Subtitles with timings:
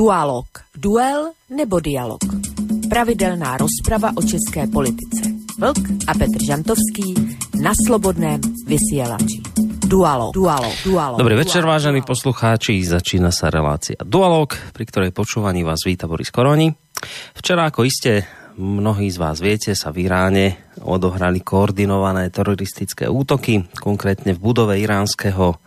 [0.00, 0.48] Dualog.
[0.72, 2.24] Duel nebo dialog.
[2.88, 5.28] Pravidelná rozprava o české politice.
[5.60, 9.44] Vlk a Petr Žantovský na slobodném vysielači.
[9.84, 10.32] Dualog.
[10.32, 10.72] Dualog.
[10.88, 11.20] Dualog.
[11.20, 12.80] Dobrý večer, vážení poslucháči.
[12.80, 16.72] Začína sa relácia Dualog, pri ktorej počúvaní vás víta Boris Koroni.
[17.36, 18.24] Včera, ako iste
[18.56, 25.60] mnohí z vás viete, sa v Iráne odohrali koordinované teroristické útoky, konkrétne v budove iránskeho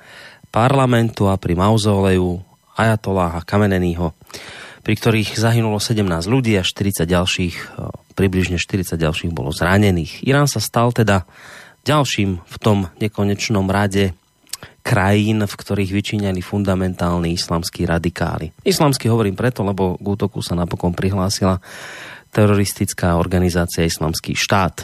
[0.49, 4.17] parlamentu a pri mauzóleju Ajatoláha Kameneného,
[4.83, 7.55] pri ktorých zahynulo 17 ľudí a 40 ďalších,
[8.17, 10.25] približne 40 ďalších bolo zranených.
[10.27, 11.23] Irán sa stal teda
[11.87, 14.11] ďalším v tom nekonečnom rade
[14.83, 18.51] krajín, v ktorých vyčíňali fundamentálni islamskí radikáli.
[18.67, 21.63] Islamský hovorím preto, lebo k útoku sa napokon prihlásila
[22.35, 24.83] teroristická organizácia Islamský štát.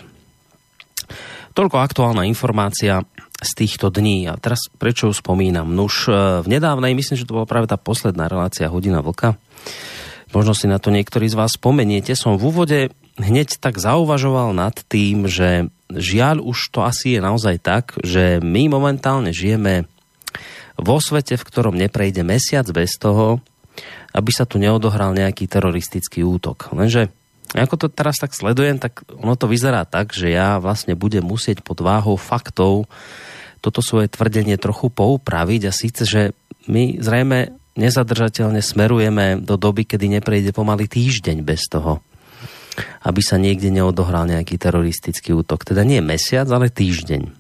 [1.52, 3.04] Toľko aktuálna informácia
[3.40, 4.28] z týchto dní.
[4.28, 5.72] A teraz prečo ju spomínam?
[5.72, 6.12] Nuž
[6.44, 9.40] v nedávnej, myslím, že to bola práve tá posledná relácia Hodina vlka.
[10.36, 12.14] Možno si na to niektorí z vás spomeniete.
[12.14, 12.80] Som v úvode
[13.18, 18.70] hneď tak zauvažoval nad tým, že žiaľ už to asi je naozaj tak, že my
[18.70, 19.90] momentálne žijeme
[20.78, 23.42] vo svete, v ktorom neprejde mesiac bez toho,
[24.14, 26.70] aby sa tu neodohral nejaký teroristický útok.
[26.78, 27.10] Lenže
[27.58, 31.66] ako to teraz tak sledujem, tak ono to vyzerá tak, že ja vlastne budem musieť
[31.66, 32.86] pod váhou faktov
[33.60, 36.22] toto svoje tvrdenie trochu poupraviť a síce, že
[36.68, 42.04] my zrejme nezadržateľne smerujeme do doby, kedy neprejde pomaly týždeň bez toho,
[43.08, 45.64] aby sa niekde neodohral nejaký teroristický útok.
[45.64, 47.32] Teda nie mesiac, ale týždeň.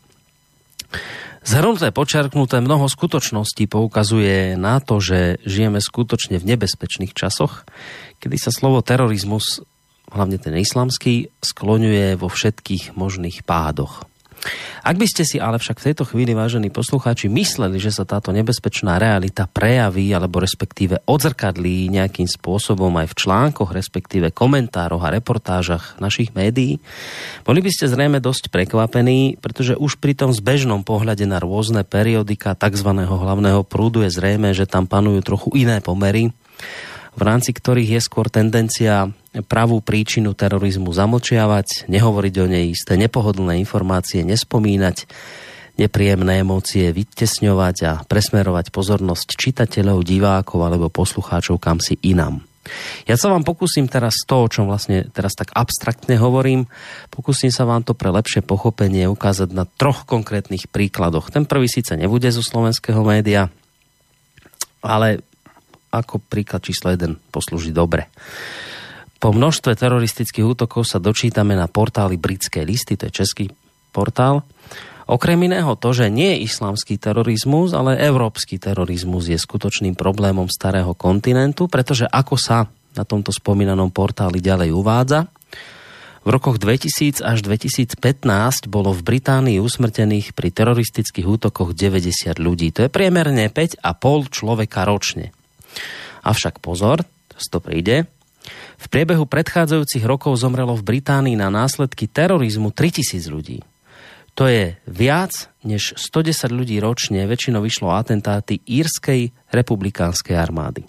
[1.39, 7.63] Zhrnuté počerknuté mnoho skutočností poukazuje na to, že žijeme skutočne v nebezpečných časoch,
[8.19, 9.63] kedy sa slovo terorizmus,
[10.11, 14.08] hlavne ten islamský, skloňuje vo všetkých možných pádoch.
[14.79, 18.31] Ak by ste si ale však v tejto chvíli, vážení poslucháči, mysleli, že sa táto
[18.31, 25.99] nebezpečná realita prejaví alebo respektíve odzrkadlí nejakým spôsobom aj v článkoch, respektíve komentároch a reportážach
[25.99, 26.79] našich médií,
[27.43, 32.55] boli by ste zrejme dosť prekvapení, pretože už pri tom zbežnom pohľade na rôzne periodika
[32.55, 32.89] tzv.
[32.95, 36.31] hlavného prúdu je zrejme, že tam panujú trochu iné pomery
[37.19, 39.11] v rámci ktorých je skôr tendencia
[39.51, 45.03] pravú príčinu terorizmu zamlčiavať, nehovoriť o nej isté nepohodlné informácie, nespomínať,
[45.75, 52.39] nepríjemné emócie vytesňovať a presmerovať pozornosť čitateľov, divákov alebo poslucháčov kam si inám.
[53.09, 56.69] Ja sa vám pokúsim teraz to, o čom vlastne teraz tak abstraktne hovorím,
[57.09, 61.33] pokúsim sa vám to pre lepšie pochopenie ukázať na troch konkrétnych príkladoch.
[61.33, 63.49] Ten prvý síce nebude zo slovenského média,
[64.85, 65.23] ale
[65.89, 68.09] ako príklad číslo 1 poslúži dobre.
[69.19, 73.45] Po množstve teroristických útokov sa dočítame na portáli Britské listy, to je český
[73.91, 74.47] portál.
[75.09, 80.93] Okrem iného to, že nie je islamský terorizmus, ale európsky terorizmus je skutočným problémom starého
[80.93, 85.27] kontinentu, pretože ako sa na tomto spomínanom portáli ďalej uvádza,
[86.27, 92.75] v rokoch 2000 až 2015 bolo v Británii usmrtených pri teroristických útokoch 90 ľudí.
[92.75, 93.81] To je priemerne 5,5
[94.29, 95.31] človeka ročne.
[96.25, 97.03] Avšak pozor,
[97.49, 98.05] to príde,
[98.79, 103.59] v priebehu predchádzajúcich rokov zomrelo v Británii na následky terorizmu 3000 ľudí.
[104.39, 110.87] To je viac než 110 ľudí ročne, väčšinou vyšlo atentáty írskej republikánskej armády.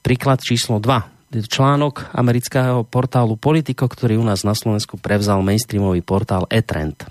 [0.00, 1.44] Príklad číslo 2.
[1.44, 7.04] Článok amerického portálu Politico, ktorý u nás na Slovensku prevzal mainstreamový portál eTrend.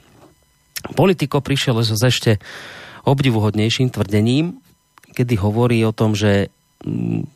[0.98, 2.42] Politico prišiel s ešte
[3.06, 4.58] obdivuhodnejším tvrdením,
[5.14, 6.50] kedy hovorí o tom, že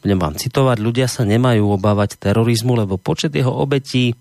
[0.01, 4.15] budem vám citovať, ľudia sa nemajú obávať terorizmu, lebo počet jeho obetí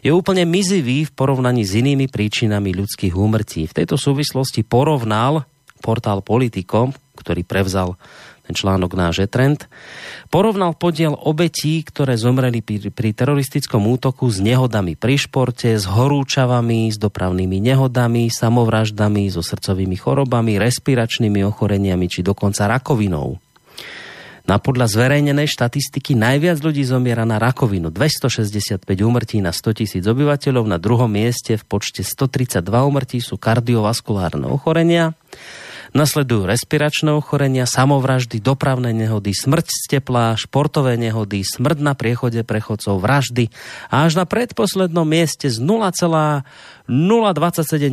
[0.00, 3.68] je úplne mizivý v porovnaní s inými príčinami ľudských úmrtí.
[3.68, 5.44] V tejto súvislosti porovnal
[5.84, 7.94] portál Politico, ktorý prevzal
[8.42, 9.70] ten článok náš trend,
[10.26, 16.90] porovnal podiel obetí, ktoré zomreli pri, pri teroristickom útoku s nehodami pri športe, s horúčavami,
[16.90, 23.38] s dopravnými nehodami, samovraždami, so srdcovými chorobami, respiračnými ochoreniami či dokonca rakovinou.
[24.42, 27.94] Na podľa zverejnenej štatistiky najviac ľudí zomiera na rakovinu.
[27.94, 30.66] 265 úmrtí na 100 tisíc obyvateľov.
[30.66, 35.14] Na druhom mieste v počte 132 úmrtí sú kardiovaskulárne ochorenia.
[35.92, 42.96] Nasledujú respiračné ochorenia, samovraždy, dopravné nehody, smrť z tepla, športové nehody, smrť na priechode prechodcov,
[42.96, 43.52] vraždy
[43.92, 46.88] a až na predposlednom mieste z 0,027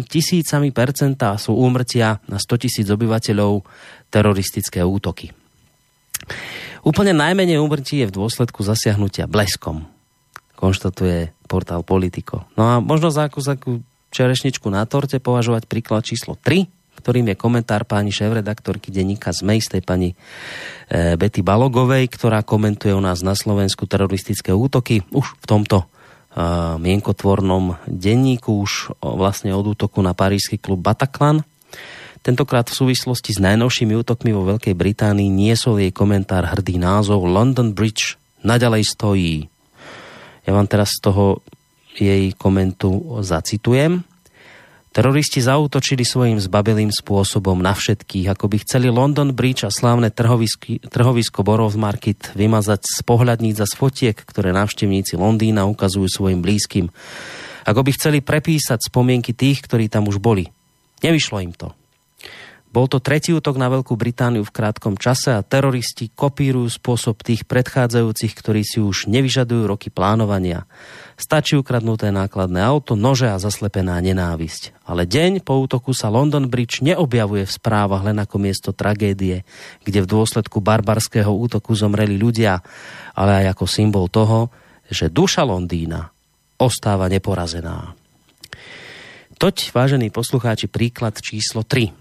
[0.07, 3.67] tisícami percenta sú úmrtia na 100 tisíc obyvateľov
[4.07, 5.35] teroristické útoky.
[6.83, 9.83] Úplne najmenej úmrtí je v dôsledku zasiahnutia bleskom,
[10.55, 12.47] konštatuje portál Politico.
[12.55, 13.83] No a možno za akú, za akú
[14.13, 16.69] čerešničku na torte považovať príklad číslo 3.
[16.99, 22.99] ktorým je komentár pani šéf-redaktorky denníka z tej pani e, Betty Balogovej, ktorá komentuje u
[22.99, 25.07] nás na Slovensku teroristické útoky.
[25.15, 25.85] Už v tomto e,
[26.75, 31.47] mienkotvornom denníku už vlastne od útoku na parížský klub Bataclan.
[32.19, 37.71] Tentokrát v súvislosti s najnovšími útokmi vo Veľkej Británii niesol jej komentár hrdý názov London
[37.71, 39.35] Bridge naďalej stojí.
[40.43, 41.39] Ja vám teraz z toho
[41.95, 44.03] jej komentu zacitujem.
[44.89, 51.39] Teroristi zautočili svojím zbabelým spôsobom na všetkých, ako by chceli London Bridge a slávne trhovisko
[51.45, 56.89] Borough Market vymazať z pohľadníc a z fotiek, ktoré návštevníci Londýna ukazujú svojim blízkym.
[57.63, 60.49] Ako by chceli prepísať spomienky tých, ktorí tam už boli.
[60.99, 61.78] Nevyšlo im to.
[62.69, 67.49] Bol to tretí útok na Veľkú Britániu v krátkom čase a teroristi kopírujú spôsob tých
[67.49, 70.69] predchádzajúcich, ktorí si už nevyžadujú roky plánovania.
[71.17, 74.85] Stačí ukradnuté nákladné auto, nože a zaslepená nenávisť.
[74.85, 79.41] Ale deň po útoku sa London Bridge neobjavuje v správach len ako miesto tragédie,
[79.81, 82.61] kde v dôsledku barbarského útoku zomreli ľudia,
[83.17, 84.53] ale aj ako symbol toho,
[84.85, 86.13] že duša Londýna
[86.61, 87.97] ostáva neporazená.
[89.41, 91.98] Toť, vážení poslucháči, príklad číslo 3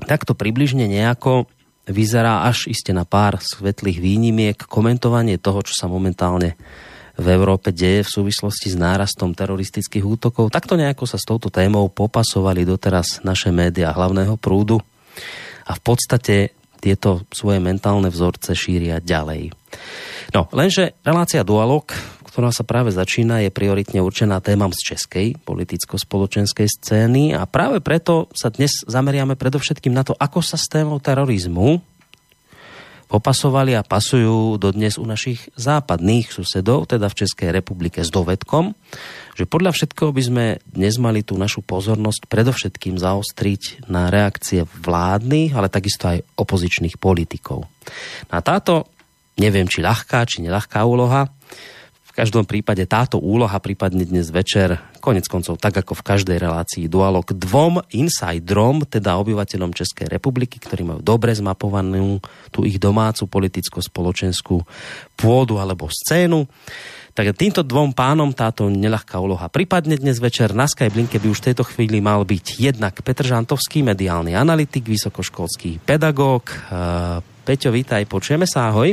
[0.00, 1.50] takto približne nejako
[1.88, 6.54] vyzerá až iste na pár svetlých výnimiek komentovanie toho, čo sa momentálne
[7.18, 10.48] v Európe deje v súvislosti s nárastom teroristických útokov.
[10.48, 14.80] Takto nejako sa s touto témou popasovali doteraz naše médiá hlavného prúdu
[15.68, 19.54] a v podstate tieto svoje mentálne vzorce šíria ďalej.
[20.34, 21.92] No, lenže relácia Dualog
[22.32, 28.32] ktorá sa práve začína, je prioritne určená témam z českej politicko-spoločenskej scény a práve preto
[28.32, 31.84] sa dnes zameriame predovšetkým na to, ako sa s témou terorizmu
[33.12, 38.72] popasovali a pasujú dodnes u našich západných susedov, teda v Českej republike s dovedkom,
[39.36, 45.52] že podľa všetkého by sme dnes mali tú našu pozornosť predovšetkým zaostriť na reakcie vládnych,
[45.52, 47.68] ale takisto aj opozičných politikov.
[48.32, 48.88] Na táto,
[49.36, 51.28] neviem či ľahká, či neľahká úloha,
[52.12, 56.84] v každom prípade táto úloha prípadne dnes večer, konec koncov, tak ako v každej relácii
[56.84, 62.20] dualog dvom insiderom, teda obyvateľom Českej republiky, ktorí majú dobre zmapovanú
[62.52, 64.60] tú ich domácu politicko-spoločenskú
[65.16, 66.44] pôdu alebo scénu.
[67.16, 71.40] Tak týmto dvom pánom táto neľahká úloha prípadne dnes večer na Skype linke by už
[71.40, 76.52] v tejto chvíli mal byť jednak Petr Žantovský, mediálny analytik, vysokoškolský pedagóg.
[77.48, 78.92] Peťo, vítaj, počujeme sa, ahoj.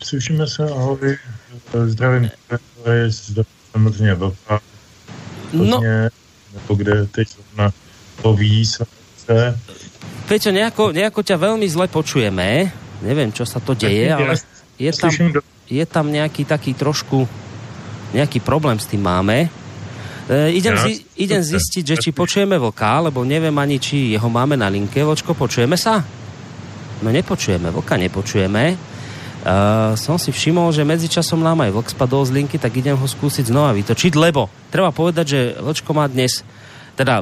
[0.00, 1.20] Slyšíme se, ahoj.
[1.72, 2.30] Zdravím,
[3.08, 4.60] zdravím samozřejmě vlka.
[5.52, 5.80] No.
[6.54, 7.72] Nebo kde teď zrovna
[8.24, 8.86] loví se.
[10.28, 12.68] Peťo, nejako, nejako ťa veľmi zle počujeme.
[13.00, 14.36] Neviem, čo sa to deje, ale
[14.76, 15.12] je tam,
[15.68, 17.24] je tam nejaký taký trošku
[18.14, 19.48] nejaký problém s tým máme.
[20.28, 24.54] E, idem, zi, idem zistiť, že či počujeme vlka, lebo neviem ani, či jeho máme
[24.54, 25.02] na linke.
[25.02, 26.00] Vočko, počujeme sa?
[27.02, 28.93] No nepočujeme, vlka nepočujeme.
[29.44, 33.04] Uh, som si všimol, že medzičasom nám aj vlk spadol z linky, tak idem ho
[33.04, 36.40] skúsiť znova vytočiť, lebo treba povedať, že Vlčko má dnes,
[36.96, 37.20] teda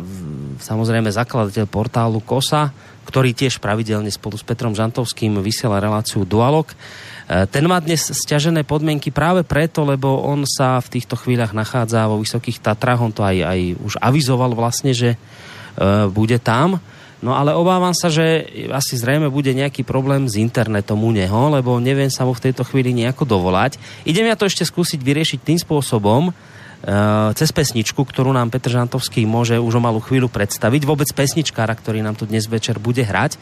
[0.63, 2.71] samozrejme zakladateľ portálu KOSA,
[3.11, 6.71] ktorý tiež pravidelne spolu s Petrom Žantovským vysiela reláciu Dualog.
[6.71, 12.07] Uh, ten má dnes stiažené podmienky práve preto, lebo on sa v týchto chvíľach nachádza
[12.07, 16.79] vo Vysokých Tatrách, on to aj, aj už avizoval vlastne, že uh, bude tam
[17.23, 21.79] No ale obávam sa, že asi zrejme bude nejaký problém s internetom u neho, lebo
[21.79, 23.79] neviem sa mu v tejto chvíli nejako dovolať.
[24.03, 26.35] Idem ja to ešte skúsiť vyriešiť tým spôsobom,
[26.83, 30.83] Uh, cez pesničku, ktorú nám Petr Žantovský môže už o malú chvíľu predstaviť.
[30.83, 33.39] Vôbec pesničkára, ktorý nám tu dnes večer bude hrať.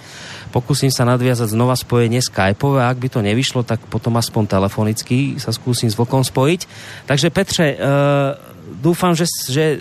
[0.52, 5.56] Pokúsim sa nadviazať znova spojenie Skypeové ak by to nevyšlo, tak potom aspoň telefonicky sa
[5.56, 6.60] skúsim s Vlkom spojiť.
[7.08, 8.37] Takže Petře, uh,
[8.76, 9.80] dúfam, že, že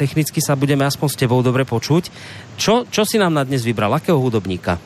[0.00, 2.08] technicky sa budeme aspoň s tebou dobre počuť.
[2.56, 3.92] Čo, čo si nám na dnes vybral?
[3.92, 4.80] Akého hudobníka?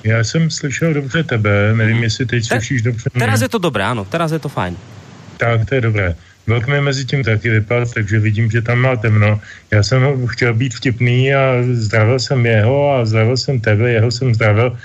[0.00, 2.04] Já jsem slyšel dobře tebe, nevím, mhm.
[2.04, 3.10] jestli teď slyšíš dobře.
[3.12, 4.76] Teraz je to dobré, ano, teraz je to fajn.
[5.36, 6.16] Tak, to je dobré.
[6.46, 9.40] Velk mi mezi tím taky vypad, takže vidím, že tam má temno.
[9.70, 14.34] Já jsem chtěl být vtipný a zdravil jsem jeho a zdravil jsem tebe, jeho jsem
[14.34, 14.76] zdravil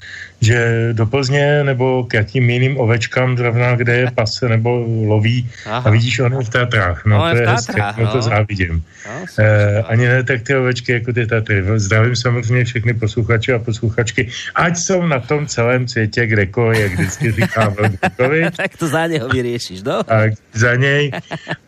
[0.41, 5.77] že do Plzně nebo k jakým jiným ovečkám zrovna, kde je pase nebo loví Aha.
[5.85, 7.05] a vidíš, on je v Tatrách.
[7.05, 8.11] No, no to je hezké, no.
[8.11, 8.83] to závidím.
[9.07, 11.63] No, eh, ani ne tak ty ovečky jako ty Tatry.
[11.75, 17.31] Zdravím samozřejmě všechny posluchače a posluchačky, ať jsou na tom celém světě, kdeko, jak vždycky
[17.31, 18.55] říká Vlkovič.
[18.57, 20.03] tak to za něho vyřešíš, no?
[20.03, 21.11] Tak za něj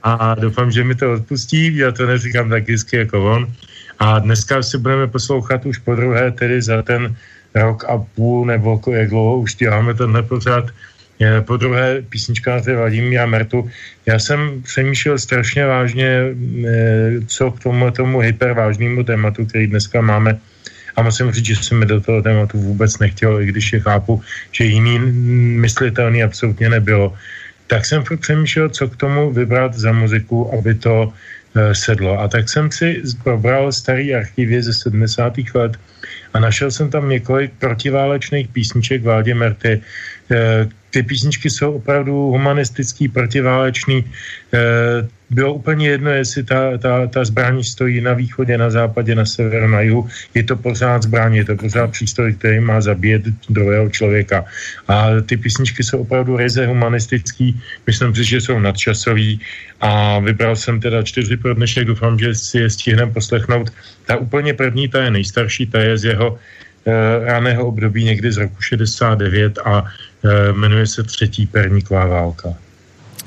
[0.03, 3.47] a doufám, že mi to odpustí, já to neříkám tak hezky jako on.
[3.99, 7.15] A dneska si budeme poslouchat už po druhé, tedy za ten
[7.57, 10.65] rok a půl, nebo jak dlouho už děláme tenhle pořád.
[11.45, 13.69] Po druhé písničkáře Vladimíra Mertu.
[14.05, 16.35] Já jsem přemýšlel strašně vážně,
[17.27, 20.37] co k tomu, tomu hypervážnému tématu, který dneska máme,
[20.97, 24.21] a musím říct, že jsem mi do toho tématu vůbec nechtěl, i když je chápu,
[24.51, 24.99] že jiný
[25.61, 27.13] myslitelný absolutně nebylo.
[27.67, 31.13] Tak jsem přemýšlel, co k tomu vybrat za muziku, aby to
[31.55, 32.19] e, sedlo.
[32.19, 35.33] A tak jsem si probral starý archivy ze 70.
[35.53, 35.77] let
[36.33, 39.81] a našel jsem tam několik protiválečných písniček Vádě Merty,
[40.31, 44.03] e, ty písničky jsou opravdu humanistický, protiválečný.
[44.53, 49.25] E, bylo úplně jedno, jestli ta, ta, ta zbraň stojí na východě, na západě, na
[49.25, 50.07] severu, na jihu.
[50.33, 54.45] Je to pořád zbraň, je to pořád přístroj, který má zabíjet druhého člověka.
[54.87, 59.39] A ty písničky jsou opravdu ryze humanistický, myslím si, že jsou nadčasový
[59.81, 63.73] a vybral jsem teda čtyři pro dnešek, doufám, že si je stihneme poslechnout.
[64.05, 66.39] Ta úplně první, ta je nejstarší, ta je z jeho
[66.87, 72.55] Eh, raného období někdy z roku 69 a eh, jmenuje se Třetí perníková válka.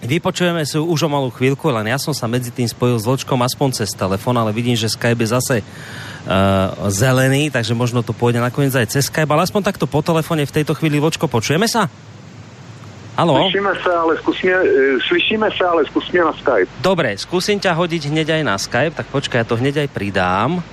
[0.00, 3.36] Vypočujeme si už o malou chvíľku, len ja som sa medzi tým spojil s Vlčkom
[3.44, 8.40] aspoň cez telefon, ale vidím, že Skype je zase uh, zelený, takže možno to pôjde
[8.40, 11.92] nakoniec aj cez Skype, ale aspoň takto po telefone v tejto chvíli Vlčko, počujeme sa?
[13.20, 13.36] Halo?
[13.36, 14.52] Slyšíme se, ale zkusme,
[15.04, 16.70] slyšíme se, ale zkusme na Skype.
[16.80, 20.64] Dobre, skúsim ťa hodiť hneď aj na Skype, tak počkaj, ja to hneď aj pridám.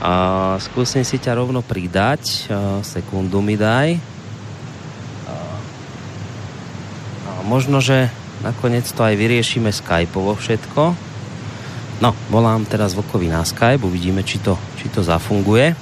[0.00, 0.12] A
[0.60, 2.48] skúsim si ťa rovno pridať.
[2.52, 4.00] A sekundu mi daj.
[7.24, 8.08] A možno, že
[8.40, 10.96] nakoniec to aj vyriešime Skypeovo všetko.
[12.00, 15.76] No, volám teraz Vlkovi na Skype, uvidíme, či to, či to zafunguje.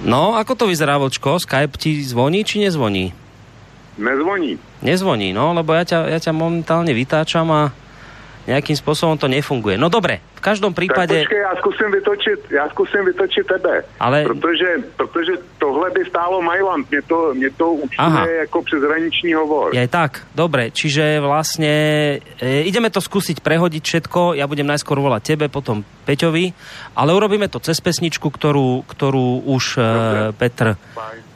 [0.00, 1.36] No, ako to vyzerá, Vlčko?
[1.36, 3.12] Skype ti zvoní, či nezvoní?
[4.00, 4.56] Nezvoní.
[4.80, 7.68] Nezvoní, no, lebo ja ťa, ja ťa momentálne vytáčam a
[8.50, 9.78] nejakým spôsobom to nefunguje.
[9.78, 11.22] No dobre, v každom případě...
[11.22, 13.84] Tak počkej, já zkusím vytočit, já zkusím vytočit tebe.
[14.00, 14.24] Ale...
[14.24, 16.90] Protože, protože tohle by stálo Mailand.
[16.90, 19.76] Mě to, mě to účtuje jako přeshraniční hovor.
[19.76, 20.70] Je tak, dobre.
[20.70, 21.74] Čiže vlastně
[22.40, 24.34] e, ideme to skúsiť prehodiť všetko.
[24.34, 26.52] Ja budem najskôr volať tebe, potom Peťovi.
[26.96, 29.80] Ale urobíme to cez pesničku, ktorú, ktorú už e,
[30.34, 30.74] Petr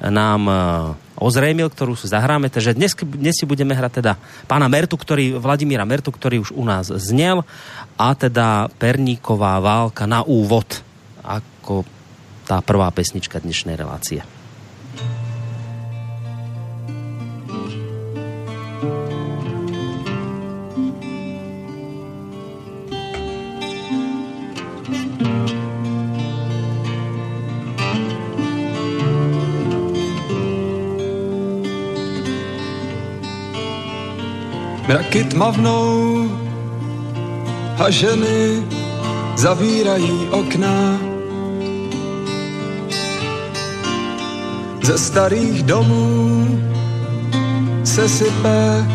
[0.00, 2.50] nám e, ozrejmil, ktorú si zahráme.
[2.50, 4.12] Takže dnes, dnes si budeme hrať teda
[4.50, 7.46] pána Mertu, ktorý, Vladimíra Mertu, ktorý už u nás znel
[7.94, 10.82] a teda Perníková válka na úvod
[11.24, 11.86] ako
[12.44, 14.33] tá prvá pesnička dnešnej relácie.
[35.14, 36.26] Mraky tmavnou
[37.78, 38.62] a ženy
[39.36, 40.98] zavírají okna.
[44.82, 46.46] Ze starých domů
[47.84, 48.86] se sype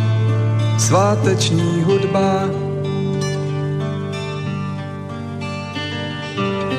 [0.77, 2.49] sváteční hudba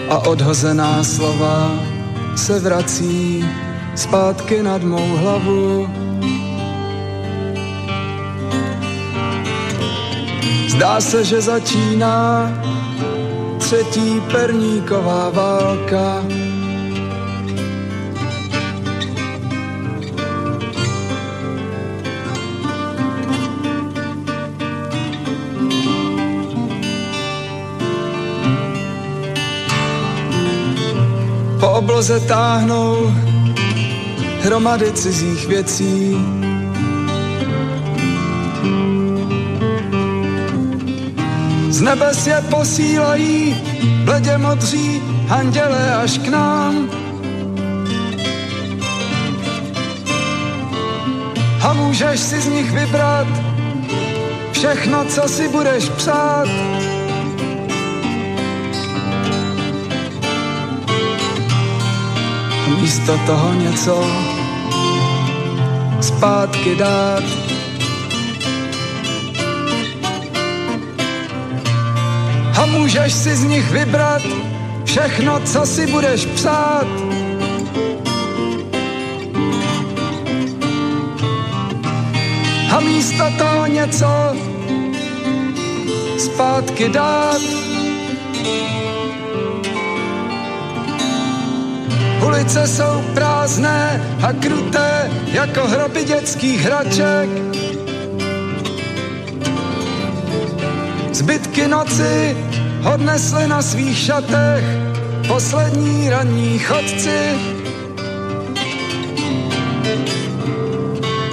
[0.09, 1.71] a odhozená slova
[2.37, 3.45] se vrací
[3.95, 6.00] zpátky nad mou hlavu.
[10.81, 12.49] Zdá se, že začíná
[13.59, 16.25] třetí perníková válka.
[31.61, 33.13] Po obloze táhnou
[34.41, 36.17] hromady cizích věcí,
[41.81, 43.57] Z nebes je posílají
[44.05, 46.91] bledě modří anděle až k nám.
[51.63, 53.27] A můžeš si z nich vybrat
[54.53, 56.49] všechno, co si budeš přát.
[62.81, 64.05] Místo toho něco
[66.01, 67.40] zpátky dát.
[72.71, 74.23] Můžeš si z nich vybrat
[74.85, 76.87] všechno, co si budeš psát.
[82.71, 84.07] A místo toho něco
[86.19, 87.41] zpátky dát.
[92.27, 97.29] Ulice jsou prázdné a kruté jako hroby dětských hraček.
[101.13, 102.37] Zbytky noci
[102.85, 104.65] odnesli na svých šatech
[105.29, 107.21] poslední ranní chodci.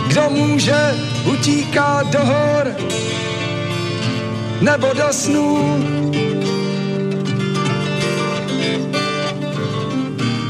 [0.07, 2.75] Kdo může, utíká do hor
[4.61, 5.77] nebo do snů.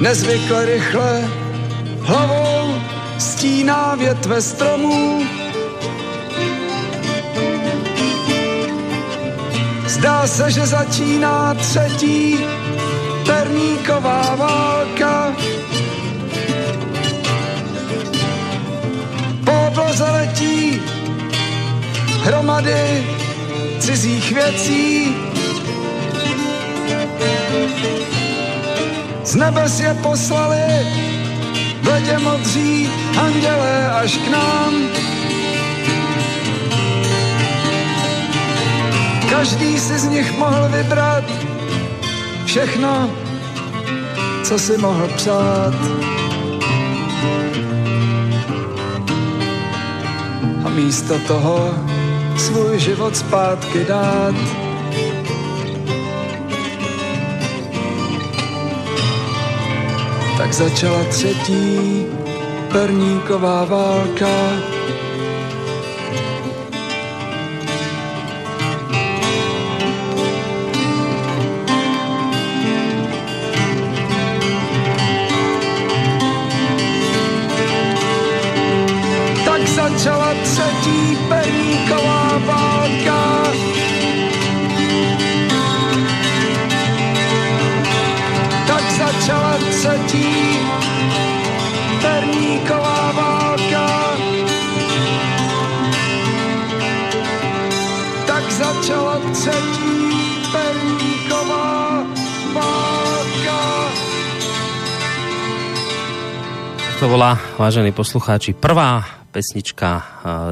[0.01, 1.29] nezvykle rychle
[2.01, 2.75] hlavou
[3.17, 5.36] stíná větve stromů.
[9.97, 12.37] Zdá se, že začíná třetí
[13.25, 15.33] perníková válka.
[19.45, 20.81] Po obloze letí
[22.23, 23.07] hromady
[23.79, 25.15] cizích věcí.
[29.23, 30.87] Z nebes je poslali
[31.81, 35.06] v modří andělé až k nám.
[39.37, 41.23] Každý si z nich mohl vybrat
[42.45, 43.09] všechno,
[44.43, 45.73] co si mohl přát.
[50.65, 51.73] A místo toho
[52.37, 54.35] svůj život zpátky dát.
[60.37, 62.05] Tak začala třetí
[62.71, 64.76] perníková válka.
[92.37, 93.87] Perníková válka.
[98.29, 99.97] Tak začala třetí
[100.53, 102.05] perníková
[102.53, 103.61] válka.
[106.99, 110.01] To bola, vážení poslucháči, prvá pesnička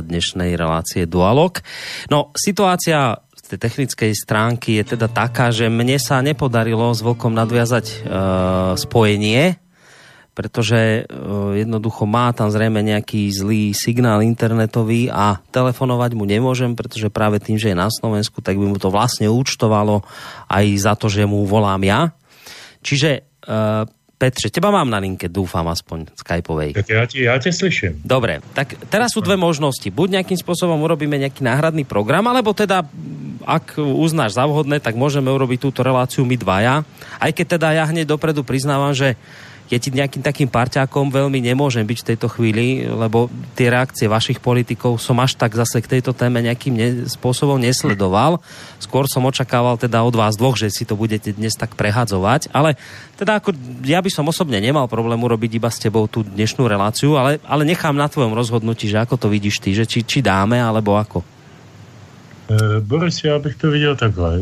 [0.01, 1.61] dnešnej relácie Dualog.
[2.09, 7.33] No, situácia z tej technickej stránky je teda taká, že mne sa nepodarilo s Vlkom
[7.33, 9.57] nadviazať uh, spojenie,
[10.35, 17.07] pretože uh, jednoducho má tam zrejme nejaký zlý signál internetový a telefonovať mu nemôžem, pretože
[17.07, 20.03] práve tým, že je na Slovensku, tak by mu to vlastne účtovalo
[20.51, 22.11] aj za to, že mu volám ja.
[22.83, 26.71] Čiže uh, Petře, teba mám na linke, dúfam aspoň Skypeovej.
[26.71, 27.99] Tak ja, ti, ja te slyším.
[27.99, 29.83] Dobre, tak teraz sú dve možnosti.
[29.91, 32.87] Buď nejakým spôsobom urobíme nejaký náhradný program, alebo teda,
[33.43, 36.87] ak uznáš za vhodné, tak môžeme urobiť túto reláciu my dvaja.
[37.19, 39.19] Aj keď teda ja hneď dopredu priznávam, že
[39.65, 44.37] ja ti nejakým takým parťákom veľmi nemôžem byť v tejto chvíli, lebo tie reakcie vašich
[44.37, 48.37] politikov som až tak zase k tejto téme nejakým ne, spôsobom nesledoval.
[48.77, 52.77] Skôr som očakával teda od vás dvoch, že si to budete dnes tak prehadzovať, ale
[53.17, 57.17] teda ako ja by som osobne nemal problém urobiť iba s tebou tú dnešnú reláciu,
[57.17, 60.61] ale, ale nechám na tvojom rozhodnutí, že ako to vidíš ty, že či, či dáme,
[60.61, 61.34] alebo ako.
[62.49, 64.39] Uh, Boris, já bych to viděl takhle.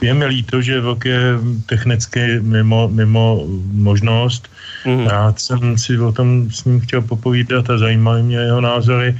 [0.00, 1.20] Je mi líto, že Vlk je
[1.66, 4.48] technicky mimo, mimo možnost.
[4.86, 5.06] Mm.
[5.06, 9.16] Rád jsem si o tom s ním chtěl popovídat a zajímaly mě jeho názory,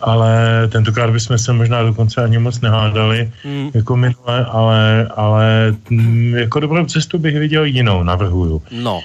[0.00, 3.70] ale tentokrát bychom se možná dokonce ani moc nehádali mm.
[3.74, 8.62] jako minule, ale, ale m, jako dobrou cestu bych viděl jinou, navrhuju.
[8.70, 9.00] No.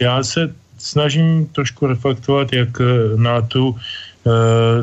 [0.00, 2.68] Já se snažím trošku reflektovat, jak
[3.16, 3.78] na tu Eh,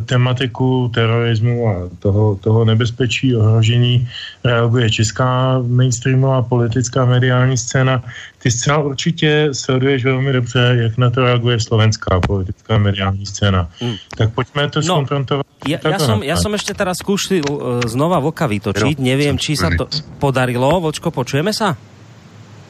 [0.05, 4.07] tematiku terorismu a toho, toho nebezpečí, ohrožení
[4.43, 8.03] reaguje česká mainstreamová politická mediální scéna.
[8.43, 13.69] Ty zcela určitě sleduješ velmi dobře, jak na to reaguje slovenská politická mediální scéna.
[13.81, 13.95] Mm.
[14.17, 15.45] Tak pojďme to no, skonfrontovat.
[15.67, 18.95] Ja, ja, som, ja som ešte teraz skúšil uh, znova voka vytočiť.
[18.95, 19.91] Jo, Neviem, či sa to
[20.23, 20.79] podarilo.
[20.79, 21.75] Vočko, počujeme sa?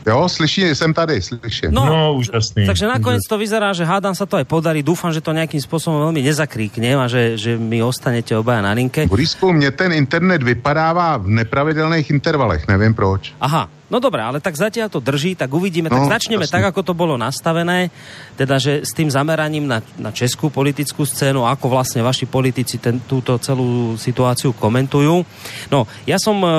[0.08, 1.72] Jo, slyší, jsem tady, slyším.
[1.72, 2.66] No, no úžasný.
[2.66, 4.80] Takže nakoniec to vyzerá, že hádam sa to aj podarí.
[4.80, 9.06] Dúfam, že to nejakým spôsobom veľmi nezakríkne a že, že mi ostanete obaja na linke.
[9.08, 13.36] Borisku, mně ten internet vypadává v nepravidelných intervalech, nevím proč.
[13.42, 15.90] Aha, No dobré, ale tak zatiaľ to drží, tak uvidíme.
[15.90, 16.62] No, tak začneme jasný.
[16.62, 17.90] tak, ako to bolo nastavené,
[18.38, 23.02] teda, že s tým zameraním na, na českú politickú scénu, ako vlastne vaši politici ten,
[23.02, 25.26] túto celú situáciu komentujú.
[25.74, 26.50] No, ja som e,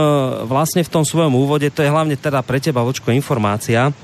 [0.51, 3.95] vlastne v tom svojom úvode, to je hlavne teda pre teba, Vočko, informácia,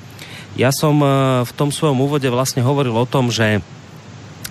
[0.55, 1.09] ja som e,
[1.43, 3.59] v tom svojom úvode vlastne hovoril o tom, že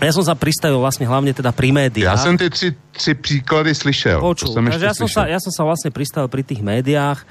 [0.03, 2.19] ja som sa pristavil vlastne hlavne teda pri médiách.
[2.19, 4.19] Ja som tie tři, tři príklady slyšel.
[4.19, 7.23] Počul, takže ja som, sa, ja som sa vlastne pristavil pri tých médiách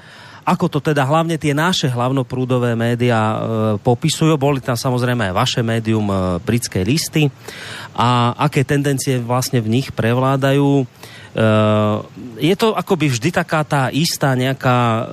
[0.45, 3.37] ako to teda hlavne tie naše hlavnoprúdové médiá e,
[3.81, 4.37] popisujú.
[4.37, 7.33] Boli tam samozrejme aj vaše médium e, britské listy
[7.97, 10.85] a aké tendencie vlastne v nich prevládajú.
[10.85, 10.85] E,
[12.45, 15.09] je to akoby vždy taká tá istá nejaká,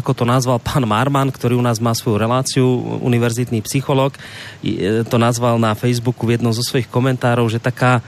[0.00, 2.64] ako to nazval pán Marman, ktorý u nás má svoju reláciu,
[3.04, 4.16] univerzitný psycholog,
[5.12, 8.00] to nazval na Facebooku v jednom zo svojich komentárov, že taká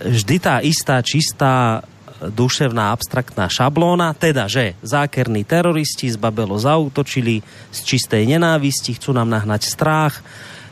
[0.00, 1.84] vždy tá istá, čistá
[2.22, 9.30] duševná abstraktná šablóna, teda, že zákerní teroristi z Babelo zautočili z čistej nenávisti, chcú nám
[9.30, 10.20] nahnať strach,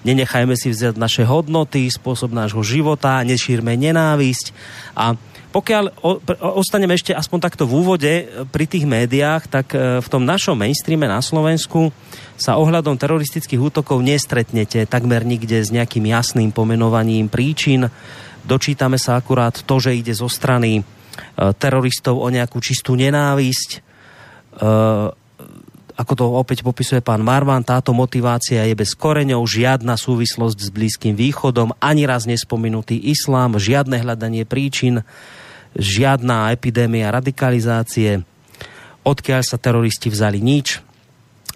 [0.03, 4.55] nenechajme si vziať naše hodnoty, spôsob nášho života, nešírme nenávisť
[4.99, 5.15] a
[5.57, 6.05] pokiaľ
[6.53, 10.53] ostaneme ešte aspoň takto v úvode e, pri tých médiách, tak e, v tom našom
[10.53, 11.97] mainstreame na Slovensku
[12.37, 17.89] sa ohľadom teroristických útokov nestretnete takmer nikde s nejakým jasným pomenovaním príčin.
[18.45, 20.85] Dočítame sa akurát to, že ide zo strany
[21.57, 23.85] teroristov o nejakú čistú nenávisť.
[25.97, 31.17] Ako to opäť popisuje pán Marvan, táto motivácia je bez koreňov, žiadna súvislosť s Blízkym
[31.17, 35.01] východom, ani raz nespomenutý islám, žiadne hľadanie príčin
[35.73, 38.25] žiadna epidémia radikalizácie,
[39.05, 40.41] odkiaľ sa teroristi vzali?
[40.41, 40.85] Nič,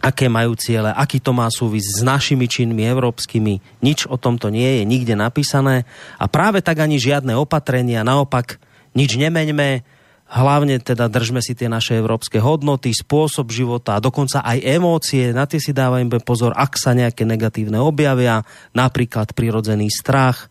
[0.01, 3.85] aké majú ciele, aký to má súvis s našimi činmi európskymi.
[3.85, 5.85] Nič o tomto nie je nikde napísané.
[6.17, 8.57] A práve tak ani žiadne opatrenia, naopak
[8.95, 9.85] nič nemeňme,
[10.31, 15.45] hlavne teda držme si tie naše európske hodnoty, spôsob života a dokonca aj emócie, na
[15.51, 20.47] tie si dávajme pozor, ak sa nejaké negatívne objavia, napríklad prirodzený strach,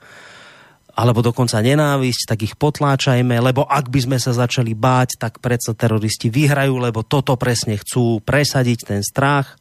[0.99, 5.71] alebo dokonca nenávisť, tak ich potláčajme, lebo ak by sme sa začali báť, tak predsa
[5.71, 9.55] teroristi vyhrajú, lebo toto presne chcú presadiť ten strach.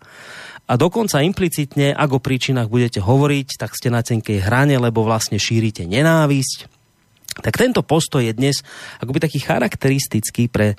[0.67, 5.39] A dokonca implicitne, ak o príčinách budete hovoriť, tak ste na tenkej hrane, lebo vlastne
[5.39, 6.78] šírite nenávisť.
[7.39, 8.57] Tak tento postoj je dnes
[8.99, 10.75] akoby taký charakteristický pre,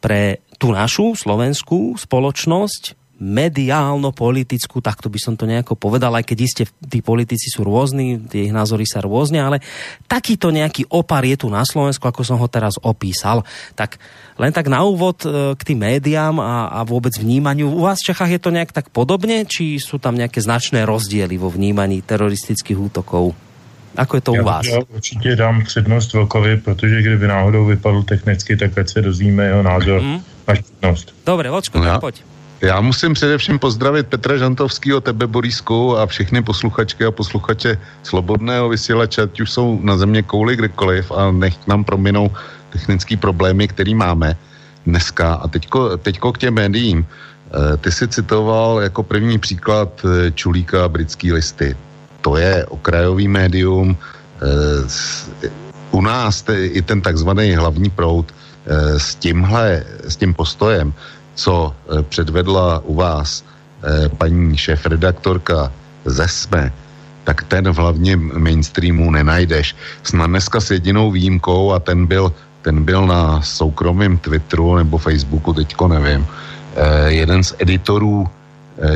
[0.00, 6.64] pre tú našu slovenskú spoločnosť, mediálno-politickú, takto by som to nejako povedal, aj keď iste
[6.80, 9.60] tí politici sú rôzni, tie ich názory sa rôzne, ale
[10.08, 13.44] takýto nejaký opar je tu na Slovensku, ako som ho teraz opísal.
[13.76, 14.00] Tak
[14.40, 17.68] len tak na úvod e, k tým médiám a, a vôbec vnímaniu.
[17.68, 21.36] U vás v Čechách je to nejak tak podobne, či sú tam nejaké značné rozdiely
[21.36, 23.49] vo vnímaní teroristických útokov?
[23.96, 24.66] Ako je to já, u vás?
[24.66, 29.62] Já určitě dám přednost Vlkovi, protože kdyby náhodou vypadl technicky, tak ať se dozvíme jeho
[29.62, 30.00] názor.
[30.00, 30.20] Mm.
[30.48, 31.14] Máš přednost.
[31.26, 32.24] Dobre, Vočko, no, tak pojď.
[32.60, 39.22] Já musím především pozdravit Petra Žantovského, tebe Borisku a všechny posluchačky a posluchače Slobodného vysílače,
[39.22, 42.30] ať už jsou na země kouli kdekoliv a nech nám prominou
[42.70, 44.36] technické problémy, které máme
[44.86, 45.34] dneska.
[45.34, 47.06] A teďko, teďko k těm médiím.
[47.50, 51.76] Eh, ty si citoval jako první příklad eh, Čulíka britský listy.
[52.20, 53.96] To je okrajový médium.
[53.96, 55.46] Eh,
[55.90, 58.34] u nás i ten takzvaný hlavní proud
[58.96, 60.94] s tímhle, s tím postojem
[61.40, 65.72] co eh, předvedla u vás eh, paní šéf-redaktorka
[66.04, 66.72] ze SME,
[67.24, 69.76] tak ten v hlavním mainstreamu nenajdeš.
[70.02, 75.52] Snad dneska s jedinou výjimkou a ten byl, ten byl na soukromém Twitteru nebo Facebooku,
[75.52, 76.26] teďko nevím.
[76.76, 78.28] Eh, jeden z editorů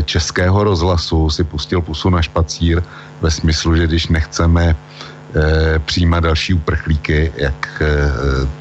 [0.05, 2.83] českého rozhlasu si pustil pusu na špacír
[3.21, 4.77] ve smyslu, že když nechceme
[5.85, 7.83] přijímat další uprchlíky, jak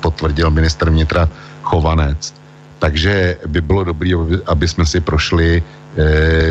[0.01, 1.29] potvrdil minister vnitra
[1.61, 2.33] Chovanec,
[2.79, 4.09] takže by bylo dobré,
[4.45, 5.63] aby jsme si prošli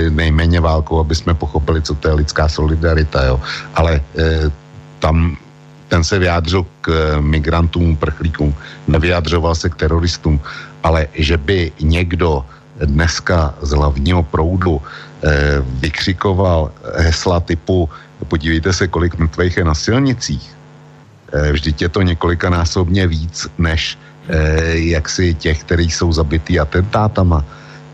[0.09, 3.25] nejméně válkou, aby jsme pochopili, co to je lidská solidarita.
[3.25, 3.41] Jo.
[3.75, 4.01] Ale
[4.99, 5.37] tam
[5.89, 8.55] ten se vyjádřil k migrantům, prchlíkům,
[8.89, 10.41] nevyjádřoval se k teroristům,
[10.83, 12.45] ale že by někdo
[12.81, 17.89] dneska z hlavního proudu e, vykřikoval hesla typu
[18.29, 20.55] podívejte se, kolik mrtvých je na silnicích.
[21.33, 27.45] E, vždyť je to několikanásobně víc, než eh, jaksi těch, kteří jsou zabitý atentátama,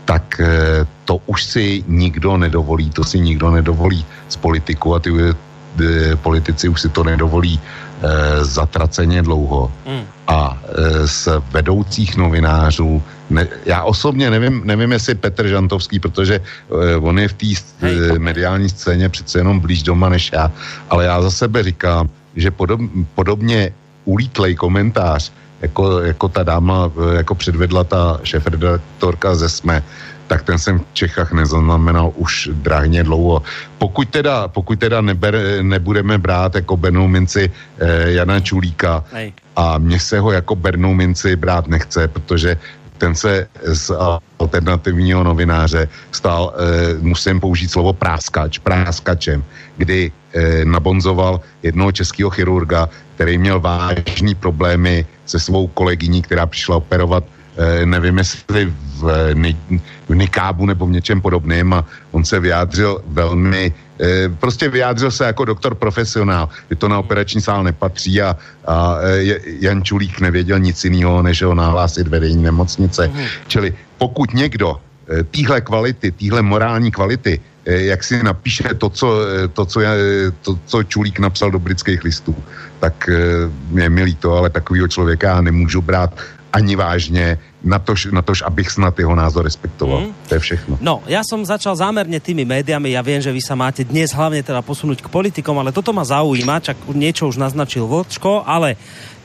[0.05, 5.09] tak eh, to už si nikdo nedovolí, to si nikdo nedovolí z politiku a ty
[5.09, 9.71] eh, politici už si to nedovolí eh, zatraceně dlouho.
[9.85, 10.05] Mm.
[10.27, 16.95] A eh, z vedoucích novinářů, ne, já osobně nevím, nevím, jestli Petr Žantovský, protože eh,
[16.95, 17.47] on je v té
[17.81, 20.51] eh, mediální scéně přece jenom blíž doma než já,
[20.89, 22.81] ale já za sebe říkám, že podob,
[23.15, 23.73] podobně
[24.05, 29.83] ulítlej komentář jako, jako ta dáma, e, jako předvedla ta šéf-redaktorka ze SME,
[30.27, 33.41] tak ten jsem v Čechách nezaznamenal už drahně dlouho.
[33.77, 39.33] Pokud teda, pokud teda neber, nebudeme brát jako Bernou minci eh, Jana Čulíka Hej.
[39.55, 42.57] a mě se ho jako Bernou minci brát nechce, protože
[42.99, 43.91] ten se z
[44.39, 49.43] alternativního novináře stal, eh, musím použít slovo práskač, práskačem,
[49.77, 56.77] kdy eh, nabonzoval jednoho českého chirurga, který měl vážný problémy se svou kolegyní, která přišla
[56.83, 57.23] operovat
[57.85, 59.33] nevím jestli v,
[60.09, 65.25] v Nikábu nebo v něčem podobném a on se vyjádřil velmi, eh, prostě vyjádřil se
[65.25, 70.59] jako doktor profesionál, že to na operační sál nepatří a, a eh, Jan Čulík nevěděl
[70.59, 73.07] nic jiného, než ho nahlásit vedení nemocnice.
[73.07, 73.25] Mm.
[73.47, 74.77] Čili pokud někdo
[75.31, 79.07] týhle kvality, týhle morální kvality jak si napíše to, co,
[79.53, 79.89] to, co, je,
[80.41, 82.35] to, co Čulík napsal do britských listů,
[82.79, 83.09] tak
[83.69, 86.13] mě milí to, ale takového člověka já nemůžu brát
[86.53, 90.01] ani vážně, na tož, na tož, abych snad jeho názor respektoval.
[90.01, 90.13] Mm.
[90.27, 90.73] To je všechno.
[90.79, 94.39] No, ja som začal zámerne tými médiami, ja viem, že vy sa máte dnes hlavne
[94.39, 98.79] teda posunúť k politikom, ale toto ma zaujíma, čak niečo už naznačil Vočko, ale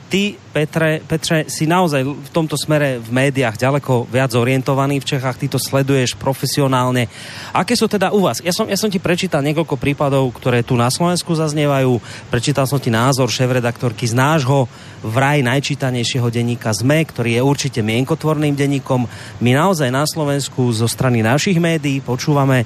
[0.07, 5.35] ty, Petre, Petre, si naozaj v tomto smere v médiách ďaleko viac orientovaný v Čechách,
[5.35, 7.11] ty to sleduješ profesionálne.
[7.51, 8.39] Aké sú teda u vás?
[8.39, 11.99] Ja som, ja som ti prečítal niekoľko prípadov, ktoré tu na Slovensku zaznievajú.
[12.31, 14.71] Prečítal som ti názor šéf-redaktorky z nášho
[15.05, 19.05] vraj najčítanejšieho denníka ZME, ktorý je určite mienkotvorným denníkom.
[19.43, 22.65] My naozaj na Slovensku zo strany našich médií počúvame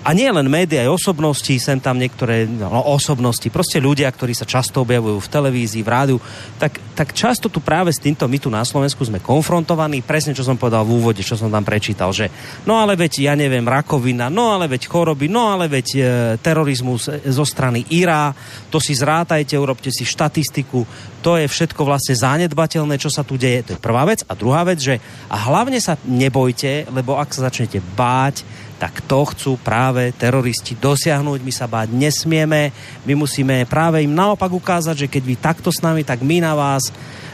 [0.00, 4.48] a nie len média, aj osobnosti, sem tam niektoré no, osobnosti, prostě ľudia, ktorí sa
[4.48, 6.18] často objavujú v televízii, v rádiu,
[6.56, 10.40] tak, tak často tu práve s týmto my tu na Slovensku sme konfrontovaní, presne čo
[10.40, 12.32] som povedal v úvode, čo som tam prečítal, že
[12.64, 16.00] no ale veď, ja neviem, rakovina, no ale veď choroby, no ale veď e,
[16.40, 18.32] terorizmus zo strany IRA,
[18.72, 23.60] to si zrátajte, urobte si štatistiku, to je všetko vlastne zanedbateľné, čo sa tu deje.
[23.68, 24.24] To je prvá vec.
[24.24, 24.96] A druhá vec, že
[25.28, 28.40] a hlavne sa nebojte, lebo ak sa začnete báť,
[28.80, 31.44] tak to chcú práve teroristi dosiahnuť.
[31.44, 32.72] My sa báť nesmieme,
[33.04, 36.56] my musíme práve im naopak ukázať, že keď vy takto s nami, tak my na
[36.56, 36.88] vás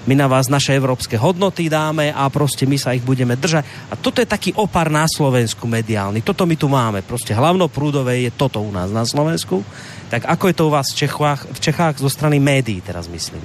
[0.06, 3.66] my na vás naše evropské hodnoty dáme a prostě my sa ich budeme držať.
[3.90, 6.22] A toto je taký opar na Slovensku mediálny.
[6.22, 7.02] Toto my tu máme.
[7.02, 9.66] Prostě hlavnoprúdové je toto u nás na Slovensku.
[10.06, 13.42] Tak ako je to u vás v Čechách, v Čechách zo strany médií teraz myslím?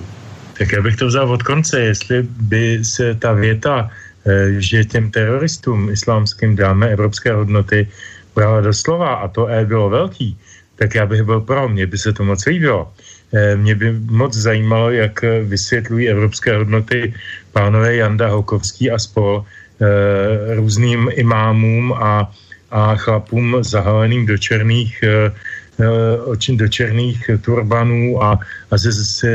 [0.54, 3.90] Tak já bych to vzal od konce, jestli by se ta věta
[4.58, 7.88] že těm teroristům islámským dáme evropské hodnoty
[8.36, 10.38] brala doslova a to E bylo velký,
[10.76, 12.94] tak já bych byl pro, mně by se to moc líbilo.
[13.34, 17.14] Eh, mě by moc zajímalo, jak vysvětlují evropské hodnoty
[17.52, 22.32] pánové Janda Hokovský a spol eh, různým imámům a,
[22.72, 25.04] a chlapům zahaleným do černých
[26.50, 28.40] do černých turbanů a,
[28.72, 29.32] a se, se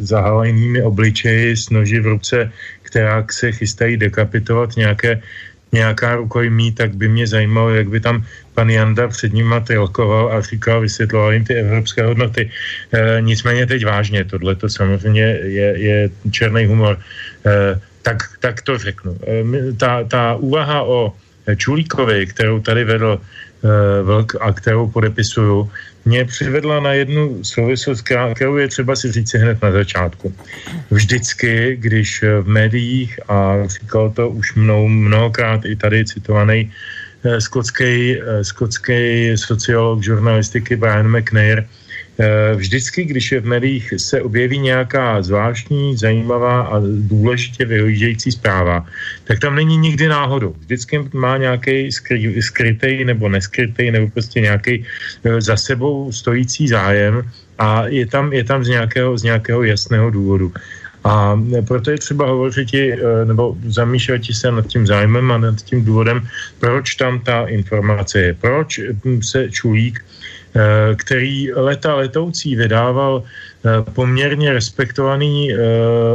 [0.00, 2.52] zahalenými obličeji s noži v ruce
[2.92, 5.24] která se chystají dekapitovat nějaké,
[5.72, 8.20] nějaká rukojmí, tak by mě zajímalo, jak by tam
[8.52, 12.52] pan Janda před nima trilkoval a říkal, vysvětloval jim ty evropské hodnoty.
[12.92, 15.98] E, nicméně teď vážně, tohle to samozřejmě je, je
[16.30, 17.00] černý humor.
[17.00, 19.16] E, tak, tak to řeknu.
[19.24, 21.16] E, ta, ta úvaha o
[21.56, 25.72] Čulíkovi, kterou tady vedl e, Vlk a kterou podepisuju,
[26.04, 28.02] mě přivedla na jednu souvislost,
[28.34, 30.34] kterou je třeba si říct hned na začátku.
[30.90, 36.72] Vždycky, když v médiích, a říkal to už mnou mnohokrát i tady citovaný
[37.24, 41.81] eh, skotský, eh, skotský sociolog žurnalistiky Brian McNair, Eh,
[42.54, 48.86] vždycky, když je v médiích se objeví nějaká zvláštní, zajímavá a důležitě vyhlížející zpráva,
[49.24, 50.54] tak tam není nikdy náhodou.
[50.60, 54.84] Vždycky má nějaký skry, skrytý nebo neskrytý nebo prostě nějaký
[55.24, 57.22] eh, za sebou stojící zájem
[57.58, 60.52] a je tam, je tam z, nějakého, z nějakého jasného důvodu.
[61.04, 61.34] A
[61.66, 66.28] proto je třeba hovořit eh, nebo zamýšlet se nad tím zájmem a nad tím důvodem,
[66.60, 68.34] proč tam ta informace je.
[68.34, 70.21] Proč hm, se Čulík Eh,
[70.96, 75.56] který leta letoucí vydával eh, poměrně respektovaný eh,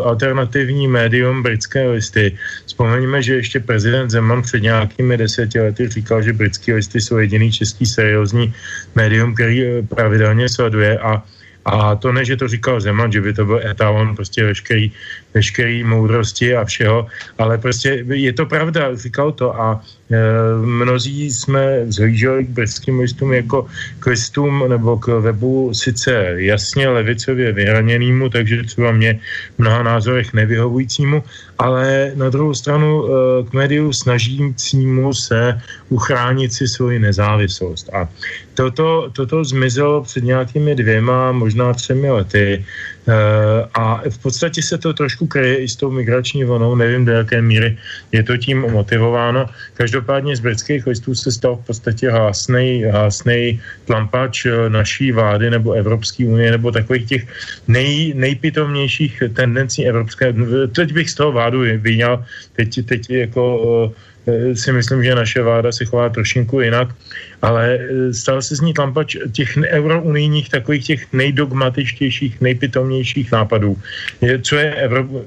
[0.04, 2.38] alternativní médium britské listy.
[2.66, 7.52] Vzpomeňme, že ještě prezident Zeman před nějakými deseti lety říkal, že britské listy jsou jediný
[7.52, 8.54] český seriózní
[8.96, 11.24] médium, který pravidelně sleduje a
[11.68, 14.92] a to ne, že to říkal Zeman, že by to byl etalon prostě veškerý,
[15.34, 20.18] veškerý moudrosti a všeho, ale prostě je to pravda, říkal to a e,
[20.66, 23.68] mnozí jsme zhlíželi k britským listům jako
[24.00, 29.20] k listům nebo k webu sice jasně levicově vyhraněnému, takže třeba mě
[29.56, 31.24] v mnoha názorech nevyhovujícímu,
[31.60, 33.10] ale na druhou stranu e,
[33.50, 37.90] k médiu snažícímu se uchránit si svoji nezávislost.
[37.94, 38.10] A
[38.58, 42.66] toto, toto zmizelo před nějakými dvěma, možná třemi lety.
[43.08, 47.12] Eh, a v podstatě se to trošku kryje i s tou migrační vlnou, nevím do
[47.12, 47.78] jaké míry
[48.12, 49.46] je to tím motivováno.
[49.74, 55.72] Každopádně z britských listů se stal v podstatě hlasný, hlasný tlampač eh, naší vlády nebo
[55.72, 57.24] Evropské unie nebo takových těch
[57.68, 60.34] nej, nejpitomnějších tendencí evropské.
[60.76, 63.44] Teď bych z toho vládu vyňal, teď, teď jako
[63.88, 64.08] eh,
[64.54, 66.90] si myslím, že naše vláda se chová trošinku jinak
[67.42, 73.78] ale e, stal se z ní tlampač těch eurounijních takových těch nejdogmatičtějších, nejpitomnějších nápadů.
[74.22, 74.70] Je, co je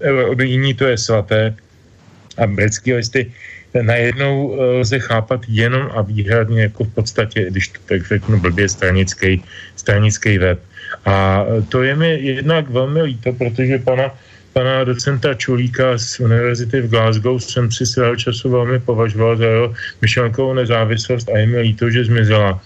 [0.00, 1.54] eurounijní, to je svaté
[2.38, 3.32] a britský listy
[3.82, 8.68] najednou e, lze chápat jenom a výhradně jako v podstatě, když to tak řeknu blbě,
[8.68, 9.42] stranický,
[9.76, 10.58] stranický web.
[11.06, 14.10] A to je mi jednak velmi líto, protože pana
[14.52, 19.74] pana docenta Čulíka z univerzity v Glasgow jsem si svého času velmi považoval za jeho
[20.00, 22.60] myšlenkovou nezávislost a je mi líto, že zmizela.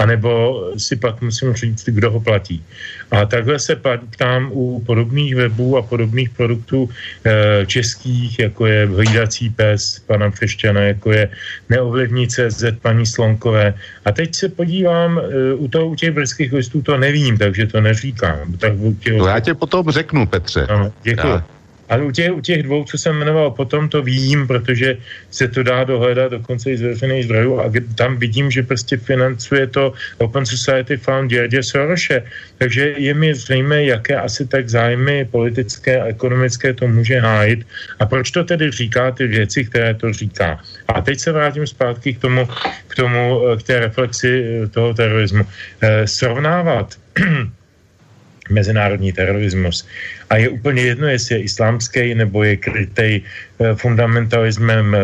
[0.00, 2.64] Anebo si pak musím říct, kdo ho platí.
[3.10, 3.76] A takhle se
[4.10, 10.80] ptám u podobných webů a podobných produktů e, českých, jako je Hlídací pes pana Přešťana,
[10.80, 11.28] jako je
[11.68, 13.74] Neovlivní CZ paní Slonkové.
[14.04, 17.80] A teď se podívám, e, u, toho, u těch britských listů to nevím, takže to
[17.80, 18.56] neříkám.
[18.56, 18.72] Tak,
[19.04, 19.18] těch...
[19.18, 20.66] To já tě potom řeknu, Petře.
[20.66, 21.28] Ano, děkuji.
[21.28, 21.59] Já.
[21.90, 24.96] Ale u těch, u těch dvou, co jsem jmenoval, potom to vím, protože
[25.30, 29.66] se to dá dohledat dokonce i z veřejných zdrojů a tam vidím, že prostě financuje
[29.66, 32.22] to Open Society Fund Děrdě Soroše.
[32.58, 37.66] Takže je mi zřejmé, jaké asi tak zájmy politické a ekonomické to může hájit
[37.98, 40.60] a proč to tedy říká ty věci, které to říká.
[40.88, 42.48] A teď se vrátím zpátky k tomu,
[42.88, 45.42] k, tomu, k té reflexi eh, toho terorismu.
[45.82, 46.94] Eh, srovnávat
[48.50, 49.86] mezinárodní terorismus
[50.30, 55.00] a je úplně jedno, jestli je islámský nebo je krytej eh, fundamentalismem eh,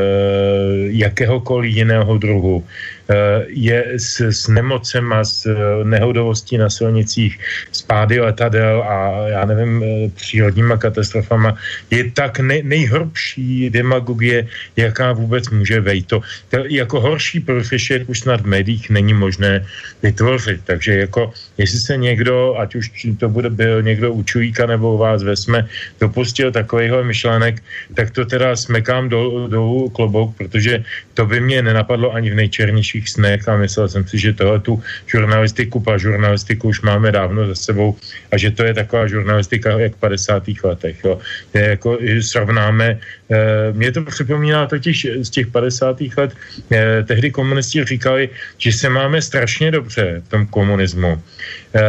[1.02, 2.64] jakéhokoliv jiného druhu.
[3.06, 5.46] Eh, je s, s nemocem a s
[5.82, 7.38] nehodovostí na silnicích,
[7.72, 9.84] s pády letadel a já nevím,
[10.14, 11.54] přírodníma katastrofama,
[11.90, 16.06] je tak ne, nejhorší demagogie, jaká vůbec může vejít.
[16.06, 19.66] To, to jako horší profišek už snad v médiích není možné
[20.02, 20.60] vytvořit.
[20.64, 25.15] Takže jako, jestli se někdo, ať už to bude byl někdo u Čujíka nebo vás
[25.16, 25.64] nás vesme
[26.00, 27.64] dopustil takovýhle myšlenek,
[27.96, 30.84] tak to teda smekám do, do klobouk, protože
[31.16, 34.76] to by mě nenapadlo ani v nejčernějších snech a myslel jsem si, že tohle tu
[35.08, 37.96] žurnalistiku, a žurnalistiku už máme dávno za sebou
[38.32, 40.42] a že to je taková žurnalistika jak v 50.
[40.64, 40.96] letech.
[41.04, 41.18] Jo.
[41.54, 43.00] Je jako, srovnáme,
[43.30, 46.12] eh, mě to připomíná totiž z těch 50.
[46.16, 46.36] let,
[46.72, 51.80] eh, tehdy komunisti říkali, že se máme strašně dobře v tom komunismu, eh,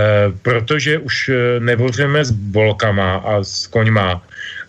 [0.41, 4.21] protože už nevoříme s bolkama a s koňma,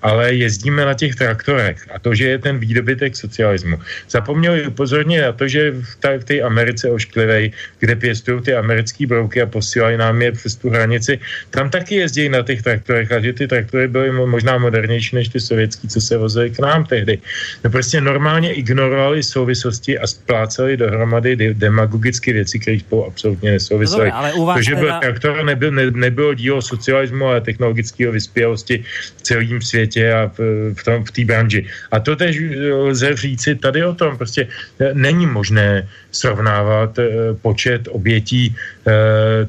[0.02, 3.78] ale jezdíme na těch traktorech a to, že je ten výdobytek socialismu.
[4.10, 9.46] Zapomněli upozornit na to, že v té Americe ošklivej, kde pěstují ty americké brouky a
[9.46, 11.18] posílají nám je přes tu hranici,
[11.50, 15.40] tam taky jezdí na těch traktorech a že ty traktory byly možná modernější než ty
[15.40, 17.18] sovětský, co se vozily k nám tehdy.
[17.64, 24.10] No prostě normálně ignorovali souvislosti a spláceli dohromady demagogicky věci, které spolu absolutně nesouvisely.
[24.10, 28.84] No, to, že byl traktor, nebyl, ne, nebylo dílo socialismu, ale technologického vyspělosti
[29.16, 30.38] v celém světě světě a v,
[30.74, 31.66] v, tom, v té branži.
[31.90, 32.36] A to tež
[32.72, 34.16] lze říci tady o tom.
[34.16, 34.48] Prostě
[34.80, 38.54] e, není možné srovnávat e, počet obětí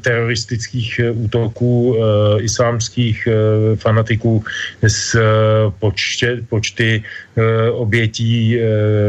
[0.02, 1.95] teroristických útoků
[2.43, 3.28] islámských
[3.80, 4.43] fanatiků
[4.84, 5.15] s
[5.80, 7.04] počte, počty
[7.71, 8.60] obětí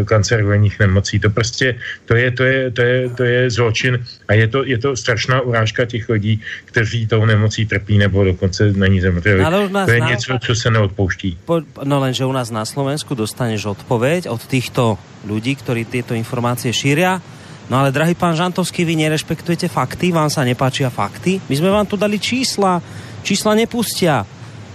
[0.06, 1.18] kancerogенních nemocí.
[1.18, 1.74] To prostě,
[2.06, 5.40] to je, to je, to je, to je zločin a je to, je to strašná
[5.40, 9.42] urážka těch lidí, kteří tou nemocí trpí nebo dokonce není zemřeli.
[9.84, 11.36] To je něco, co se neodpouští púšti.
[11.44, 14.96] Po, no lenže u nás na Slovensku dostaneš odpoveď od týchto
[15.28, 17.20] ľudí, ktorí tieto informácie šíria.
[17.68, 21.38] No ale, drahý pán Žantovský, vy nerešpektujete fakty, vám sa nepáčia fakty.
[21.46, 22.82] My sme vám tu dali čísla.
[23.22, 24.26] Čísla nepustia.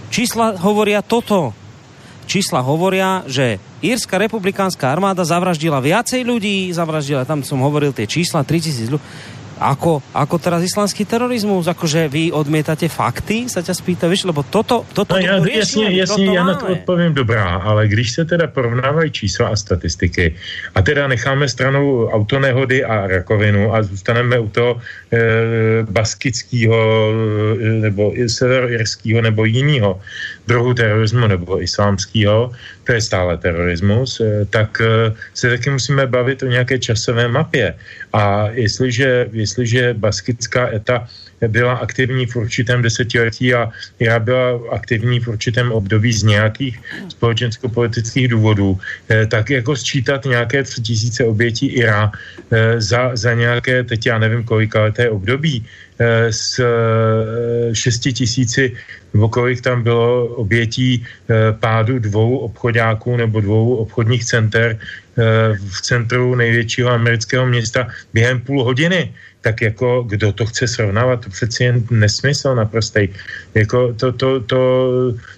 [0.08, 1.52] Čísla hovoria toto.
[2.26, 8.42] Čísla hovoria, že Írska republikánska armáda zavraždila viacej ľudí, zavraždila, tam som hovoril tie čísla,
[8.42, 9.06] 3000 ľudí
[9.60, 14.84] ako, ako teraz islamský terorismus, akože vy odmietate fakty, sa ťa spýta, víš, lebo toto,
[14.92, 19.10] toto no, já, jasně, jasně, já na to odpovím dobrá, ale když se teda porovnávají
[19.10, 20.34] čísla a statistiky
[20.74, 24.80] a teda necháme stranou autonehody a rakovinu a zůstaneme u toho
[25.12, 25.18] e,
[25.82, 27.10] baskického
[27.60, 30.00] e, nebo severoirského nebo jiného
[30.46, 32.50] druhu terorismu nebo islámského,
[32.84, 37.74] to je stále terorismus, e, tak e, se taky musíme bavit o nějaké časové mapě.
[38.12, 41.08] A jestliže, jestliže baskická eta
[41.40, 43.70] byla aktivní v určitém desetiletí a
[44.00, 50.62] já byla aktivní v určitém období z nějakých společensko-politických důvodů, eh, tak jako sčítat nějaké
[50.62, 52.12] tři tisíce obětí Ira
[52.50, 55.64] eh, za, za nějaké, teď já nevím kolika leté období,
[55.98, 56.60] eh, s
[57.72, 58.72] šesti tisíci
[59.30, 61.00] kolik tam bylo obětí
[61.56, 64.76] pádu dvou obchodáků nebo dvou obchodních center
[65.56, 69.08] v centru největšího amerického města během půl hodiny
[69.40, 73.08] tak jako kdo to chce srovnávat, to přeci jen nesmysl naprostej.
[73.54, 74.58] Jako to, to, to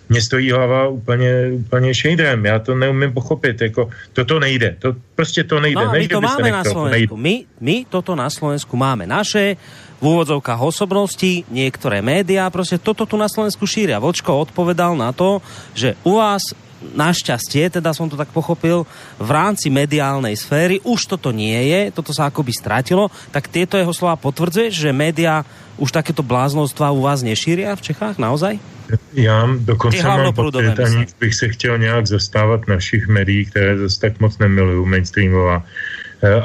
[0.09, 5.45] mě stojí hlava úplně, úplně šejdrem, já to neumím pochopit, jako toto nejde, to prostě
[5.45, 5.85] to nejde.
[5.85, 9.57] No, ne, my to máme na Slovensku, my, my toto na Slovensku máme naše,
[9.99, 13.99] v úvodzovkách osobností, niektoré médiá, prostě toto tu na Slovensku šíria.
[13.99, 15.43] Vočko odpovedal na to,
[15.75, 18.87] že u vás našťastie, teda som to tak pochopil,
[19.19, 23.91] v rámci mediálnej sféry už toto nie je, toto sa akoby stratilo, tak tieto jeho
[23.91, 25.43] slova potvrdzuje, že média
[25.79, 28.59] už takéto bláznostva u vás nešíria v Čechách, naozaj?
[29.13, 34.21] Já dokonce mám pocit, aniž bych se chtěl nějak zastávat našich médií, které zase tak
[34.21, 35.65] moc nemiluju, mainstreamová,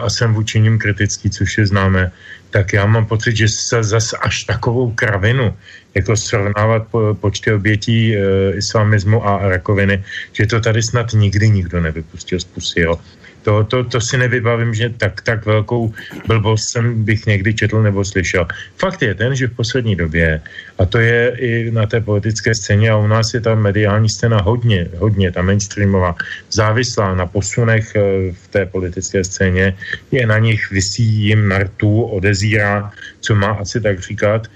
[0.02, 2.12] a jsem vůči ním kritický, což je známé,
[2.50, 5.54] tak já mám pocit, že se zase až takovou kravinu,
[5.96, 8.20] jako srovnávat po, počty obětí e,
[8.58, 13.00] islamismu a rakoviny, že to tady snad nikdy nikdo nevypustil z pusy, jo.
[13.44, 15.94] To, to, to si nevybavím, že tak, tak velkou
[16.28, 18.48] blbost jsem bych někdy četl nebo slyšel.
[18.78, 20.42] Fakt je ten, že v poslední době,
[20.80, 24.42] a to je i na té politické scéně, a u nás je ta mediální scéna
[24.42, 26.16] hodně, hodně, ta mainstreamová,
[26.52, 29.76] závislá na posunech eh, v té politické scéně,
[30.12, 34.48] je na nich, vysí jim na rtu, odezírá, co má asi tak říkat,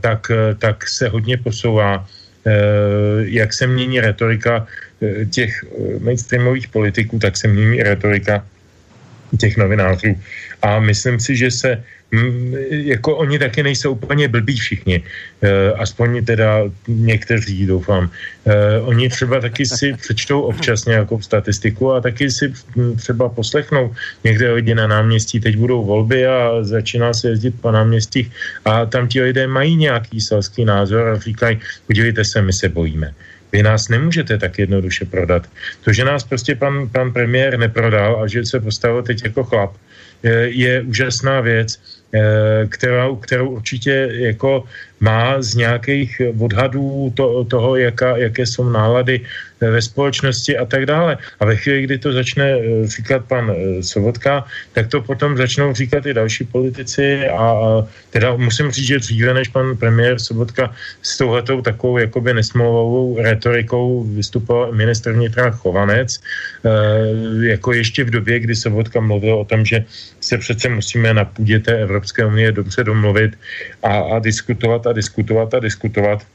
[0.00, 2.06] tak, eh, tak se hodně posouvá
[3.24, 4.68] jak se mění retorika
[5.04, 8.46] Eh, těch eh, mainstreamových politiků, tak se mění retorika
[9.36, 10.16] těch novinářů.
[10.62, 11.82] A myslím si, že se
[12.12, 15.02] mm, jako oni taky nejsou úplně blbí všichni,
[15.42, 18.10] e, aspoň teda někteří, doufám.
[18.46, 23.94] E, oni třeba taky si přečtou občas nějakou statistiku a taky si mm, třeba poslechnou
[24.24, 28.30] někde lidi na náměstí, teď budou volby a začíná se jezdit po náměstích
[28.64, 33.14] a tam ti lidé mají nějaký selský názor a říkají, podívejte se, my se bojíme.
[33.54, 35.46] Vy nás nemůžete tak jednoduše prodat.
[35.84, 39.72] To, že nás prostě pan, pan premiér neprodal a že se postavil teď jako chlap,
[40.22, 41.78] je, je úžasná věc,
[42.14, 44.64] eh, kterou, kterou určitě jako
[45.00, 49.20] má z nějakých odhadů to, toho, jaká, jaké jsou nálady
[49.70, 51.18] ve společnosti a tak dále.
[51.40, 55.74] A ve chvíli, kdy to začne eh, říkat pan eh, Sobotka, tak to potom začnou
[55.74, 60.74] říkat i další politici a, a teda musím říct, že dříve než pan premiér Sobotka
[61.02, 66.20] s touhletou takovou jakoby nesmlouvavou retorikou vystupoval ministr vnitra Chovanec, e,
[67.46, 69.84] jako ještě v době, kdy Sobotka mluvil o tom, že
[70.20, 73.38] se přece musíme na půdě té Evropské unie dobře domluvit
[73.82, 74.18] a, a
[74.92, 76.26] diskutovat a diskutovat a diskutovat,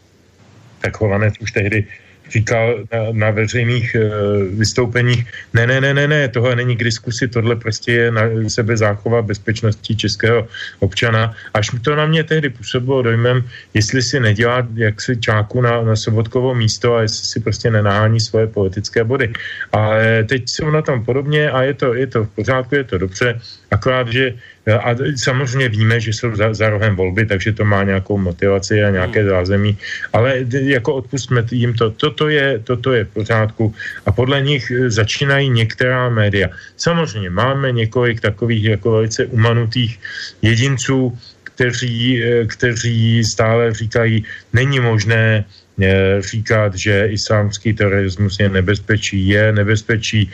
[0.81, 1.87] tak Chovanec už tehdy
[2.29, 7.27] říkal na, na veřejných uh, vystoupeních, ne, ne, ne, ne, ne, tohle není k diskusi,
[7.27, 10.47] tohle prostě je na sebe záchova bezpečnosti českého
[10.79, 11.33] občana.
[11.53, 13.43] Až to na mě tehdy působilo dojmem,
[13.73, 18.47] jestli si nedělá jaksi čáku na, na sobotkovo místo a jestli si prostě nenahání svoje
[18.47, 19.33] politické body.
[19.71, 22.97] Ale teď jsou na tom podobně a je to, je to v pořádku, je to
[22.97, 23.41] dobře,
[23.71, 24.33] akorát, že
[24.77, 28.89] a samozřejmě víme, že jsou za, za rohem volby, takže to má nějakou motivaci a
[28.89, 29.29] nějaké hmm.
[29.29, 29.77] zázemí,
[30.13, 31.89] ale jako odpustme jim to.
[31.89, 33.73] Toto je, toto je v pořádku
[34.05, 36.49] a podle nich e, začínají některá média.
[36.77, 39.99] Samozřejmě máme několik takových jako velice umanutých
[40.41, 45.45] jedinců, kteří, e, kteří stále říkají, není možné
[45.81, 49.27] e, říkat, že islámský terorismus je nebezpečí.
[49.27, 50.29] Je nebezpečí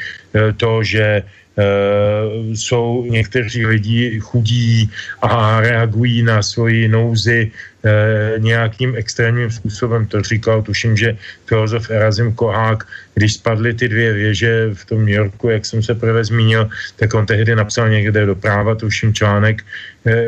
[0.58, 1.24] to, že
[2.54, 4.92] jsou někteří lidi chudí
[5.22, 10.06] a reagují na svoji nouzi uh, nějakým extrémním způsobem.
[10.06, 12.84] To říkal, tuším, že filozof Erazim Kohák,
[13.14, 17.14] když spadly ty dvě věže v tom New Yorku, jak jsem se prvé zmínil, tak
[17.14, 19.64] on tehdy napsal někde do práva, tuším článek,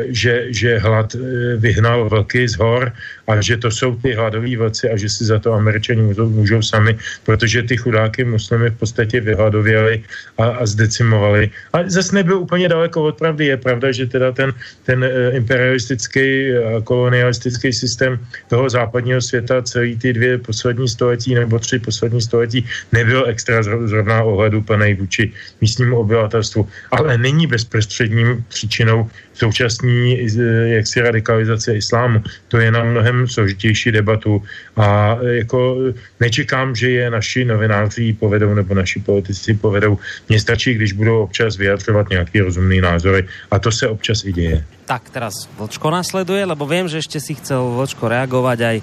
[0.08, 1.16] že, že hlad
[1.56, 2.92] vyhnal vlky z hor
[3.28, 6.62] a že to jsou ty hladoví vlci a že si za to američani můžou, můžou
[6.62, 10.02] sami, protože ty chudáky muslimy v podstatě vyhladověli
[10.38, 11.50] a, a zdecimovali.
[11.72, 13.46] A zase nebyl úplně daleko od pravdy.
[13.46, 14.52] Je pravda, že teda ten,
[14.84, 18.18] ten eh, imperialistický a kolonialistický systém
[18.48, 24.22] toho západního světa celý ty dvě poslední století nebo tři poslední století nebyl extra zrovna
[24.22, 32.22] ohledu plnej vůči místnímu obyvatelstvu, ale není bezprostředním příčinou současní eh, jaksi radikalizace islámu.
[32.48, 34.42] To je na mnohem složitější debatu
[34.76, 35.76] a eh, jako
[36.20, 39.98] nečekám, že je naši novináři povedou nebo naši politici povedou.
[40.28, 44.64] Mně stačí, když budou občas vyjadřovat nějaký rozumný názory a to se občas i děje.
[44.84, 48.80] Tak teraz Vlčko nasleduje, lebo vím, že ještě si chcel Vlčko reagovat aj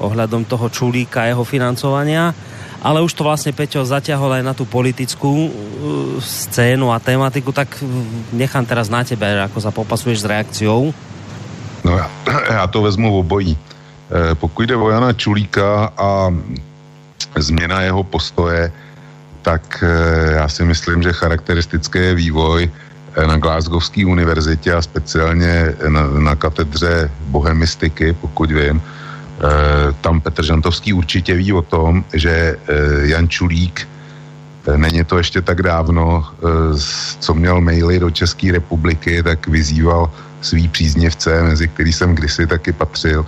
[0.00, 2.34] ohľadom toho čulíka, jeho financovania
[2.82, 5.50] ale už to vlastně Peťo zaťahol aj na tú politickú uh,
[6.18, 7.86] scénu a tematiku, tak uh,
[8.34, 10.90] nechám teraz na tebe, ako sa popasuješ s reakciou.
[11.84, 12.10] No já,
[12.50, 13.54] já to vezmu v obojí.
[13.54, 16.34] E, pokud jde o Jana Čulíka a
[17.38, 18.72] změna jeho postoje,
[19.42, 22.70] tak e, já si myslím, že charakteristické je vývoj
[23.16, 29.01] e, na Glasgowské univerzitě a speciálně na, na katedře bohemistiky, pokud vím, Eh,
[30.00, 32.56] tam Petr Žantovský určitě ví o tom, že eh,
[33.08, 33.88] Jan Čulík,
[34.68, 36.24] eh, není to ještě tak dávno,
[37.18, 40.10] co měl maily do České republiky, tak vyzýval
[40.40, 43.26] svý příznivce, mezi který jsem kdysi taky patřil,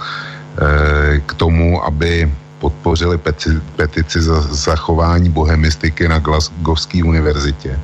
[1.27, 7.79] k tomu, aby podpořili peti, petici za zachování bohemistiky na Glasgowské univerzitě.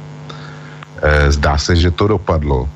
[1.29, 2.69] Zdá se, že to dopadlo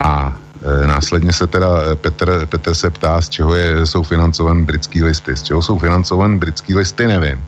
[0.00, 0.49] a Eh,
[0.86, 5.36] následně se teda eh, Petr, Petr se ptá, z čeho je, jsou financovan britský listy.
[5.36, 7.44] Z čeho jsou financovan britský listy, nevím.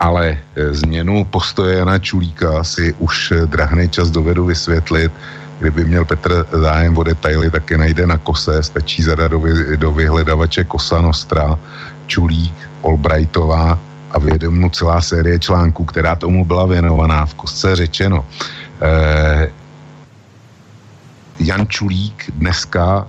[0.00, 0.38] ale
[0.70, 5.12] změnu postoje Jana Čulíka si už drahný čas dovedu vysvětlit.
[5.58, 9.76] Kdyby měl Petr zájem o detaily, tak je najde na kose, stačí zadat do, vy,
[9.76, 11.58] do vyhledavače Kosa Nostra,
[12.06, 13.78] Čulík, Albrightová
[14.10, 17.26] a vyjede mu celá série článků, která tomu byla věnovaná.
[17.26, 18.24] V kostce řečeno,
[18.82, 19.50] eh,
[21.38, 23.06] Jan Čulík dneska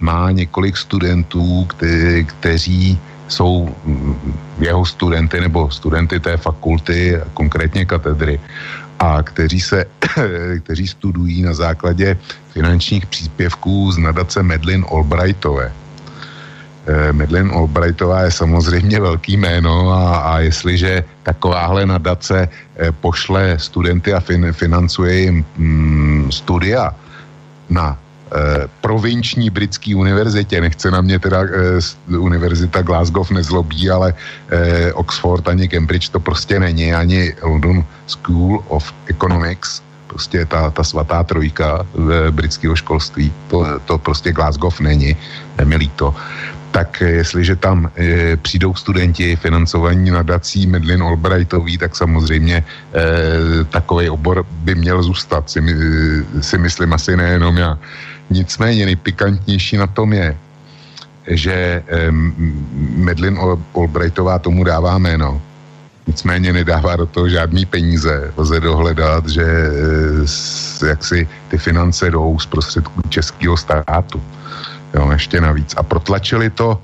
[0.00, 8.40] má několik studentů, kte, kteří jsou mm, jeho studenty nebo studenty té fakulty, konkrétně katedry,
[8.98, 9.84] a kteří se,
[10.64, 12.16] kteří studují na základě
[12.52, 15.72] finančních příspěvků z nadace Medlin Albrightové.
[16.86, 24.12] Eh, Medlin Albrightová je samozřejmě velký jméno a, a jestliže takováhle nadace eh, pošle studenty
[24.12, 26.94] a fin, financuje jim mm, studia
[27.70, 34.14] na eh, provinční britské univerzitě, nechce na mě teda eh, univerzita Glasgow nezlobí, ale
[34.50, 40.84] eh, Oxford ani Cambridge to prostě není, ani London School of Economics, prostě ta, ta
[40.84, 45.16] svatá trojka v britského školství, to, to prostě Glasgow není,
[45.58, 46.14] je mi líto
[46.70, 52.64] tak jestliže tam e, přijdou studenti financovaní nadací Medlin Albrightový, tak samozřejmě e,
[53.64, 55.60] takový obor by měl zůstat, si,
[56.40, 57.78] si myslím asi nejenom já.
[58.30, 60.36] Nicméně nejpikantnější na tom je,
[61.26, 62.10] že e,
[62.96, 63.38] Medlin
[63.74, 65.42] Albrightová tomu dává jméno,
[66.06, 68.32] nicméně nedává do toho žádný peníze.
[68.36, 74.22] Lze dohledat, že e, jak si ty finance jdou z prostředků českého státu
[74.94, 75.74] jo, ještě navíc.
[75.76, 76.82] A protlačili to,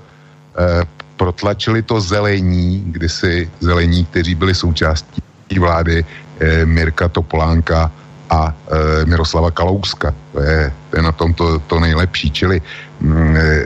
[0.59, 0.85] eh,
[1.17, 5.21] protlačili to zelení, kdysi zelení, kteří byli součástí
[5.59, 6.05] vlády
[6.39, 7.91] eh, Mirka Topolánka
[8.29, 10.13] a eh, Miroslava Kalouska.
[10.31, 12.31] To je, to je na tom to, to nejlepší.
[12.31, 12.61] Čili
[12.99, 13.65] mm, eh,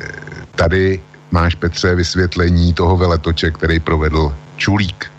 [0.56, 1.00] tady
[1.32, 5.12] máš, Petře, vysvětlení toho veletoče, který provedl Čulík.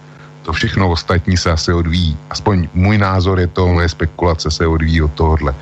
[0.42, 2.18] To všechno ostatní se asi odvíjí.
[2.30, 5.54] Aspoň můj názor je to, moje spekulace se odvíjí od tohohle.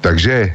[0.00, 0.54] Takže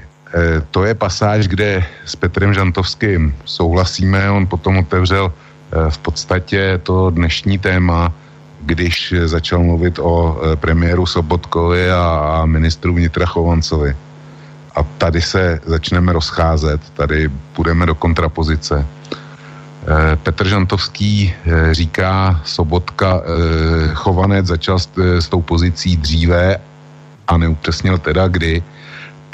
[0.72, 4.32] to je pasáž, kde s Petrem Žantovským souhlasíme.
[4.32, 8.14] On potom otevřel eh, v podstatě to dnešní téma,
[8.62, 13.96] když začal mluvit o eh, premiéru Sobotkovi a ministru vnitra Chovancovi.
[14.76, 18.86] A tady se začneme rozcházet, tady půjdeme do kontrapozice.
[20.24, 21.34] Petr Žantovský
[21.72, 23.22] říká, Sobotka,
[23.94, 26.58] Chovanec začal s tou pozicí dříve
[27.28, 28.64] a neupřesnil teda kdy,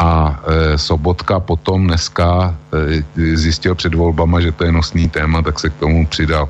[0.02, 5.60] a e, Sobotka potom dneska e, zjistil před volbama, že to je nosný téma, tak
[5.60, 6.50] se k tomu přidal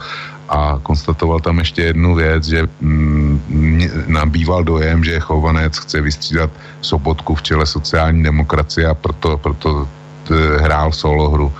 [0.49, 6.49] a konstatoval tam ještě jednu věc, že mm, nabýval dojem, že Chovanec chce vystřídat
[6.81, 9.87] Sobotku v čele sociální demokracie a proto, proto
[10.23, 11.53] t, hrál solo hru.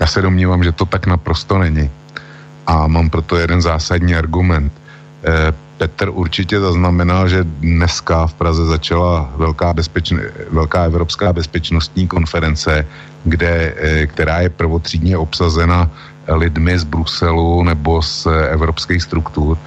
[0.00, 1.90] Já se domnívám, že to tak naprosto není.
[2.66, 4.72] A mám proto jeden zásadní argument.
[5.24, 5.52] E,
[5.82, 12.86] Petr určitě zaznamenal, že dneska v Praze začala velká, bezpečn- velká evropská bezpečnostní konference,
[13.24, 15.90] kde, eh, která je prvotřídně obsazena
[16.30, 19.58] lidmi z Bruselu nebo z evropských struktur,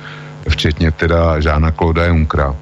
[0.48, 2.56] včetně teda Žána Klauda Junkra.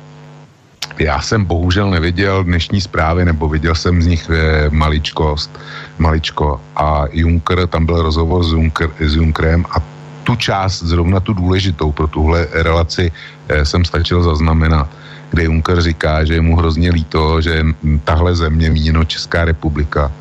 [0.97, 5.53] Já jsem bohužel neviděl dnešní zprávy, nebo viděl jsem z nich e, maličkost,
[6.01, 6.57] maličko.
[6.75, 9.92] A Juncker, tam byl rozhovor s, Juncker, s Junkrem a
[10.23, 13.11] tu část, zrovna tu důležitou pro tuhle relaci
[13.49, 14.89] eh, jsem stačil zaznamenat,
[15.29, 17.65] kde Juncker říká, že je mu hrozně líto, že
[18.03, 20.11] tahle země, míněno Česká republika,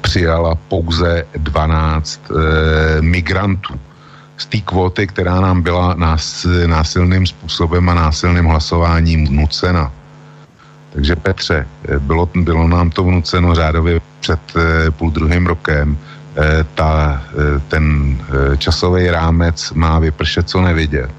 [0.00, 3.80] přijala pouze 12 eh, migrantů
[4.36, 9.92] z té kvóty, která nám byla nás, násilným způsobem a násilným hlasováním vnucena.
[10.92, 15.98] Takže Petře, eh, bylo, bylo nám to vnuceno řádově před eh, půl druhým rokem
[16.74, 21.10] ta, eh, ten eh, časový rámec má vypršet co nevidět.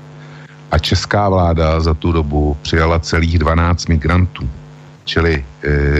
[0.71, 4.49] A česká vláda za tu dobu přijala celých 12 migrantů.
[5.05, 5.45] Čili,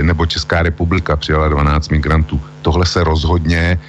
[0.01, 2.41] nebo Česká republika přijala 12 migrantů.
[2.61, 3.79] Tohle se rozhodně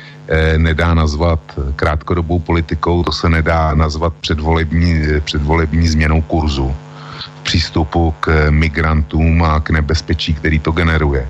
[0.57, 1.41] nedá nazvat
[1.77, 6.75] krátkodobou politikou, to se nedá nazvat předvolební, předvolební změnou kurzu
[7.19, 11.29] v přístupu k migrantům a k nebezpečí, který to generuje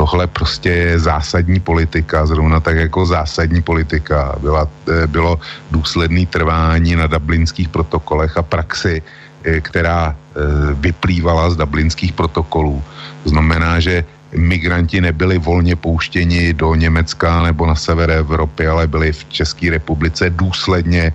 [0.00, 4.32] tohle prostě je zásadní politika, zrovna tak jako zásadní politika.
[4.40, 5.36] Byla, eh, bylo
[5.68, 9.04] důsledný trvání na dublinských protokolech a praxi,
[9.44, 10.40] eh, která eh,
[10.80, 12.80] vyplývala z dublinských protokolů.
[13.26, 19.12] To znamená, že migranti nebyli volně pouštěni do Německa nebo na sever Evropy, ale byli
[19.12, 21.12] v České republice důsledně,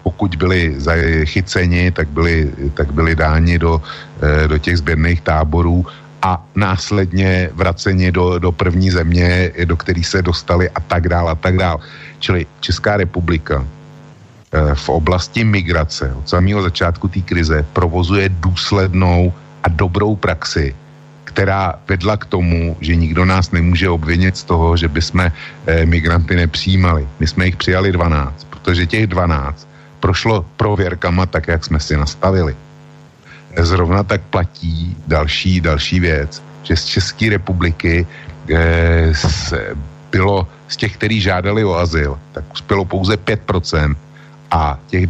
[0.00, 0.72] pokud byli
[1.28, 3.76] chyceni, tak byli, tak byli dáni do,
[4.48, 5.84] do těch sběrných táborů
[6.24, 11.34] a následně vraceni do, do první země, do který se dostali a tak dál a
[11.34, 11.80] tak dál.
[12.18, 13.66] Čili Česká republika
[14.74, 20.74] v oblasti migrace od samého začátku té krize provozuje důslednou a dobrou praxi,
[21.24, 25.32] která vedla k tomu, že nikdo nás nemůže obvinit z toho, že bychom eh,
[25.86, 27.08] migranty nepřijímali.
[27.20, 29.68] My jsme jich přijali 12, protože těch 12
[30.00, 32.56] prošlo prověrkama tak, jak jsme si nastavili.
[33.58, 38.06] Zrovna tak platí další, další věc, že z České republiky
[38.50, 39.12] eh,
[40.10, 43.94] bylo z těch, kteří žádali o azyl, tak uspělo pouze 5%
[44.50, 45.08] a těch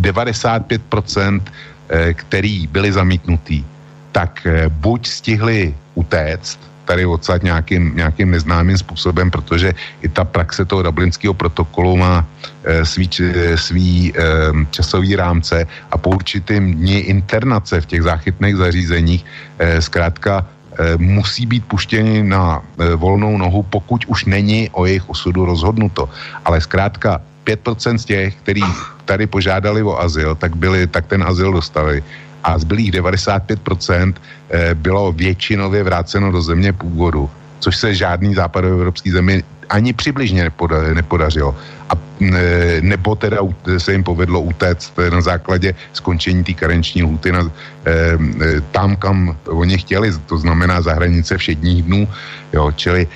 [0.00, 1.42] 95%,
[1.88, 3.66] eh, který byli zamítnutí,
[4.12, 10.64] tak eh, buď stihli utéct tady odsaď nějakým, nějakým neznámým způsobem, protože i ta praxe
[10.64, 12.26] toho dublinského protokolu má
[12.64, 13.10] e, svý,
[13.56, 14.22] svý e,
[14.70, 19.24] časový rámce a po určitým dní internace v těch záchytných zařízeních
[19.58, 25.08] e, zkrátka e, musí být puštěni na e, volnou nohu, pokud už není o jejich
[25.08, 26.08] osudu rozhodnuto.
[26.44, 28.64] Ale zkrátka 5% z těch, kteří
[29.04, 32.04] tady požádali o azyl, tak, byli, tak ten azyl dostali
[32.44, 34.14] a zbylých 95%
[34.50, 40.52] eh, bylo většinově vráceno do země původu, což se žádný západoevropský zemi ani přibližně
[40.94, 41.56] nepodařilo.
[41.88, 43.40] A eh, nebo teda
[43.78, 47.48] se jim povedlo utéct na základě skončení té karenční lhuty na,
[47.88, 52.08] eh, tam, kam oni chtěli, to znamená za hranice všedních dnů.
[52.52, 53.08] Jo, čili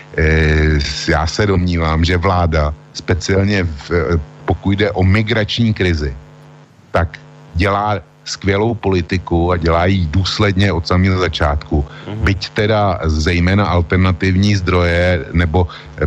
[1.08, 6.16] já se domnívám, že vláda speciálně v, pokud jde o migrační krizi,
[6.90, 7.20] tak
[7.54, 11.84] dělá skvělou politiku a dělá ji důsledně od samého začátku.
[11.84, 12.24] Mm-hmm.
[12.24, 15.68] Byť teda zejména alternativní zdroje nebo
[15.98, 16.06] e,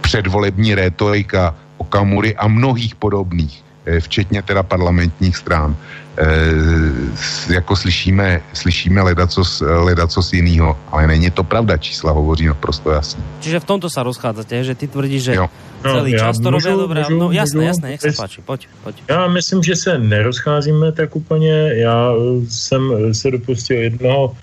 [0.00, 5.76] předvolební rétorika Okamury a mnohých podobných, e, včetně teda parlamentních strán,
[6.18, 13.22] e, jako slyšíme, slyšíme ledacos, ledacos jinýho, ale není to pravda, čísla hovoří naprosto jasně.
[13.40, 15.48] Čiže v tomto se rozchádzate, že ty tvrdíš, že jo.
[15.84, 17.02] No, celý čas to robí dobré.
[17.10, 19.02] no jasné, jasné, jak se páči, pojď, pojď.
[19.08, 21.72] Já myslím, že se nerozcházíme tak úplně.
[21.74, 22.12] Já
[22.48, 24.36] jsem se dopustil jednoho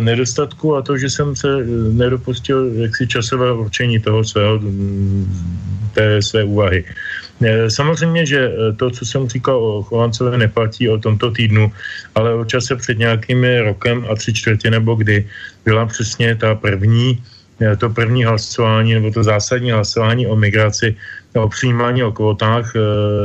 [0.00, 1.48] nedostatku a to, že jsem se
[1.92, 4.60] nedopustil jaksi časové určení toho svého,
[5.96, 6.84] té své úvahy.
[7.44, 11.72] Eh, samozřejmě, že eh, to, co jsem říkal o Chovancovi, neplatí o tomto týdnu,
[12.14, 15.24] ale o čase před nějakým rokem a tři čtvrtě nebo kdy
[15.64, 17.20] byla přesně ta první,
[17.60, 20.96] eh, to první hlasování nebo to zásadní hlasování o migraci,
[21.36, 22.72] o přijímání o kvotách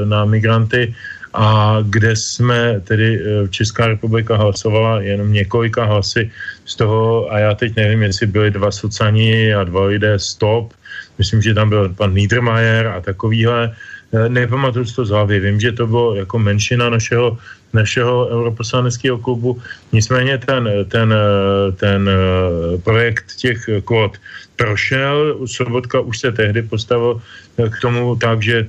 [0.04, 0.92] na migranty
[1.34, 6.32] a kde jsme tedy Česká republika hlasovala jenom několika hlasy
[6.66, 10.74] z toho, a já teď nevím, jestli byli dva sociální a dva lidé stop,
[11.18, 13.76] myslím, že tam byl pan Niedermayer a takovýhle,
[14.12, 17.38] Eh, nepamatuju si to z vím, že to bylo jako menšina našeho,
[17.74, 19.62] našeho europoslaneckého klubu,
[19.92, 24.18] nicméně ten, ten, eh, ten eh, projekt těch kvot
[24.56, 27.22] prošel, Sobotka už se tehdy postavil
[27.56, 28.68] k tomu tak, že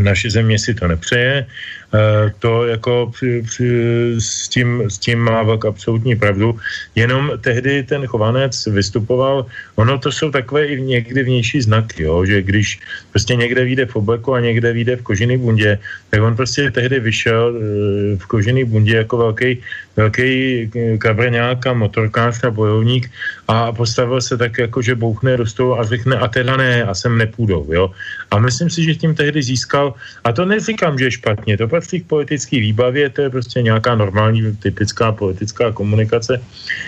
[0.00, 1.46] naše země si to nepřeje.
[1.46, 1.46] Eh,
[2.38, 3.68] to jako při, při,
[4.18, 6.56] s, tím, s tím má velk absolutní pravdu.
[6.94, 12.42] Jenom tehdy ten chovanec vystupoval, ono to jsou takové i někdy vnější znaky, jo, že
[12.42, 12.80] když
[13.10, 15.78] prostě někde vyjde v obleku a někde vyjde v kožený bundě,
[16.10, 19.60] tak on prostě tehdy vyšel eh, v kožený bundě jako velký,
[19.96, 23.10] velký kabrňák a motorkář a bojovník
[23.48, 26.94] a postavil se tak jako, že bouchne do stolu a řekne a teda ne a
[26.94, 27.90] sem nepůjdou, jo.
[28.30, 32.00] A myslím si, že tím tehdy získal, a to neříkám, že je špatně, to patří
[32.00, 36.38] k politické výbavě, to je prostě nějaká normální, typická politická komunikace.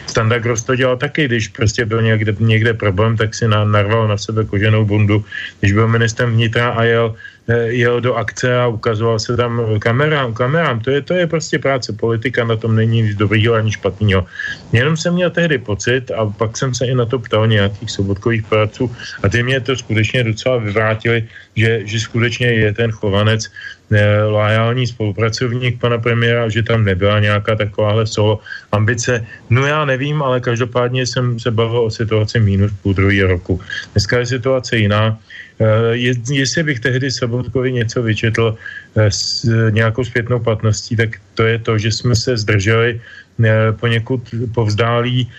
[0.06, 4.06] Standa Gross to dělal taky, když prostě byl někde, někde problém, tak si na, narval
[4.08, 5.24] na sebe koženou bundu.
[5.60, 7.14] Když byl ministrem vnitra a jel
[7.48, 10.80] jel do akce a ukazoval se tam kamerám, kamerám.
[10.80, 14.26] To je, to je prostě práce politika, na tom není nic dobrýho ani špatného.
[14.72, 18.42] Jenom jsem měl tehdy pocit a pak jsem se i na to ptal nějakých sobotkových
[18.46, 18.90] praců
[19.22, 23.46] a ty mě to skutečně docela vyvrátili, že, že skutečně je ten chovanec
[23.92, 28.40] eh, loajální spolupracovník pana premiéra, že tam nebyla nějaká takováhle solo
[28.72, 29.26] ambice.
[29.50, 33.60] No já nevím, ale každopádně jsem se bavil o situaci minus půl druhý roku.
[33.92, 35.18] Dneska je situace jiná.
[35.60, 38.56] Eh, je, jestli bych tehdy Sobotkovi něco vyčetl
[38.96, 44.34] eh, s nějakou zpětnou platností, tak to je to, že jsme se zdrželi eh, poněkud
[44.54, 45.30] povzdálí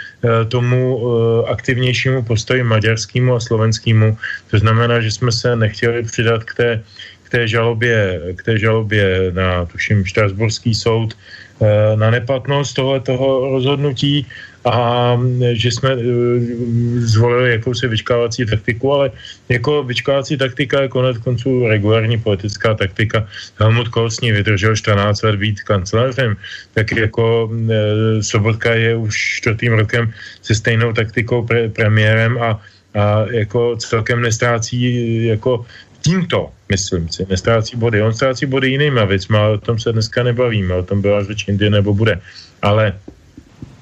[0.47, 1.05] tomu
[1.47, 4.17] aktivnějšímu postoji maďarskému a slovenskému.
[4.51, 6.69] To znamená, že jsme se nechtěli přidat k té,
[7.23, 11.13] k té, žalobě, k té žalobě na, tuším, Štrasburský soud,
[11.95, 14.27] na neplatnost tohle toho rozhodnutí
[14.65, 15.13] a
[15.53, 16.01] že jsme uh,
[16.97, 19.11] zvolili jakousi vyčkávací taktiku, ale
[19.49, 23.27] jako vyčkávací taktika je konec konců regulární politická taktika.
[23.59, 26.35] Helmut Kohl s ní vydržel 14 let být kancelářem,
[26.73, 27.61] tak jako uh,
[28.21, 32.59] Sobotka je už čtvrtým rokem se stejnou taktikou pre- premiérem a
[32.95, 34.79] a jako celkem nestrácí
[35.25, 35.65] jako
[36.05, 38.01] tímto, myslím si, nestrácí body.
[38.01, 41.49] On ztrácí body jinýma věcma, ale o tom se dneska nebavíme, o tom byla řeč
[41.49, 42.21] jindy nebo bude.
[42.61, 42.93] Ale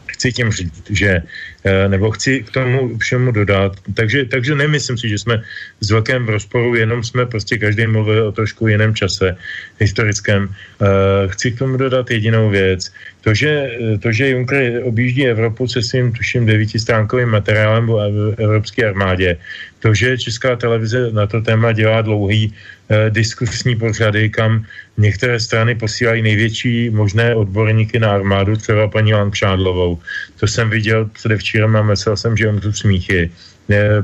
[0.08, 1.24] chci tím říct, že
[1.64, 3.80] Eh, nebo chci k tomu všemu dodat.
[3.96, 5.44] Takže, takže nemyslím si, že jsme
[5.80, 9.38] s velkém rozporu, jenom jsme prostě každý mluvil o trošku jiném čase
[9.80, 10.52] historickém.
[10.52, 12.92] Eh, chci k tomu dodat jedinou věc.
[13.24, 13.72] To, že,
[14.04, 18.00] to, že Juncker objíždí Evropu se svým, tuším, devítistránkovým materiálem o
[18.38, 19.38] evropské armádě,
[19.80, 24.66] to, že Česká televize na to téma dělá dlouhý eh, diskusní pořady, kam
[24.98, 30.00] některé strany posílají největší možné odborníky na armádu, třeba paní Langšádlovou.
[30.40, 33.32] To jsem viděl předevčí večírem a myslel jsem, že tu smíchy.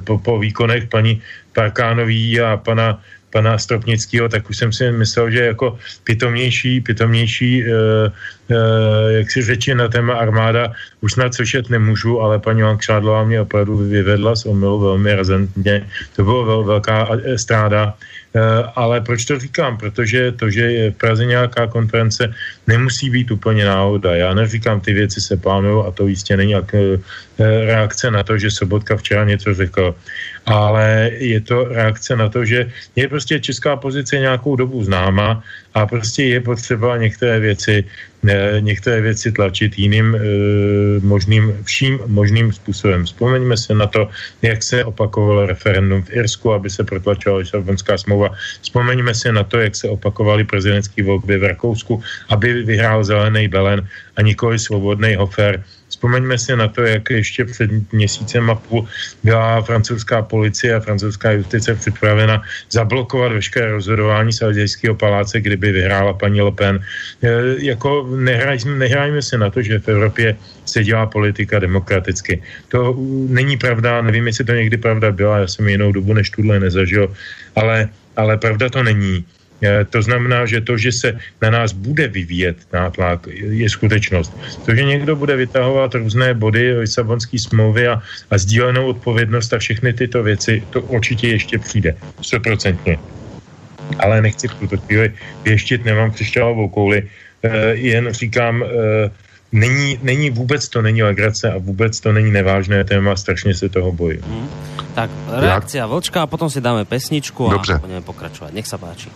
[0.04, 1.22] Po, po výkonech paní
[1.54, 7.70] Parkánový a pana pana Stropnického, tak už jsem si myslel, že jako pitomnější, pitomnější, e,
[7.70, 8.12] e,
[9.08, 13.78] jak si řeči na téma armáda, už snad slyšet nemůžu, ale paní Langšádlová mě opravdu
[13.78, 15.88] vyvedla z omilu velmi razentně.
[16.16, 17.94] To bylo vel, velká stráda.
[18.36, 18.40] E,
[18.76, 19.78] ale proč to říkám?
[19.78, 22.34] Protože to, že je v Praze nějaká konference,
[22.68, 24.16] nemusí být úplně náhoda.
[24.16, 26.76] Já neříkám, ty věci se plánují a to jistě není jak
[27.40, 29.96] reakce na to, že Sobotka včera něco řekl
[30.50, 35.44] ale je to reakce na to, že je prostě česká pozice nějakou dobu známa
[35.74, 37.86] a prostě je potřeba některé věci,
[38.60, 40.20] některé věci tlačit jiným e,
[41.00, 43.06] možným, vším možným způsobem.
[43.06, 44.10] Vzpomeňme se na to,
[44.42, 48.30] jak se opakovalo referendum v Irsku, aby se protlačila Lisabonská smlouva.
[48.62, 53.88] Vzpomeňme se na to, jak se opakovaly prezidentské volby v Rakousku, aby vyhrál zelený Belen
[54.18, 55.64] a nikoli svobodný Hofer
[56.00, 58.88] Vzpomeňme si na to, jak ještě před měsícem a půl
[59.24, 62.40] byla francouzská policie a francouzská justice připravena
[62.72, 66.80] zablokovat veškeré rozhodování Salzijského paláce, kdyby vyhrála paní Le Pen.
[66.80, 67.28] E,
[67.60, 72.40] jako nehrajme, nehrajme se na to, že v Evropě se dělá politika demokraticky.
[72.72, 72.96] To
[73.28, 77.12] není pravda, nevím, jestli to někdy pravda byla, já jsem jinou dobu než tuhle nezažil,
[77.60, 79.28] ale, ale pravda to není.
[79.62, 84.32] Eh, to znamená, že to, že se na nás bude vyvíjet nátlak, je skutečnost.
[84.66, 88.02] To, že někdo bude vytahovat různé body Lisabonské smlouvy a,
[88.32, 91.96] a sdílenou odpovědnost a všechny tyto věci, to určitě ještě přijde.
[92.22, 93.00] 100%.
[94.00, 97.10] Ale nechci v tuto chvíli věštit, nemám křišťálovou kouli,
[97.44, 98.68] e, jen říkám, e,
[99.52, 103.92] není, není vůbec to není legrace a vůbec to není nevážné téma, strašně se toho
[103.92, 104.22] bojím.
[104.22, 104.50] Hmm.
[104.96, 107.74] Tak, reakcia Vlčka a potom si dáme pesničku Dobře.
[107.74, 108.54] a budeme pokračovat.
[108.54, 109.10] Nech se páči.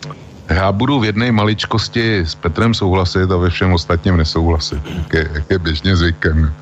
[0.49, 5.29] Já budu v jedné maličkosti s Petrem souhlasit a ve všem ostatním nesouhlasit, jak je,
[5.33, 6.53] jak je běžně zvykem.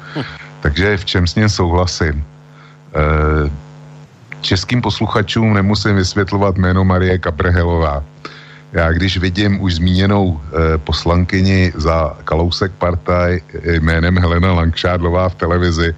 [0.61, 2.23] Takže v čem s ním souhlasím?
[2.93, 3.51] E,
[4.41, 8.03] českým posluchačům nemusím vysvětlovat jméno Marie Kabrhelová.
[8.73, 15.95] Já když vidím už zmíněnou e, poslankyni za Kalousek partaj jménem Helena Langšádlová v televizi,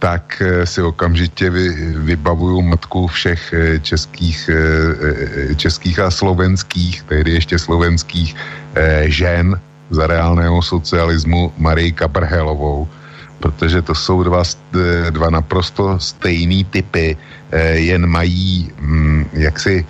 [0.00, 1.68] tak eh, si okamžitě vy,
[2.08, 8.34] vybavuju matku všech eh, českých, eh, českých a slovenských, tehdy ještě slovenských
[9.10, 12.88] žen za reálného socialismu Marii Kabrhelovou,
[13.42, 14.42] protože to jsou dva,
[15.10, 17.18] dva naprosto stejný typy,
[17.74, 19.82] jen mají mm, jaksi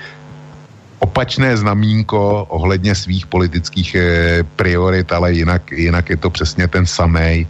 [0.99, 3.97] opačné znamínko ohledně svých politických
[4.57, 7.45] priorit, ale jinak, jinak je to přesně ten samý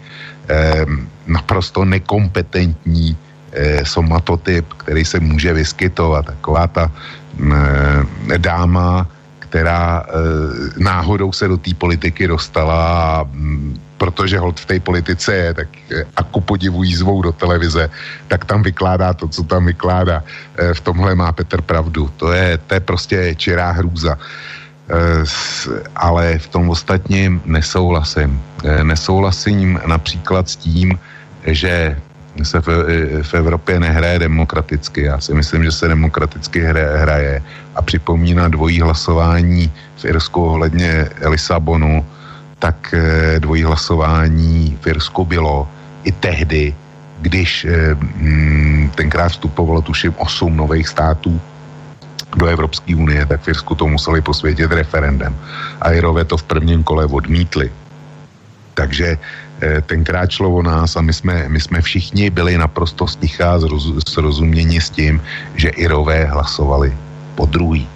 [1.31, 3.16] naprosto nekompetentní
[3.53, 6.26] eh, somatotyp, který se může vyskytovat.
[6.26, 9.07] Taková ta eh, dáma,
[9.39, 10.12] která eh,
[10.76, 15.68] náhodou se do té politiky dostala a hm, protože hold v té politice je, tak
[15.93, 17.93] eh, a ku podivu zvou do televize,
[18.33, 20.24] tak tam vykládá to, co tam vykládá.
[20.57, 22.09] Eh, v tomhle má Petr pravdu.
[22.16, 24.16] To je, to je prostě čirá hrůza.
[24.16, 25.22] Eh,
[25.93, 28.41] ale v tom ostatním nesouhlasím.
[28.83, 30.97] Nesouhlasím například s tím,
[31.47, 31.97] že
[32.43, 32.68] se v,
[33.22, 35.03] v Evropě nehraje demokraticky.
[35.03, 37.43] Já si myslím, že se demokraticky hraje, hraje
[37.74, 42.07] a připomíná dvojí hlasování v Irsku ohledně Lisabonu,
[42.59, 45.68] tak eh, dvojí hlasování v Irsku bylo
[46.05, 46.74] i tehdy,
[47.20, 51.41] když eh, mm, tenkrát vstupovalo tuším 8 nových států
[52.36, 55.36] do Evropské unie, tak v Irsku to museli posvětit referendem.
[55.80, 57.72] A Irové to v prvním kole odmítli.
[58.74, 59.18] Takže
[59.86, 63.61] tenkrát šlo o nás a my jsme, my jsme všichni byli naprosto stichá
[64.08, 65.22] srozuměni s tím,
[65.54, 66.92] že Irové hlasovali
[67.34, 67.88] po druhý.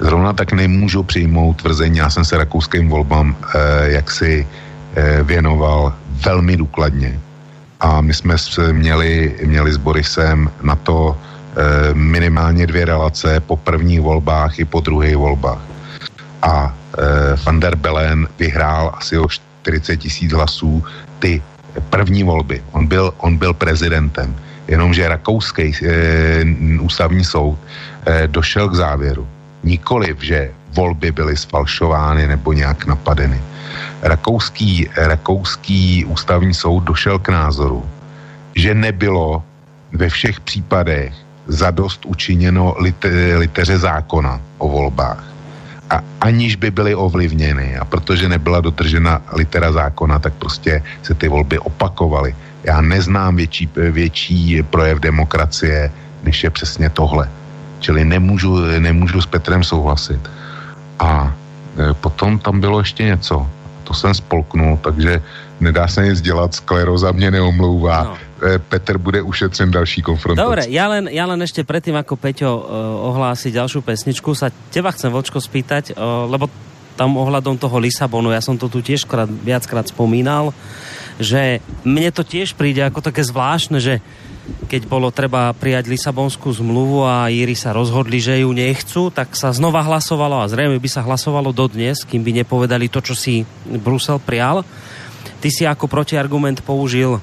[0.00, 4.46] Zrovna tak nemůžu přijmout tvrzení, já jsem se rakouským volbám eh, jaksi
[4.96, 5.94] eh, věnoval
[6.24, 7.20] velmi důkladně.
[7.80, 8.36] A my jsme
[8.72, 14.80] měli, měli s Borisem na to eh, minimálně dvě relace po prvních volbách i po
[14.80, 15.60] druhých volbách.
[16.42, 20.84] A eh, Van der Bellen vyhrál asi o 40 tisíc hlasů
[21.20, 21.42] ty
[21.90, 22.62] první volby.
[22.72, 24.36] On byl, on byl prezidentem.
[24.68, 26.44] Jenomže rakouský e,
[26.80, 27.58] ústavní soud
[28.06, 29.28] e, došel k závěru,
[29.64, 33.40] Nikoliv, že volby byly sfalšovány nebo nějak napadeny.
[34.02, 37.84] Rakouský, rakouský ústavní soud došel k názoru,
[38.56, 39.44] že nebylo
[39.92, 41.12] ve všech případech
[41.46, 45.29] zadost učiněno lite, liteře zákona o volbách.
[45.90, 51.28] A aniž by byly ovlivněny a protože nebyla dotržena litera zákona, tak prostě se ty
[51.28, 52.34] volby opakovaly.
[52.64, 57.28] Já neznám větší, větší projev demokracie, než je přesně tohle.
[57.80, 60.20] Čili nemůžu, nemůžu s Petrem souhlasit.
[60.98, 61.34] A
[61.78, 63.46] e, potom tam bylo ještě něco.
[63.84, 65.22] To jsem spolknul, takže
[65.60, 68.04] nedá se nic dělat, skleroza mě neomlouvá.
[68.04, 68.16] No.
[68.68, 70.40] Petr bude ušetřen další konfrontaci.
[70.48, 72.64] Dobre, ja len, ja len ešte predtým, ako Peťo uh,
[73.12, 76.48] ohlási ďalšiu pesničku, sa teba chcem, Vočko, spýtať, uh, lebo
[76.96, 80.56] tam ohľadom toho Lisabonu, ja som to tu tiež krát, viackrát spomínal,
[81.20, 84.00] že mne to tiež príde ako také zvláštne, že
[84.72, 89.52] keď bolo treba prijať Lisabonskú zmluvu a Íry sa rozhodli, že ju nechcú, tak sa
[89.52, 94.16] znova hlasovalo a zrejme by sa hlasovalo dodnes, kým by nepovedali to, čo si Brusel
[94.16, 94.64] prial.
[95.40, 97.20] Ty si ako protiargument použil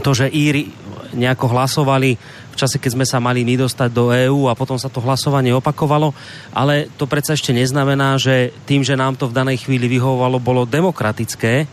[0.00, 0.70] to, že Íry
[1.10, 2.14] nejako hlasovali
[2.50, 5.50] v čase, keď sme sa mali my dostať do EÚ a potom sa to hlasovanie
[5.50, 6.14] opakovalo,
[6.54, 10.62] ale to predsa ešte neznamená, že tým, že nám to v danej chvíli vyhovovalo, bolo
[10.62, 11.66] demokratické,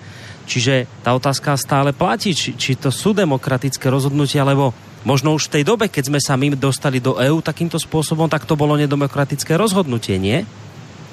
[0.47, 4.71] Čiže tá otázka stále platí, či, či to sú demokratické rozhodnutia, lebo
[5.03, 8.47] možno už v tej dobe, keď sme sa my dostali do EÚ takýmto spôsobom, tak
[8.47, 10.47] to bolo nedemokratické rozhodnutie, nie?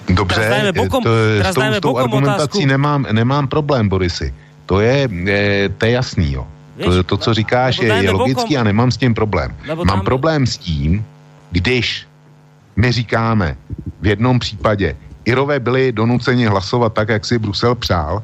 [0.09, 2.66] Dobře, teraz bokom, to, teraz s tou, s tou argumentací otázku...
[2.66, 4.34] nemám, nemám problém, Borisy.
[4.66, 6.46] To je, je, to je jasný, jo.
[6.76, 9.57] Víš, to, to, co říkáš, je, je logický bokom, a nemám s tím problém.
[9.66, 10.00] Mám tam...
[10.00, 11.05] problém s tím,
[11.50, 12.07] když
[12.76, 13.57] my říkáme
[14.00, 18.22] v jednom případě, Irové byli donuceni hlasovat tak, jak si Brusel přál,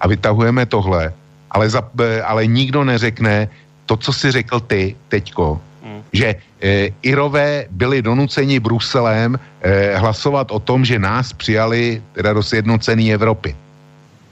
[0.00, 1.12] a vytahujeme tohle,
[1.50, 1.82] ale, za,
[2.24, 3.48] ale nikdo neřekne
[3.86, 5.60] to, co si řekl ty teďko.
[6.12, 12.42] Že e, Irové byli donuceni Bruselem e, hlasovat o tom, že nás přijali teda do
[12.42, 13.56] sjednocené Evropy.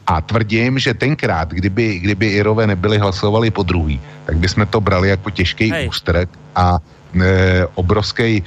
[0.07, 5.09] A tvrdím, že tenkrát, kdyby, kdyby Irové nebyli hlasovali po druhý, tak bychom to brali
[5.09, 5.89] jako těžký Hej.
[5.89, 6.79] ústrek a
[7.23, 8.43] e, obrovský e,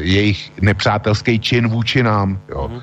[0.00, 2.38] jejich nepřátelský čin vůči nám.
[2.48, 2.68] Jo.
[2.68, 2.80] Hmm.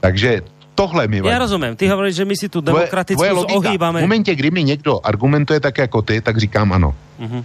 [0.00, 0.42] Takže
[0.74, 1.32] tohle mi vadí.
[1.32, 1.76] Já rozumím.
[1.76, 3.98] Ty hovoríš, že my si tu demokratickou ohýbáme.
[3.98, 6.94] V momentě, kdy mi někdo argumentuje tak jako ty, tak říkám ano.
[7.20, 7.44] Uh-huh.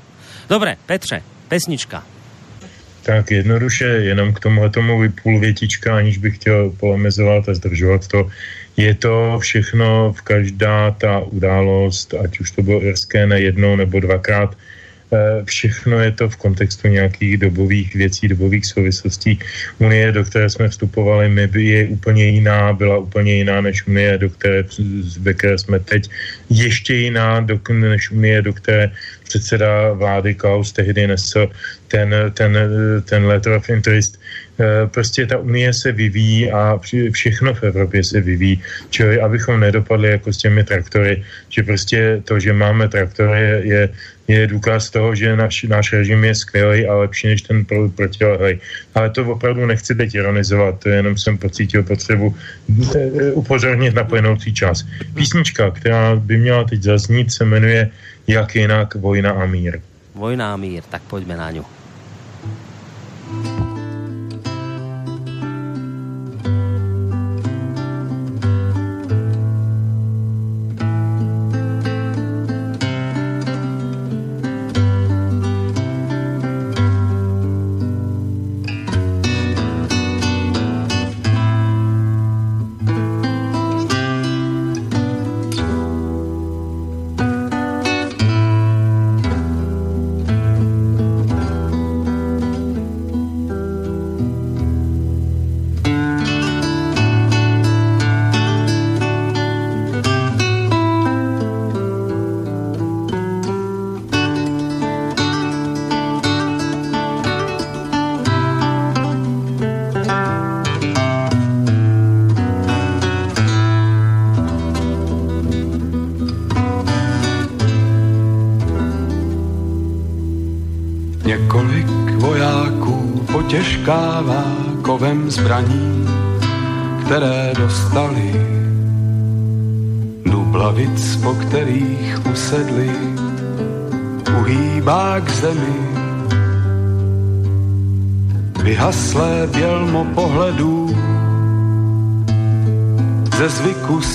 [0.50, 1.99] Dobre, Petře, pesnička.
[3.04, 8.32] Tak jednoduše, jenom k tomu tomu půl větička, aniž bych chtěl polemizovat a zdržovat to.
[8.78, 13.99] Je to všechno, v každá ta událost, ať už to bylo irské na jednou nebo
[13.99, 14.56] dvakrát,
[15.43, 19.39] všechno je to v kontextu nějakých dobových věcí, dobových souvislostí.
[19.80, 24.30] Unie, do které jsme vstupovali, my je úplně jiná, byla úplně jiná než Unie, do
[24.30, 24.64] které,
[25.20, 26.09] ve které jsme teď,
[26.49, 28.91] ještě jiná do, než Unie, do které
[29.24, 31.47] předseda vlády Klaus tehdy nesl
[31.88, 32.57] ten, ten,
[33.05, 34.20] ten letter of interest.
[34.62, 36.80] Eh, prostě ta unie se vyvíjí a
[37.12, 38.62] všechno v Evropě se vyvíjí.
[38.89, 43.89] Čili abychom nedopadli jako s těmi traktory, že prostě to, že máme traktory, je,
[44.28, 48.59] je, důkaz toho, že náš, náš režim je skvělý a lepší než ten pro, protilehlej.
[48.95, 52.36] Ale to opravdu nechci teď ironizovat, jenom jsem pocítil potřebu
[52.95, 54.86] eh, upozornit na plynoucí čas.
[55.14, 57.89] Písnička, která by měla teď zaznít, se jmenuje
[58.28, 59.82] Jak jinak Vojna a mír.
[60.16, 61.66] Vojna a mír, tak pojďme na ňu.
[63.32, 63.70] potěžkává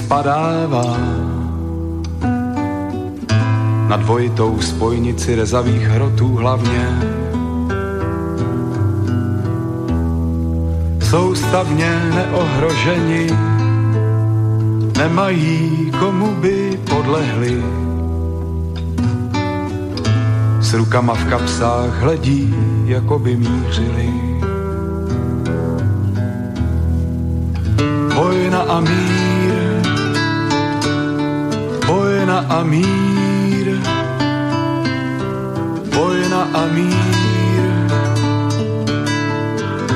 [0.07, 0.87] spadává
[3.89, 6.99] na dvojitou spojnici rezavých hrotů hlavně
[11.11, 13.27] soustavně neohroženi,
[14.99, 17.63] nemají komu by podlehli.
[20.61, 22.55] S rukama v kapsách hledí,
[22.85, 24.11] jako by mířili.
[28.15, 29.26] Vojna a mír,
[32.49, 33.81] a mír,
[35.95, 37.63] vojna a mír,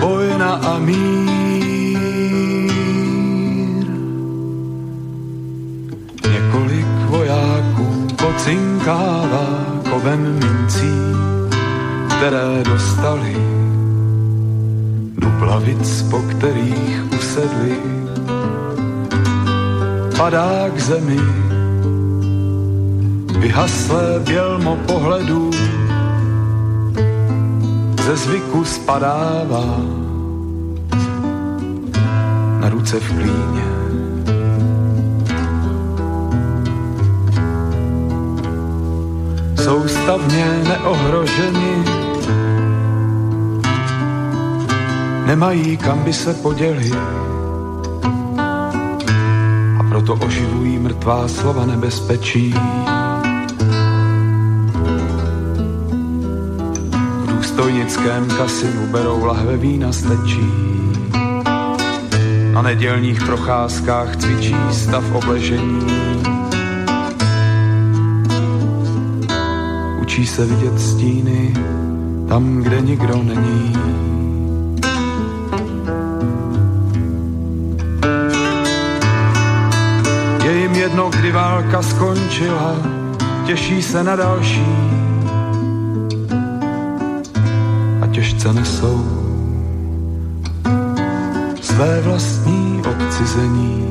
[0.00, 1.20] vojna a mír.
[8.44, 9.46] cinkává
[9.90, 10.92] kovem mincí,
[12.08, 13.36] které dostali
[15.18, 17.76] duplavic, po kterých usedli.
[20.16, 21.20] Padá k zemi
[23.40, 25.50] vyhaslé bělmo pohledů,
[28.04, 29.64] ze zvyku spadává
[32.60, 33.70] na ruce v klíně.
[39.70, 41.84] soustavně neohroženi.
[45.26, 46.94] Nemají kam by se podělit
[49.78, 52.54] a proto oživují mrtvá slova nebezpečí.
[57.70, 60.52] V důstojnickém kasinu berou lahve vína stečí.
[62.52, 65.86] Na nedělních procházkách cvičí stav obležení
[70.02, 71.54] Učí se vidět stíny
[72.28, 73.72] tam, kde nikdo není.
[80.44, 82.76] Je jim jedno, kdy válka skončila,
[83.46, 84.89] těší se na další
[88.40, 89.04] těžce nesou
[91.60, 93.86] své vlastní odcizení.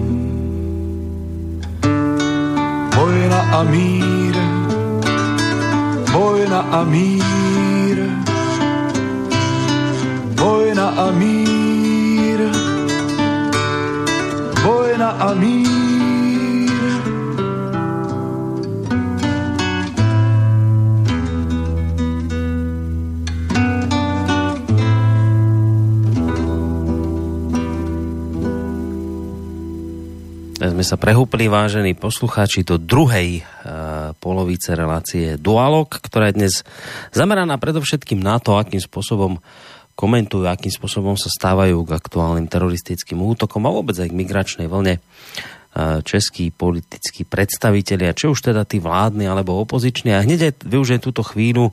[2.95, 4.35] Vojna a mír
[6.11, 7.97] Vojna a mír,
[10.35, 12.39] vojna a mír,
[14.63, 15.98] vojna a mír.
[30.59, 36.53] Sme sa prehúpli, vážení poslucháči, do druhej uh, polovice relácie Dualog, ktorá je dnes
[37.15, 39.39] zameraná predovšetkým na to, akým spôsobom
[39.95, 44.99] komentujú, akým spôsobom sa stávajú k aktuálnym teroristickým útokom a vôbec aj k migračnej vlne
[44.99, 50.11] uh, českí politickí predstavitelia, či už teda tí vládni alebo opoziční.
[50.11, 51.71] A hneď využijem túto chvíľu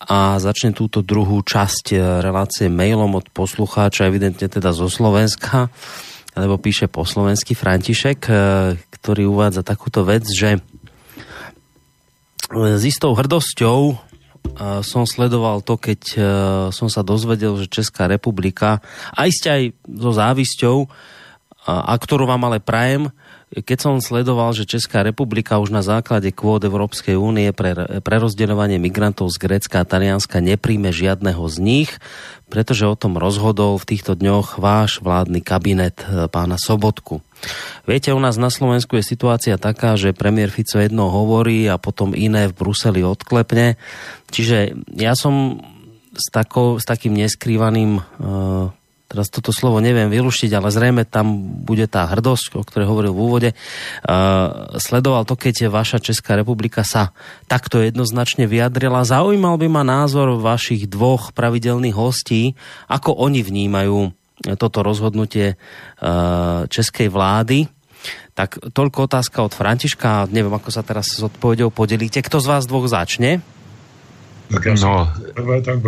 [0.00, 5.68] a začne túto druhú časť uh, relácie mailom od poslucháča, evidentne teda zo Slovenska
[6.32, 8.36] alebo píše po slovensky František, eh,
[9.00, 10.60] ktorý uvádza takúto vec, že eh,
[12.52, 13.96] s istou hrdosťou eh,
[14.80, 16.00] som sledoval to, keď
[16.72, 18.80] som sa dozvedel, že Česká republika,
[19.12, 20.88] a iste aj so závisťou,
[21.62, 23.14] a ktorú vám ale prajem,
[23.52, 29.28] keď som sledoval, že Česká republika už na základe kvót Európskej únie pre prerozdeľovanie migrantov
[29.28, 31.90] z Grécka a Talianska nepríjme žiadneho z nich,
[32.48, 37.20] pretože o tom rozhodol v týchto dňoch váš vládny kabinet e, pána Sobotku.
[37.84, 42.16] Viete, u nás na Slovensku je situácia taká, že premiér Fico jedno hovorí a potom
[42.16, 43.76] iné v Bruseli odklepne.
[44.32, 45.60] Čiže ja som
[46.12, 48.72] s, takou, s takým neskrývaným uh,
[49.12, 53.20] teraz toto slovo neviem vyluštiť, ale zrejme tam bude tá hrdosť, o ktorej hovoril v
[53.20, 53.50] úvode.
[54.08, 57.12] Uh, sledoval to, keď vaša Česká republika sa
[57.44, 59.04] takto jednoznačne vyjadrila.
[59.04, 62.56] Zaujímal by ma názor vašich dvoch pravidelných hostí,
[62.88, 64.16] ako oni vnímajú
[64.56, 67.68] toto rozhodnutie uh, českej vlády.
[68.32, 70.32] Tak toľko otázka od Františka.
[70.32, 72.24] Neviem, ako sa teraz s odpovedou podelíte.
[72.24, 73.44] Kto z vás dvoch začne?
[74.48, 75.04] Tak ja no.
[75.36, 75.84] prvé tak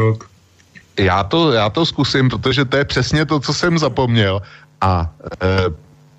[0.98, 4.42] já to, já to zkusím, protože to je přesně to, co jsem zapomněl
[4.80, 5.10] a
[5.42, 5.70] e,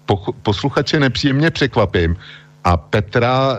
[0.05, 2.15] po, posluchače nepříjemně překvapím
[2.63, 3.57] a Petra,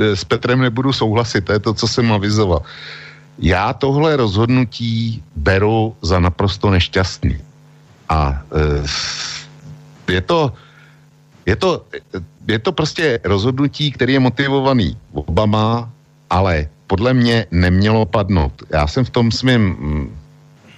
[0.00, 2.62] e, s Petrem nebudu souhlasit, to je to, co jsem avizoval.
[3.38, 7.38] Já tohle rozhodnutí beru za naprosto nešťastný.
[8.08, 10.52] A e, je to,
[11.46, 11.84] je to,
[12.48, 15.90] je to prostě rozhodnutí, který je motivovaný Obama,
[16.30, 18.52] ale podle mě nemělo padnout.
[18.72, 20.16] Já jsem v tom svým mm,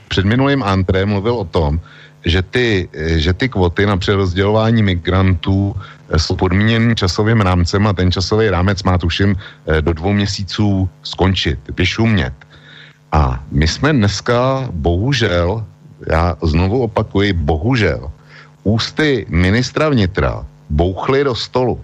[0.08, 1.80] před minulým antré mluvil o tom,
[2.26, 2.88] že ty,
[3.22, 5.74] že ty kvoty na přerozdělování migrantů
[6.10, 10.88] eh, jsou podmíněny časovým rámcem a ten časový rámec má tuším eh, do dvou měsíců
[11.02, 12.34] skončit, vyšumět.
[13.12, 15.64] A my jsme dneska bohužel
[16.10, 18.10] já znovu opakuji, bohužel,
[18.64, 21.80] ústy ministra vnitra bouchly do stolu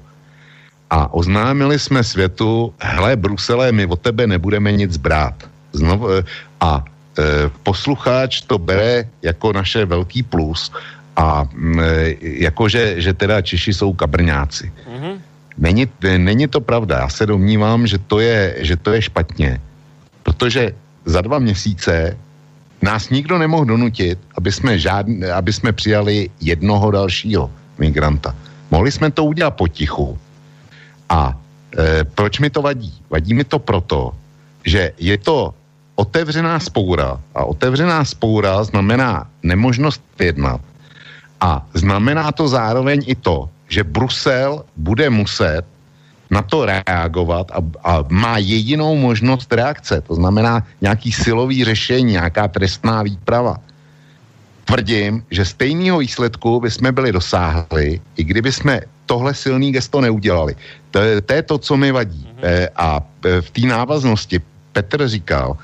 [0.92, 5.34] a oznámili jsme světu, hele Brusele, my od tebe nebudeme nic brát.
[5.72, 6.24] Znovu, eh,
[6.60, 6.84] a
[7.18, 10.72] e, posluchač to bere jako naše velký plus
[11.16, 11.48] a
[11.80, 14.68] e, jako, že, že teda Češi jsou kabrňáci.
[14.68, 15.14] Mm-hmm.
[15.58, 15.84] Není,
[16.16, 16.98] není to pravda.
[16.98, 19.60] Já se domnívám, že to je, že to je špatně.
[20.22, 20.72] Protože
[21.04, 22.16] za dva měsíce
[22.82, 28.36] nás nikdo nemohl donutit, aby jsme, žádn, aby jsme přijali jednoho dalšího migranta.
[28.70, 30.18] Mohli jsme to udělat potichu.
[31.12, 31.36] A
[31.76, 32.88] e, proč mi to vadí?
[33.12, 34.16] Vadí mi to proto,
[34.64, 35.52] že je to
[35.94, 40.60] otevřená spoura a otevřená spoura znamená nemožnost jednat
[41.42, 45.66] a znamená to zároveň i to, že Brusel bude muset
[46.30, 52.48] na to reagovat a, a má jedinou možnost reakce, to znamená nějaký silový řešení, nějaká
[52.48, 53.60] trestná výprava.
[54.72, 60.56] Tvrdím, že stejného výsledku by jsme byli dosáhli, i kdyby jsme tohle silný gesto neudělali.
[60.90, 62.24] To je, to je to, co mi vadí.
[62.24, 62.68] Mm-hmm.
[62.76, 62.88] A
[63.24, 64.40] e, v té návaznosti
[64.72, 65.56] Petr říkal,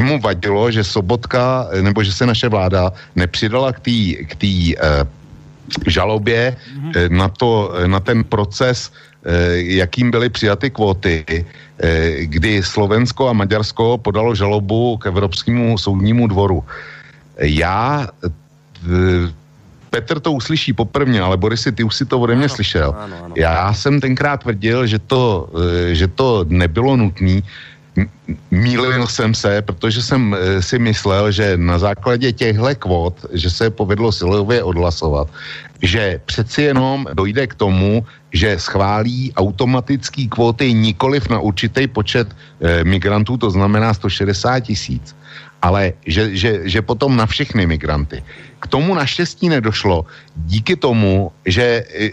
[0.00, 3.96] mu vadilo, že Sobotka, nebo že se naše vláda nepřidala k té
[4.28, 5.08] k tý, uh,
[5.86, 7.10] žalobě mm-hmm.
[7.10, 8.92] na, to, na ten proces,
[9.54, 11.24] jakým byly přijaty kvóty,
[12.20, 16.64] kdy Slovensko a Maďarsko podalo žalobu k Evropskému soudnímu dvoru.
[17.40, 18.08] Já
[19.90, 22.94] Petr to uslyší poprvně, ale Boris, ty už si to ode mě ano, slyšel.
[22.98, 23.34] Ano, ano.
[23.36, 25.48] Já jsem tenkrát tvrdil, že to,
[25.92, 27.40] že to nebylo nutné,
[28.50, 33.70] Mýlil jsem se, protože jsem eh, si myslel, že na základě těchto kvot, že se
[33.70, 35.28] povedlo silově odhlasovat,
[35.82, 42.28] že přeci jenom dojde k tomu, že schválí automatický kvóty nikoliv na určitý počet
[42.60, 45.16] e, migrantů, to znamená 160 tisíc,
[45.66, 48.22] ale že, že, že potom na všechny migranty.
[48.62, 50.06] K tomu naštěstí nedošlo
[50.46, 52.10] díky tomu, že e, e,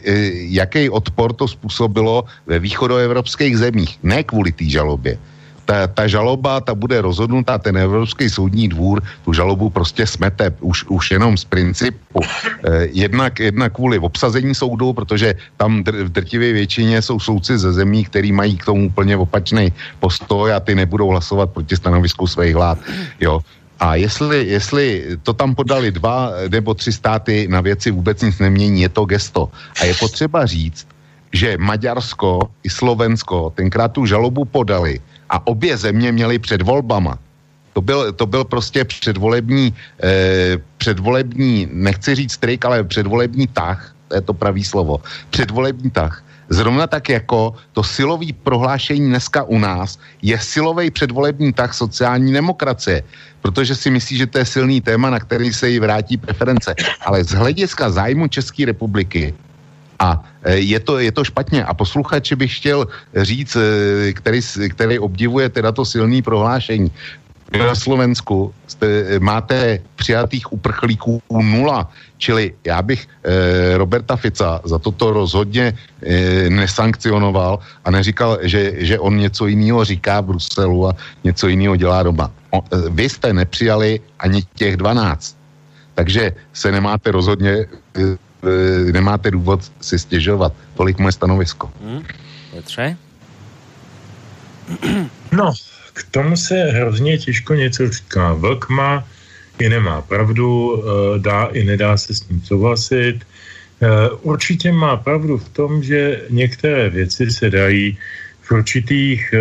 [0.58, 5.22] jaký odpor to způsobilo ve východoevropských zemích, ne kvůli té žalobě
[5.66, 10.86] ta, ta žaloba, ta bude rozhodnutá, ten Evropský soudní dvůr tu žalobu prostě smete už,
[10.88, 12.20] už jenom z principu.
[12.22, 17.74] Eh, jednak, jednak kvůli obsazení soudu, protože tam dr, v drtivé většině jsou soudci ze
[17.74, 22.56] zemí, který mají k tomu úplně opačný postoj a ty nebudou hlasovat proti stanovisku svých
[22.56, 22.78] vlád.
[23.20, 23.40] Jo.
[23.80, 28.82] A jestli, jestli to tam podali dva nebo tři státy, na věci vůbec nic nemění,
[28.82, 29.50] je to gesto.
[29.82, 30.88] A je potřeba říct,
[31.34, 35.02] že Maďarsko i Slovensko tenkrát tu žalobu podali
[35.34, 37.18] a obě země měly před volbama.
[37.74, 39.74] To byl, to byl prostě předvolební,
[40.04, 45.02] eh, předvolební, nechci říct trik, ale předvolební tah, to je to pravý slovo,
[45.34, 46.22] předvolební tah.
[46.54, 53.02] Zrovna tak jako to silový prohlášení dneska u nás je silový předvolební tah sociální demokracie,
[53.42, 56.76] protože si myslí, že to je silný téma, na který se jí vrátí preference.
[57.02, 59.34] Ale z hlediska zájmu České republiky
[60.04, 61.64] a e, je to, je to špatně.
[61.64, 64.40] A posluchači bych chtěl říct, e, který,
[64.76, 66.92] který obdivuje teda to silné prohlášení.
[67.54, 71.88] Na Slovensku jste, e, máte přijatých uprchlíků nula,
[72.18, 79.00] čili já bych eh, Roberta Fica za toto rozhodně eh, nesankcionoval a neříkal, že, že
[79.00, 82.32] on něco jiného říká v Bruselu a něco jiného dělá doma.
[82.56, 85.36] O, vy jste nepřijali ani těch 12.
[85.94, 88.18] Takže se nemáte rozhodně E,
[88.92, 90.54] nemáte důvod si stěžovat.
[90.76, 91.72] Tolik moje stanovisko.
[91.84, 92.04] Hmm.
[92.52, 92.98] Petře?
[95.32, 95.54] No,
[95.94, 98.34] k tomu se hrozně těžko něco říká.
[98.34, 99.04] Vlk má
[99.60, 103.18] i nemá pravdu, e, dá i nedá se s ním souhlasit.
[103.18, 103.26] E,
[104.22, 107.98] určitě má pravdu v tom, že některé věci se dají
[108.42, 109.34] v určitých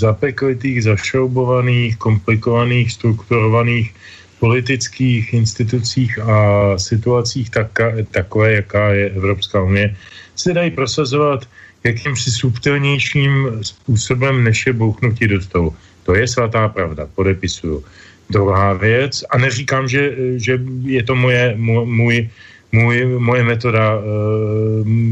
[0.00, 3.94] zapeklitých, zašroubovaných, komplikovaných, strukturovaných
[4.40, 6.38] politických institucích a
[6.78, 9.96] situacích taka, takové, jaká je Evropská unie,
[10.36, 11.44] se dají prosazovat
[11.84, 15.76] jakýmsi subtilnějším způsobem, než je bouchnutí do stolu.
[16.04, 17.84] To je svatá pravda, podepisuju.
[18.30, 21.54] Druhá věc, a neříkám, že, že je to moje,
[21.84, 22.30] můj,
[22.72, 24.02] můj, moje metoda eh,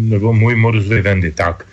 [0.09, 1.67] nebo můj modus vivendi, tak.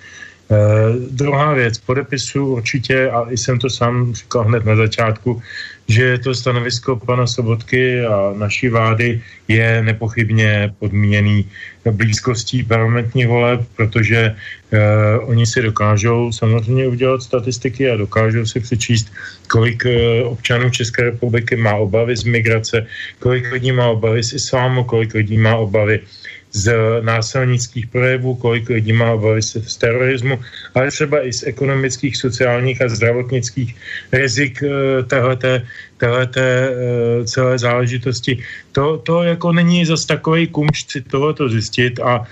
[0.45, 5.41] Uh, druhá věc, podepisu určitě, a jsem to sám říkal hned na začátku,
[5.87, 11.45] že to stanovisko pana Sobotky a naší vlády je nepochybně podmíněný
[11.91, 19.13] blízkostí parlamentních voleb, protože uh, oni si dokážou samozřejmě udělat statistiky a dokážou si přečíst,
[19.47, 22.85] kolik uh, občanů České republiky má obavy z migrace,
[23.19, 25.99] kolik lidí má obavy z islámu, kolik lidí má obavy
[26.55, 26.71] z
[27.01, 30.39] násilnických projevů, kolik lidí má obavy z terorismu,
[30.75, 33.75] ale třeba i z ekonomických, sociálních a zdravotnických
[34.11, 35.03] rizik eh,
[35.97, 38.43] téhleté téhleté, celé záležitosti.
[38.71, 42.27] To, to jako není zas takový kumč si tohoto zjistit a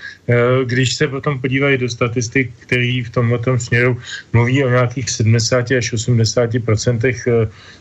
[0.64, 4.00] když se potom podívají do statistik, který v tomhle směru
[4.32, 7.28] mluví o nějakých 70 až 80 procentech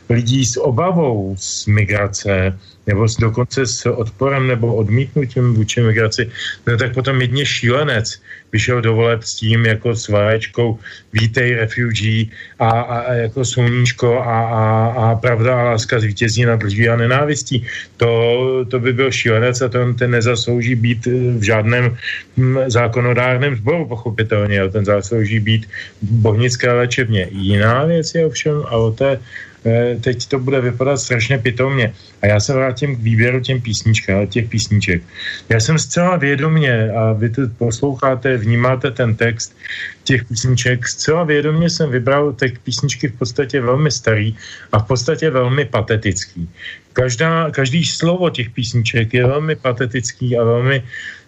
[0.10, 6.32] lidí s obavou z migrace, nebo s, dokonce s odporem nebo odmítnutím vůči migraci,
[6.68, 8.22] no tak potom jedně šílenec
[8.54, 10.80] vyšel do voleb s tím jako s vaječkou
[11.14, 12.26] vítej refugee
[12.60, 16.96] a, a, a jako sluníčko a, a, a pravda a láska zvítězí nad lží a
[16.96, 17.66] nenávistí.
[17.98, 21.98] To, to by byl šílenec a to, ten nezaslouží být v žádném
[22.38, 24.70] hm, zákonodárném sboru, pochopitelně.
[24.70, 25.70] Ten zaslouží být
[26.02, 27.28] bohnické léčebně.
[27.32, 29.53] Jiná věc je ovšem, a o té Eh,
[30.02, 31.94] teď to bude vypadat strašně pitomně.
[32.22, 35.04] A já se vrátím k výběru těm písničkám, těch písniček.
[35.50, 39.56] Já jsem zcela vědomě, a vy to posloucháte, vnímáte ten text
[40.04, 44.36] těch písniček, zcela vědomě jsem vybral těch písničky v podstatě velmi starý
[44.72, 46.50] a v podstatě velmi patetický.
[46.94, 50.84] Každá, každý slovo těch písniček je velmi patetický a velmi,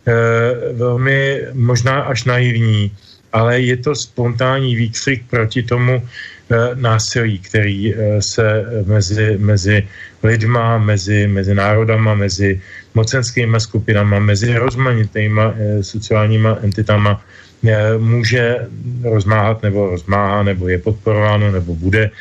[0.07, 0.13] eh,
[0.73, 2.91] velmi možná až naivní,
[3.33, 6.34] ale je to spontánní výkřik proti tomu, Eh,
[6.75, 9.87] násilí, který eh, se mezi, mezi
[10.23, 12.61] lidma, mezi, mezi národama, mezi
[12.93, 17.21] mocenskými skupinama, mezi rozmanitýma eh, sociálníma entitama
[17.97, 18.67] může
[19.03, 22.11] rozmáhat nebo rozmáhá, nebo je podporováno, nebo bude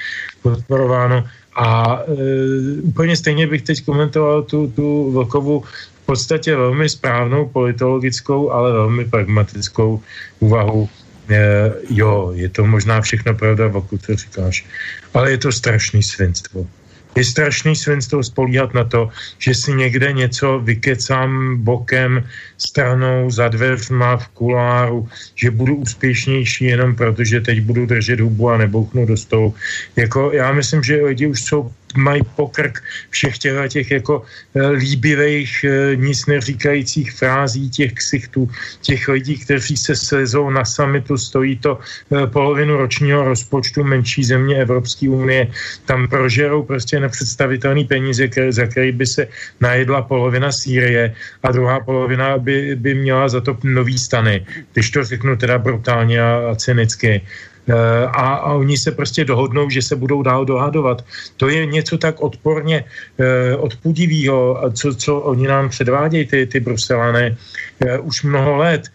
[0.42, 1.24] podporováno.
[1.56, 5.60] A e, úplně stejně bych teď komentoval tu, tu Vlkovu
[6.02, 10.00] v podstatě velmi správnou politologickou, ale velmi pragmatickou
[10.40, 10.88] úvahu
[11.90, 14.66] jo, je to možná všechno pravda, pokud to říkáš,
[15.14, 16.66] ale je to strašný svinstvo.
[17.14, 22.26] Je strašný svinstvo spolíhat na to, že si někde něco vykecám bokem,
[22.58, 28.50] stranou, za dveřma, v kuláru, že budu úspěšnější jenom proto, že teď budu držet hubu
[28.50, 29.54] a nebouchnu do stolu.
[29.96, 34.22] Jako, já myslím, že lidi už jsou mají pokrk všech těch, těch jako
[34.54, 38.50] eh, líbivých, eh, nic neříkajících frází, těch ksichtů,
[38.80, 44.56] těch lidí, kteří se slezou na samitu, stojí to eh, polovinu ročního rozpočtu menší země
[44.56, 45.48] Evropské unie,
[45.86, 49.28] tam prožerou prostě nepředstavitelný peníze, za který by se
[49.60, 55.04] najedla polovina Sýrie a druhá polovina by, by měla za to nový stany, když to
[55.04, 57.22] řeknu teda brutálně a cynicky.
[57.68, 61.04] Eh, a, a oni se prostě dohodnou, že se budou dál dohadovat.
[61.36, 67.36] To je něco tak odporně eh, odpudivého, co, co oni nám předvádějí, ty, ty Bruselané,
[68.00, 68.88] už mnoho let.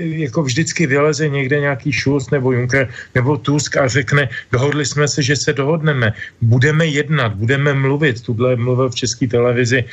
[0.00, 5.22] Jako vždycky vyleze někde nějaký Schulz nebo Juncker nebo Tusk a řekne, dohodli jsme se,
[5.22, 8.22] že se dohodneme, budeme jednat, budeme mluvit.
[8.22, 9.84] Tuhle mluvil v české televizi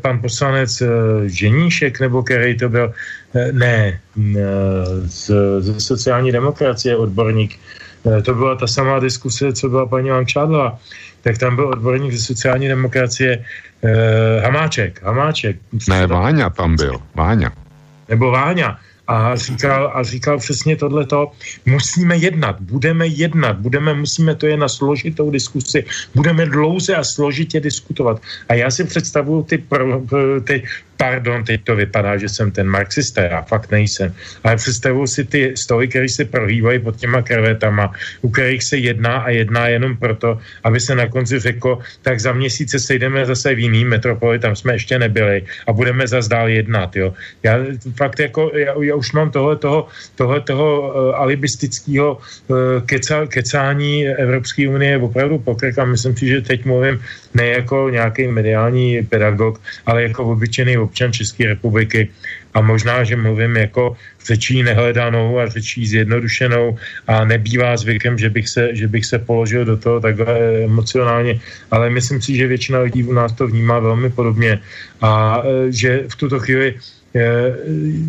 [0.00, 0.82] pan poslanec
[1.26, 2.92] Ženíšek, nebo který to byl,
[3.34, 4.00] Eh, ne,
[4.36, 4.42] eh,
[5.08, 5.30] z,
[5.60, 7.58] z sociální demokracie odborník.
[8.06, 10.78] Eh, to byla ta samá diskuse, co byla paní Langčádlová.
[11.22, 13.44] Tak tam byl odborník ze sociální demokracie
[14.44, 15.02] Hamáček.
[15.02, 15.56] Hamáček.
[15.88, 17.02] Ne, Váňa tam byl.
[17.14, 17.50] Váňa.
[18.08, 21.32] Nebo Váňa a říkal, a říkal přesně tohleto,
[21.66, 25.84] musíme jednat, budeme jednat, budeme, musíme, to je na složitou diskusi,
[26.14, 28.22] budeme dlouze a složitě diskutovat.
[28.48, 29.64] A já si představuju ty,
[30.44, 30.62] ty
[31.02, 34.14] pardon, teď to vypadá, že jsem ten marxista, já fakt nejsem,
[34.46, 37.90] ale představuju si ty stoly, které se prohývají pod těma krevetama,
[38.22, 42.32] u kterých se jedná a jedná jenom proto, aby se na konci řeklo, tak za
[42.32, 46.96] měsíce sejdeme zase v jiný metropoli, tam jsme ještě nebyli a budeme zase dál jednat,
[46.96, 47.14] jo.
[47.42, 47.58] Já
[47.98, 49.88] fakt jako, já, já už mám tohle toho,
[50.20, 56.44] tohle toho uh, alibistického uh, keca, kecání Evropské unie opravdu pokrek a myslím si, že
[56.44, 57.00] teď mluvím
[57.34, 62.12] ne jako nějaký mediální pedagog, ale jako obyčejný občan České republiky.
[62.52, 63.96] A možná, že mluvím jako
[64.26, 66.76] řečí nehledanou a řečí zjednodušenou
[67.08, 71.40] a nebývá zvykem, že bych se, že bych se položil do toho takhle emocionálně,
[71.70, 74.60] ale myslím si, že většina lidí u nás to vnímá velmi podobně.
[75.00, 76.76] A e, že v tuto chvíli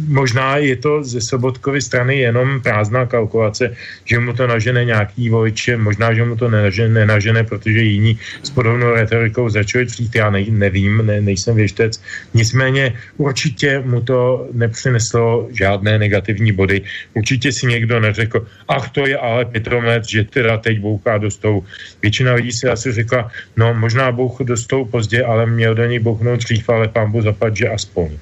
[0.08, 3.76] možná je to ze Sobotkovy strany jenom prázdná kalkulace,
[4.06, 8.50] že mu to nažene nějaký voliče, možná, že mu to nenažene, nenažene protože jiní s
[8.50, 12.02] podobnou retorikou začali přijít, já ne, nevím, ne, nejsem věštec.
[12.34, 16.82] Nicméně určitě mu to nepřineslo žádné negativní body.
[17.14, 21.66] Určitě si někdo neřekl, ach to je ale pitomec, že teda teď bouchá do stolu.
[22.02, 26.00] Většina lidí si asi řekla, no možná bouchu do stolu pozdě, ale měl do něj
[26.00, 28.18] bouchnout dřív, ale pán zapad, že aspoň.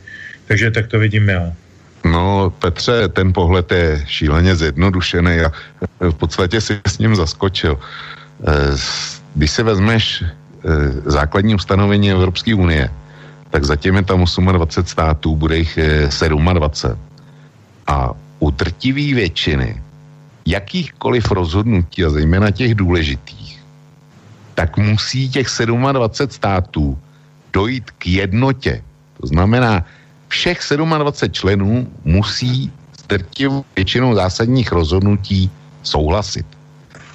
[0.52, 1.48] Takže tak to vidím já.
[2.04, 5.52] No, Petře, ten pohled je šíleně zjednodušený a
[6.12, 7.80] v podstatě si s ním zaskočil.
[7.80, 8.76] Eh,
[9.36, 10.28] když si vezmeš eh,
[11.08, 12.92] základní ustanovení Evropské unie,
[13.48, 15.80] tak zatím je tam 28 států, bude jich
[16.20, 17.00] 27.
[17.00, 17.00] Eh,
[17.88, 19.80] a u drtivý většiny
[20.46, 23.64] jakýchkoliv rozhodnutí, a zejména těch důležitých,
[24.56, 27.00] tak musí těch 27 států
[27.54, 28.84] dojít k jednotě.
[29.22, 29.86] To znamená,
[30.32, 33.04] všech 27 členů musí s
[33.76, 35.52] většinou zásadních rozhodnutí
[35.84, 36.48] souhlasit.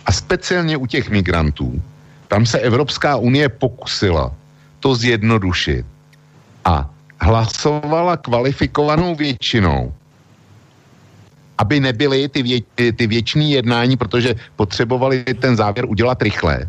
[0.07, 1.83] A speciálně u těch migrantů,
[2.29, 4.33] tam se Evropská unie pokusila
[4.81, 5.87] to zjednodušit
[6.65, 6.91] a
[7.21, 9.95] hlasovala kvalifikovanou většinou,
[11.59, 12.61] aby nebyly ty, vě,
[12.93, 16.69] ty, věčný jednání, protože potřebovali ten závěr udělat rychle.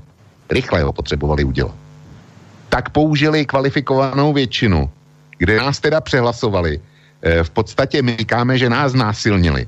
[0.49, 1.75] Rychle ho potřebovali udělat.
[2.69, 4.89] Tak použili kvalifikovanou většinu,
[5.37, 6.79] kde nás teda přehlasovali.
[7.21, 9.67] E, v podstatě my říkáme, že nás násilnili.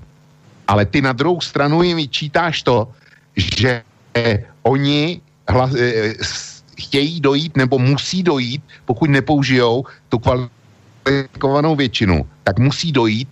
[0.67, 2.87] Ale ty na druhou stranu jim vyčítáš to,
[3.35, 3.81] že
[4.15, 6.13] e, oni hlas, e,
[6.79, 13.29] chtějí dojít nebo musí dojít, pokud nepoužijou tu kvalifikovanou většinu, tak musí dojít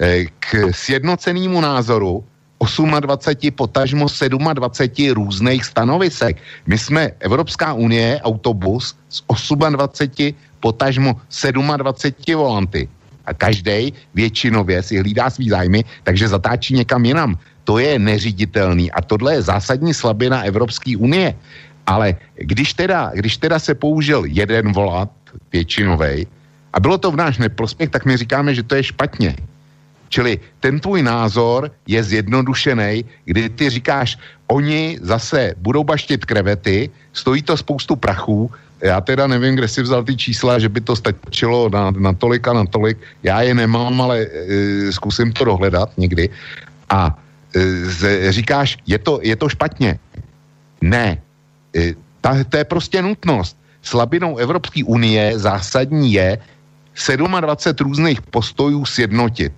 [0.00, 2.24] eh, k sjednocenému názoru
[2.58, 4.06] 28, potažmo
[4.54, 6.36] 27 různých stanovisek.
[6.66, 9.22] My jsme Evropská unie, autobus z
[9.70, 11.20] 28, potažmo
[11.76, 12.88] 27 volanty.
[13.26, 17.38] A každý většinově si hlídá svý zájmy, takže zatáčí někam jinam.
[17.64, 21.34] To je neříditelný a tohle je zásadní slabina Evropské unie.
[21.86, 25.10] Ale když teda, když teda se použil jeden volat
[25.52, 26.26] většinovej
[26.72, 29.36] a bylo to v náš neprospěch, tak my říkáme, že to je špatně.
[30.08, 37.42] Čili ten tvůj názor je zjednodušený, kdy ty říkáš, oni zase budou baštit krevety, stojí
[37.42, 41.68] to spoustu prachů, já teda nevím, kde si vzal ty čísla, že by to stačilo
[41.68, 42.98] na, na tolik a na tolik.
[43.22, 46.28] Já je nemám, ale e, zkusím to dohledat někdy.
[46.90, 47.18] A
[47.54, 49.98] e, z, říkáš, je to, je to špatně.
[50.80, 51.18] Ne,
[51.76, 53.56] E, ta, to je prostě nutnost.
[53.82, 56.38] Slabinou Evropské unie zásadní je
[56.96, 59.52] 27 různých postojů sjednotit.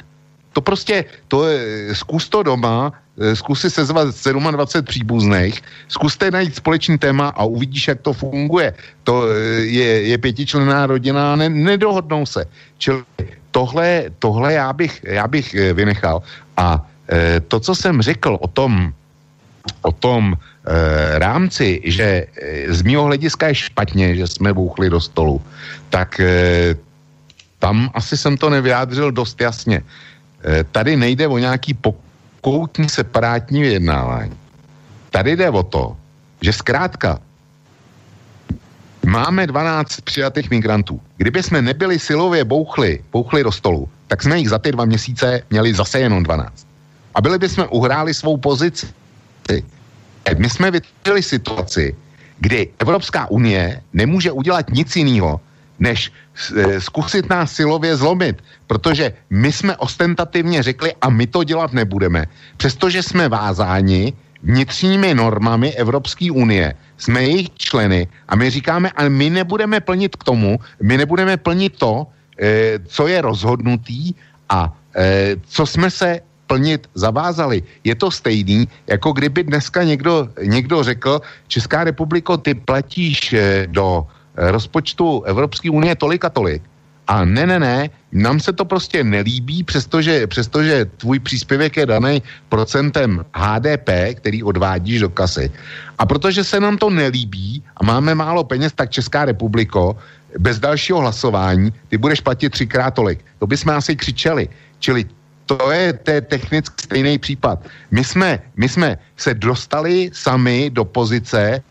[0.53, 6.57] To prostě, to je, zkus to doma, e, zkus si sezvat 27 příbuzných, zkuste najít
[6.57, 8.75] společný téma a uvidíš, jak to funguje.
[9.05, 9.35] To e,
[9.69, 12.45] je, je pětičlenná rodina, ne, nedohodnou se.
[12.79, 13.05] Čili
[13.51, 16.23] tohle, tohle já, bych, já bych vynechal.
[16.57, 16.87] A
[17.49, 18.93] to, co jsem řekl o tom,
[19.83, 20.39] o tom
[21.19, 22.27] rámci, že
[22.69, 25.43] z mého hlediska je špatně, že jsme bouchli do stolu,
[25.91, 26.21] tak
[27.59, 29.83] tam asi jsem to nevyjádřil dost jasně.
[30.73, 31.75] Tady nejde o nějaký
[32.41, 34.37] pokoutní separátní vyjednávání.
[35.11, 35.97] Tady jde o to,
[36.41, 37.19] že zkrátka
[39.07, 41.01] máme 12 přijatých migrantů.
[41.17, 45.43] Kdyby jsme nebyli silově bouchli, bouchli do stolu, tak jsme jich za ty dva měsíce
[45.51, 46.67] měli zase jenom 12.
[47.15, 48.89] A byli bychom uhráli svou pozici.
[50.39, 51.97] My jsme vytvořili situaci,
[52.39, 55.41] kdy Evropská unie nemůže udělat nic jiného,
[55.81, 56.13] než
[56.57, 62.27] e, zkusit nás silově zlomit, protože my jsme ostentativně řekli a my to dělat nebudeme,
[62.57, 64.13] přestože jsme vázáni
[64.43, 70.25] vnitřními normami Evropské unie, jsme jejich členy a my říkáme, ale my nebudeme plnit k
[70.25, 72.07] tomu, my nebudeme plnit to,
[72.41, 74.15] e, co je rozhodnutý
[74.49, 76.21] a e, co jsme se
[76.51, 77.63] plnit zavázali.
[77.87, 84.03] Je to stejný, jako kdyby dneska někdo, někdo řekl, Česká republiko, ty platíš eh, do
[84.03, 86.63] eh, rozpočtu Evropské unie tolik a tolik.
[87.11, 92.23] A ne, ne, ne, nám se to prostě nelíbí, přestože, přestože tvůj příspěvek je daný
[92.49, 95.51] procentem HDP, který odvádíš do kasy.
[95.99, 99.99] A protože se nám to nelíbí a máme málo peněz, tak Česká republiko,
[100.39, 103.25] bez dalšího hlasování, ty budeš platit třikrát tolik.
[103.39, 104.49] To bychom asi křičeli.
[104.79, 105.05] Čili
[105.47, 107.59] to je, to je technicky stejný případ.
[107.91, 111.63] My jsme, my jsme se dostali sami do pozice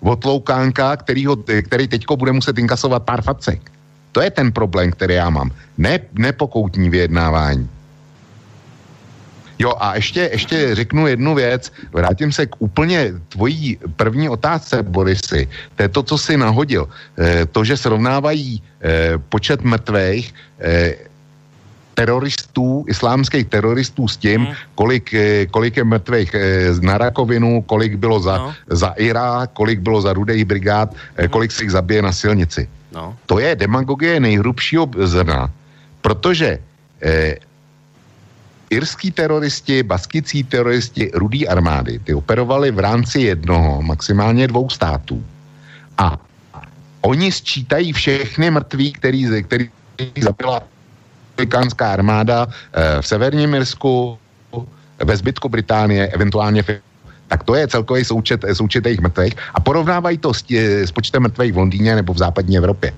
[0.00, 3.60] otloukánka, kterýho, který teďko bude muset inkasovat pár facek.
[4.12, 5.50] To je ten problém, který já mám.
[5.78, 7.68] Ne, nepokoutní vyjednávání.
[9.58, 15.48] Jo a ještě, ještě řeknu jednu věc, vrátím se k úplně tvojí první otázce, Borisy.
[15.76, 16.88] To je to, co jsi nahodil.
[17.18, 20.94] E, to, že srovnávají e, počet mrtvých, e,
[21.98, 24.54] teroristů, islámských teroristů s tím, hmm.
[24.78, 26.40] kolik, eh, kolik je mrtvých eh,
[26.78, 28.54] na rakovinu, kolik bylo za, no.
[28.70, 31.28] za Irák, kolik bylo za rudej brigád, hmm.
[31.34, 32.70] kolik se jich zabije na silnici.
[32.94, 33.18] No.
[33.26, 35.50] To je demagogie nejhrubšího zrna,
[36.00, 36.62] protože
[37.02, 37.34] eh,
[38.70, 45.18] irský teroristi, baskicí teroristi, rudý armády, ty operovali v rámci jednoho, maximálně dvou států.
[45.98, 46.14] A
[47.00, 49.66] oni sčítají všechny mrtví, který, který
[50.22, 50.62] zabila
[51.38, 54.18] republikánská armáda eh, v severním Irsku,
[54.98, 56.82] ve zbytku Británie, eventuálně v
[57.28, 61.22] tak to je celkový součet, součet jejich mrtvých a porovnávají to s, tě, s počtem
[61.22, 62.92] mrtvých v Londýně nebo v západní Evropě.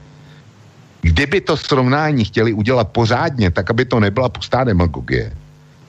[1.02, 5.34] Kdyby to srovnání chtěli udělat pořádně, tak aby to nebyla pustá demagogie,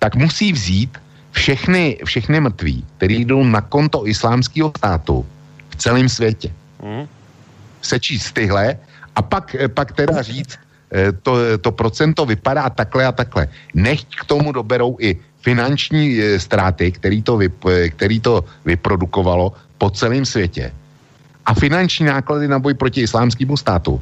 [0.02, 0.98] tak musí vzít
[1.32, 5.22] všechny, všechny mrtví, kteří jdou na konto islámského státu
[5.70, 6.50] v celém světě.
[6.82, 7.06] Mm.
[7.82, 8.74] Sečíst tyhle
[9.16, 10.58] a pak, pak teda říct,
[11.24, 13.48] to, to procento vypadá takhle a takhle.
[13.74, 20.26] Nechť k tomu doberou i finanční ztráty, který to, vyp, který to vyprodukovalo po celém
[20.26, 20.72] světě
[21.46, 24.02] a finanční náklady na boj proti islámskému státu.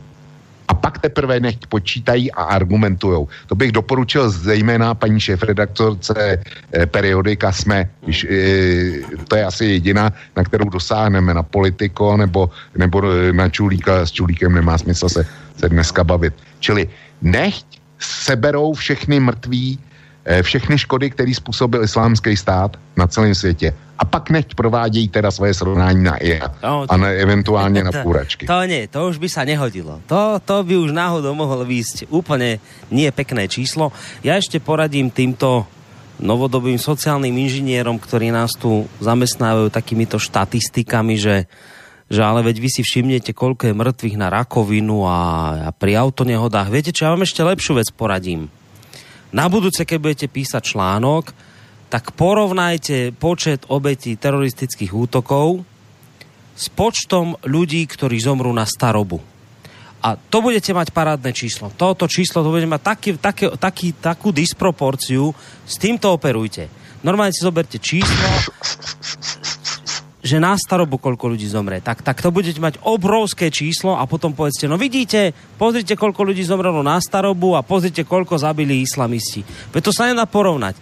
[0.68, 3.26] A pak teprve nechť počítají a argumentují.
[3.48, 7.90] To bych doporučil zejména paní šéf-redaktorce eh, periodika SME.
[8.06, 13.50] Když, eh, to je asi jediná, na kterou dosáhneme, na politiko nebo, nebo eh, na
[13.50, 14.06] čulíka.
[14.06, 15.26] S čulíkem nemá smysl se,
[15.58, 16.34] se dneska bavit.
[16.60, 16.88] Čili
[17.22, 17.66] nechť
[18.00, 19.80] seberou všechny mrtví,
[20.26, 25.32] eh, všechny škody, které způsobil islámský stát na celém světě a pak nechť provádějí teda
[25.32, 28.46] svoje srovnání na IA no, a ne, eventuálně na půračky.
[28.50, 30.00] To, to nie, to už by sa nehodilo.
[30.08, 33.92] To, to by už náhodou mohlo výjsť úplne nie pekné číslo.
[34.24, 35.68] Ja ešte poradím týmto
[36.24, 41.36] novodobým sociálnym inžinierom, ktorí nás tu zamestnávajú takýmito štatistikami, že
[42.10, 45.20] že ale veď vy si všimnete, koľko je mŕtvych na rakovinu a,
[45.66, 46.74] a pri autonehodách.
[46.74, 48.50] Viete čo, ja vám ešte lepšiu vec poradím.
[49.30, 51.30] Na budúce, keď budete písať článok,
[51.94, 55.62] tak porovnajte počet obetí teroristických útokov
[56.58, 59.22] s počtom ľudí, ktorí zomrú na starobu.
[60.00, 61.70] A to budete mať parádne číslo.
[61.76, 65.30] Toto číslo to budete mať taký, taký, taký, takú disproporciu.
[65.68, 66.72] S týmto operujte.
[67.04, 68.28] Normálne si zoberte číslo,
[70.30, 71.82] že na starobu koľko ľudí zomre.
[71.82, 76.46] Tak, tak to budete mať obrovské číslo a potom povedzte, no vidíte, pozrite koľko ľudí
[76.46, 79.42] zomrelo na starobu a pozrite koľko zabili islamisti.
[79.74, 80.78] Veď to sa nedá porovnať.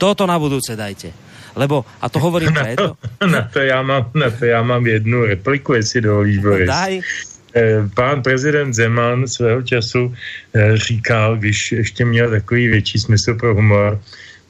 [0.00, 1.12] Toto na budúce dajte.
[1.56, 2.96] Lebo, a to hovorím na preto...
[3.20, 6.68] To, na, to já mám, na to já mám jednu repliku, jestli dovolíš, Boris.
[6.68, 7.00] No, daj.
[7.56, 13.54] Eh, pán prezident Zeman svého času eh, říkal, když ještě měl takový větší smysl pro
[13.54, 14.00] humor,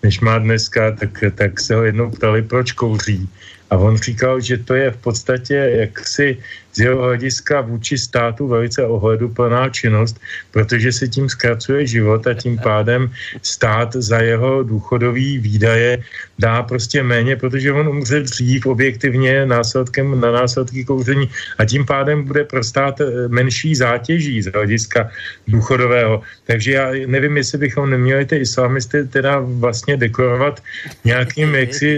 [0.02, 3.28] než má dneska, tak, tak se ho jednou ptali, proč kouří.
[3.70, 6.38] A on říkal, že to je v podstatě jaksi
[6.76, 10.20] z jeho hlediska vůči státu velice ohleduplná činnost,
[10.52, 13.08] protože se tím zkracuje život a tím pádem
[13.42, 16.04] stát za jeho důchodový výdaje
[16.38, 22.24] dá prostě méně, protože on umře dřív objektivně následkem na následky kouření a tím pádem
[22.28, 25.08] bude pro stát eh, menší zátěží z hlediska
[25.48, 26.20] důchodového.
[26.44, 30.60] Takže já nevím, jestli bychom neměli ty islamisty teda vlastně dekorovat
[31.04, 31.88] nějakým jaksi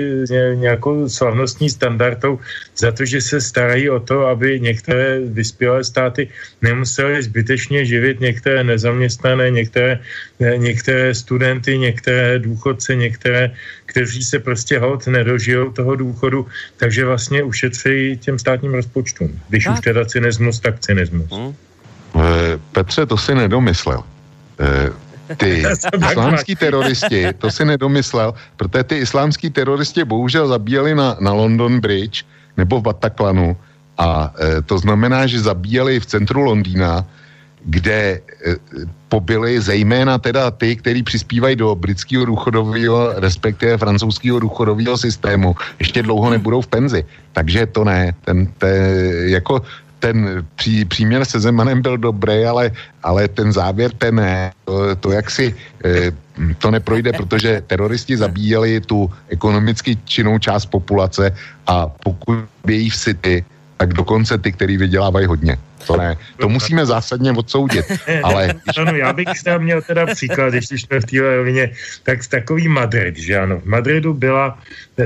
[0.54, 2.38] nějakou slavnostní standardou
[2.78, 6.28] za to, že se starají o to, aby některé vyspělé státy
[6.62, 9.98] nemusely zbytečně živit některé nezaměstnané, některé,
[10.40, 13.50] některé studenty, některé důchodce, některé,
[13.86, 16.46] kteří se prostě hod nedožijou toho důchodu,
[16.76, 19.32] takže vlastně ušetří těm státním rozpočtům.
[19.48, 19.74] Když tak.
[19.74, 21.30] už teda cynismus, tak cynismus.
[21.32, 21.54] Hmm.
[22.72, 24.04] Petře, to si nedomyslel.
[24.60, 24.90] Eh,
[25.36, 25.64] ty
[26.10, 32.24] islámský teroristi, to si nedomyslel, protože ty islámský teroristi bohužel zabíjeli na, na London Bridge
[32.56, 33.56] nebo v Bataclanu
[33.98, 37.04] a e, to znamená, že zabíjeli v centru Londýna,
[37.64, 38.20] kde e,
[39.08, 46.30] pobili zejména teda ty, kteří přispívají do britského důchodového, respektive francouzského důchodového systému, ještě dlouho
[46.30, 47.04] nebudou v penzi.
[47.32, 48.14] Takže to ne.
[48.24, 48.70] Ten, te,
[49.34, 49.62] jako
[49.98, 52.70] ten pří, příměr se Zemanem byl dobrý, ale,
[53.02, 54.52] ale ten závěr, ten ne.
[54.64, 55.54] To, to jak si
[55.84, 56.12] e,
[56.58, 61.34] to neprojde, protože teroristi zabíjeli tu ekonomicky činnou část populace
[61.66, 63.44] a pokud bějí v city,
[63.78, 65.56] tak dokonce ty, který vydělávají hodně.
[65.86, 67.86] To ne, to musíme zásadně odsoudit.
[68.22, 68.54] Ale...
[68.76, 71.70] ano, já bych tam měl teda příklad, když jsme v téhle rovině,
[72.02, 73.60] tak takový Madrid, že ano.
[73.60, 74.58] V Madridu byla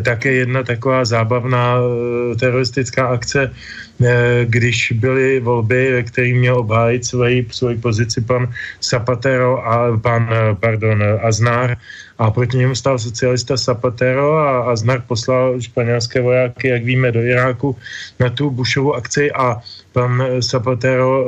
[0.02, 7.04] také jedna taková zábavná eh, teroristická akce, eh, když byly volby, ve kterým měl obhájit
[7.04, 8.48] svoji, svoji pozici pan
[8.82, 11.76] Zapatero a pan, eh, pardon, Aznar,
[12.22, 17.76] a proti němu stál socialista Zapatero a Aznar poslal španělské vojáky, jak víme, do Iráku
[18.20, 19.32] na tu Bushovu akci.
[19.32, 19.58] A
[19.92, 21.26] pan Zapatero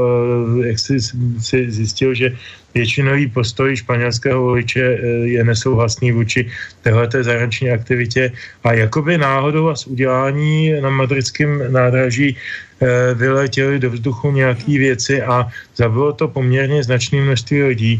[0.65, 0.97] jak si,
[1.41, 2.39] si zjistil, že
[2.75, 6.51] většinový postoj španělského voliče eh, je nesouhlasný vůči
[6.83, 8.33] téhleté zahraniční aktivitě.
[8.65, 15.23] A jakoby náhodou a z udělání na madridském nádraží eh, vyletěly do vzduchu nějaké věci
[15.23, 15.47] a
[15.77, 17.95] zabilo to poměrně značné množství lidí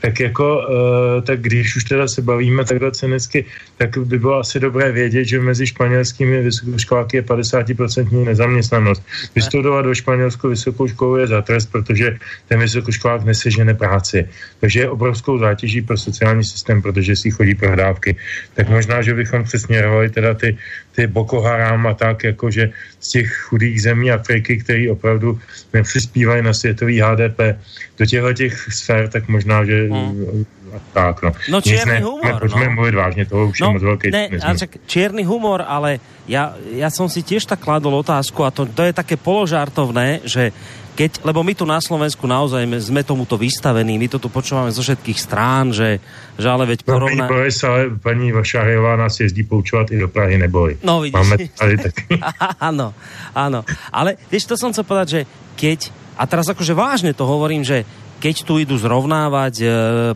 [0.00, 3.44] tak jako, uh, tak když už teda se bavíme takhle cynicky,
[3.78, 9.02] tak by bylo asi dobré vědět, že mezi španělskými vysokoškoláky je 50% nezaměstnanost.
[9.34, 12.18] Vystudovat do Španělsku vysokou školu je za trest, protože
[12.48, 14.28] ten vysokoškolák nesežene práci.
[14.60, 18.16] Takže je obrovskou zátěží pro sociální systém, protože si chodí prohrávky.
[18.54, 20.58] Tak možná, že bychom přesměrovali teda ty,
[20.98, 25.38] ty Boko Haram a tak, jakože z těch chudých zemí Afriky, který opravdu
[25.72, 27.38] nepřispívají na světový HDP
[27.98, 30.42] do těchto těch sfér, tak možná, že hmm.
[30.92, 31.22] tak.
[31.22, 32.40] No, no čierny ne, humor.
[32.42, 32.74] Pojďme no.
[32.74, 34.10] mluvit vážně, toho už no, je moc velký.
[34.10, 38.50] Ne, ale čak, čierny humor, ale ja, ja som si tiež tak kladol otázku a
[38.50, 40.50] to, to je také položartovné, že
[40.98, 44.82] keď, lebo my tu na Slovensku naozaj sme tomuto vystavení, my to tu počúvame zo
[44.82, 46.02] všetkých strán, že,
[46.34, 47.30] že ale veď porovná...
[47.30, 50.82] No, sa, ale paní Vašárejová nás jezdí poučovať i do Prahy, neboj.
[50.82, 51.14] No vidíš.
[51.14, 51.94] Máme tady tak...
[52.74, 52.90] áno,
[53.30, 53.62] áno.
[53.94, 55.20] Ale vieš, to som chcel povedať, že
[55.54, 57.86] keď, a teraz akože vážne to hovorím, že
[58.18, 59.66] keď tu idú zrovnávať e,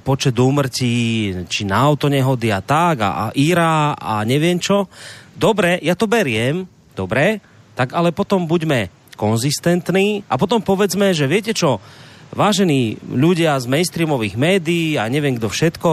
[0.02, 4.90] počet úmrtí, či na autonehody a tak, a, a Ira a neviem čo,
[5.38, 6.66] dobre, ja to beriem,
[6.98, 7.38] dobre,
[7.78, 11.78] tak ale potom buďme konzistentní a potom povedzme, že viete čo,
[12.32, 15.90] vážení ľudia z mainstreamových médií a neviem kto všetko,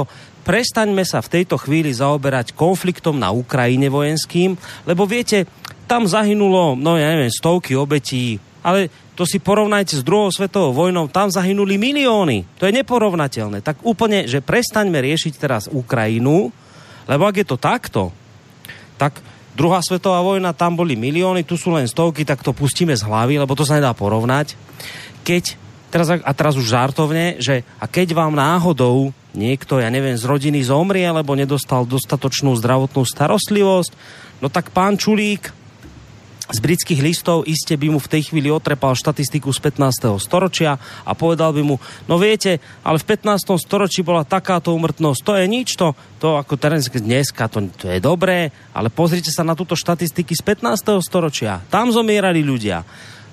[0.48, 4.56] prestaňme sa v tejto chvíli zaoberať konfliktom na Ukrajine vojenským,
[4.88, 5.46] lebo viete,
[5.90, 11.12] tam zahynulo, no ja neviem, stovky obetí, ale to si porovnajte s druhou svetovou vojnou,
[11.12, 12.48] tam zahynuli milióny.
[12.56, 13.60] To je neporovnateľné.
[13.60, 16.56] Tak úplne, že prestaňme riešiť teraz Ukrajinu,
[17.04, 18.04] lebo ak je to takto,
[18.96, 19.20] tak
[19.60, 23.36] druhá svetová vojna, tam boli milióny, tu sú len stovky, tak to pustíme z hlavy,
[23.36, 24.56] lebo to sa nedá porovnať.
[25.28, 25.60] Keď,
[25.92, 30.64] teraz, a teraz už žartovne, že a keď vám náhodou niekto, ja neviem, z rodiny
[30.64, 33.92] zomrie, alebo nedostal dostatočnú zdravotnú starostlivosť,
[34.40, 35.52] no tak pán Čulík
[36.50, 40.18] z britských listov iste by mu v tej chvíli otrepal štatistiku z 15.
[40.18, 41.76] storočia a povedal by mu,
[42.10, 43.54] no viete, ale v 15.
[43.62, 48.02] storočí bola takáto umrtnosť, to je nič, to, to ako teraz dneska, to, to je
[48.02, 51.06] dobré, ale pozrite sa na túto štatistiky z 15.
[51.06, 52.82] storočia, tam zomierali ľudia.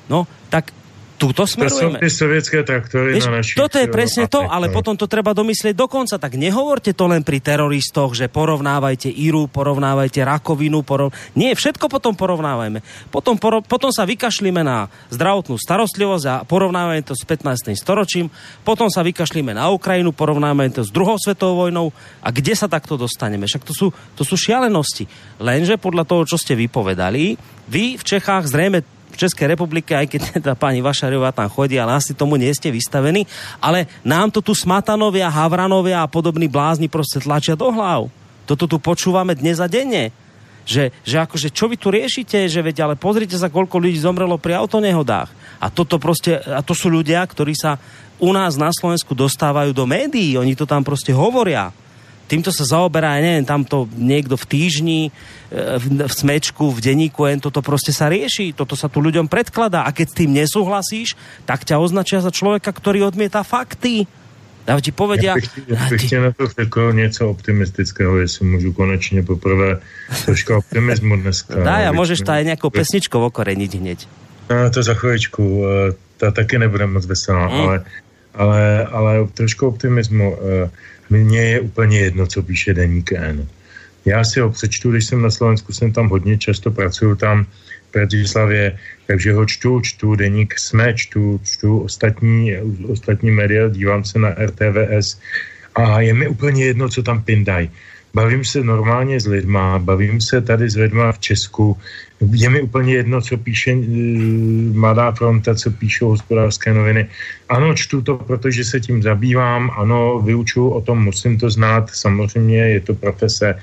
[0.06, 0.70] No, tak
[1.16, 1.96] Tuto smerujeme.
[1.96, 3.56] To sú tie sovietské traktory Víš, na našich...
[3.56, 6.20] Toto je presne to, ale potom to treba domyslieť dokonca.
[6.20, 11.16] Tak nehovorte to len pri teroristoch, že porovnávajte Iru, porovnávajte rakovinu, porov...
[11.32, 12.84] Nie, všetko potom porovnávajme.
[13.08, 13.64] Potom, porov...
[13.64, 17.72] potom sa vykašlíme na zdravotnú starostlivosť a porovnávajme to s 15.
[17.80, 18.28] storočím.
[18.60, 21.96] Potom sa vykašlíme na Ukrajinu, porovnávajme to s druhou svetovou vojnou.
[22.20, 23.48] A kde sa takto dostaneme?
[23.48, 25.08] Však to sú, to sú šialenosti.
[25.40, 30.20] Lenže podľa toho, čo ste vypovedali, vy v Čechách zrejme v Českej republike, aj keď
[30.36, 33.24] teda pani Vašarová tam chodí, ale asi tomu nie ste vystavení,
[33.64, 38.12] ale nám to tu Smatanovia, Havranovia a podobní blázni proste tlačia do hlav.
[38.44, 40.12] Toto tu počúvame dnes a denne.
[40.66, 44.34] Že, že akože, čo vy tu riešite, že veď, ale pozrite sa, koľko ľudí zomrelo
[44.34, 45.30] pri autonehodách.
[45.62, 47.78] A toto proste, a to sú ľudia, ktorí sa
[48.18, 51.70] u nás na Slovensku dostávajú do médií, oni to tam proste hovoria
[52.26, 55.10] týmto sa zaoberá, ja neviem, tamto niekto v týždni, e,
[55.78, 59.86] v, v smečku, v denníku, jen toto proste sa rieši, toto sa tu ľuďom predkladá
[59.86, 61.14] a keď s tým nesúhlasíš,
[61.46, 64.10] tak ťa označia za človeka, ktorý odmieta fakty.
[64.66, 65.30] A ti povedia...
[65.30, 69.78] Já bych, já bych na to řekl něco optimistického, jestli můžu konečně poprvé
[70.24, 71.54] troška optimismu dneska.
[71.54, 73.98] Dá, a můžeš to aj nějakou pesničkou okoreniť hneď.
[74.50, 77.54] No, to za chvíličku, e, ta taky nebude moc veselá, mm.
[77.54, 77.84] ale,
[78.34, 80.30] ale, ale trošku optimismu.
[80.34, 80.70] Uh,
[81.10, 83.48] mně je úplně jedno, co píše Deník N.
[84.04, 87.92] Já si ho přečtu, když jsem na Slovensku, jsem tam hodně často, pracuju tam v
[87.92, 92.52] Bratislavě, takže ho čtu, čtu Deník SME, čtu, čtu ostatní,
[92.88, 95.18] ostatní média, dívám se na RTVS
[95.74, 97.70] a je mi úplně jedno, co tam pindají
[98.16, 101.76] bavím se normálně s lidma, bavím se tady s lidma v Česku,
[102.20, 103.84] je mi úplně jedno, co píše uh,
[104.76, 107.08] Mladá fronta, co píšou hospodářské noviny.
[107.48, 112.58] Ano, čtu to, protože se tím zabývám, ano, vyučuju o tom, musím to znát, samozřejmě
[112.58, 113.54] je to profese,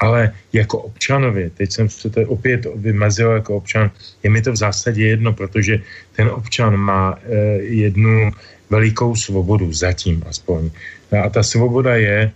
[0.00, 3.90] ale jako občanovi, teď jsem se to opět vymazil jako občan,
[4.22, 5.80] je mi to v zásadě jedno, protože
[6.16, 7.20] ten občan má uh,
[7.60, 8.30] jednu
[8.70, 10.70] velikou svobodu, zatím aspoň.
[11.24, 12.30] A ta svoboda je,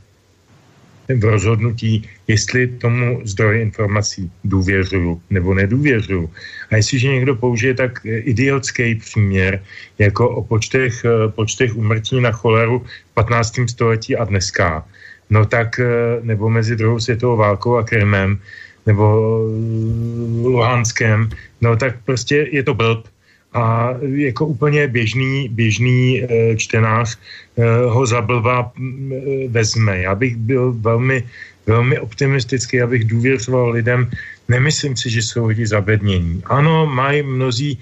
[1.09, 6.31] v rozhodnutí, jestli tomu zdroji informací důvěřuju nebo nedůvěřuju.
[6.71, 9.63] A jestliže někdo použije tak idiotský příměr,
[9.99, 13.69] jako o počtech, eh, počtech umrtí na choleru v 15.
[13.69, 14.85] století a dneska,
[15.31, 15.87] no tak, eh,
[16.23, 18.39] nebo mezi druhou světovou válkou a Krymem,
[18.87, 21.29] nebo eh, Luhanskem,
[21.61, 23.14] no tak prostě je to blb
[23.55, 27.19] a jako úplně běžný, běžný e, čtenář
[27.57, 30.03] e, ho zablva e, vezme.
[30.03, 31.25] Já bych byl velmi,
[31.67, 34.11] velmi optimistický, abych důvěřoval lidem.
[34.49, 36.43] Nemyslím si, že jsou lidi zabednění.
[36.45, 37.79] Ano, mají mnozí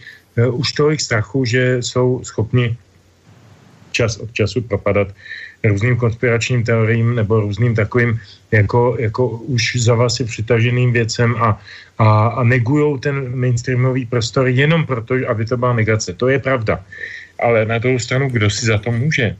[0.52, 2.76] už tolik strachu, že jsou schopni
[3.92, 5.08] čas od času propadat
[5.64, 8.20] různým konspiračním teoriím nebo různým takovým
[8.50, 11.60] jako, jako už za vás přitaženým věcem a,
[11.98, 16.12] a, a negujou ten mainstreamový prostor jenom proto, aby to byla negace.
[16.14, 16.84] To je pravda.
[17.42, 19.36] Ale na druhou stranu, kdo si za to může?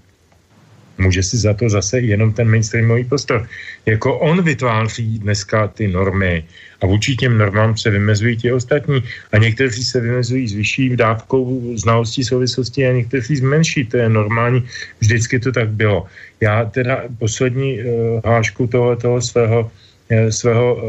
[1.03, 3.47] Může si za to zase jenom ten mainstreamový prostor.
[3.87, 6.45] Jako on vytváří dneska ty normy
[6.81, 9.03] a vůči těm normám se vymezují ti ostatní
[9.33, 14.09] a někteří se vymezují s vyšší dávkou znalostí souvislosti a někteří z menší, to je
[14.09, 14.67] normální,
[15.01, 16.07] vždycky to tak bylo.
[16.41, 19.71] Já teda poslední uh, hášku toho, toho svého,
[20.11, 20.83] uh, svého uh,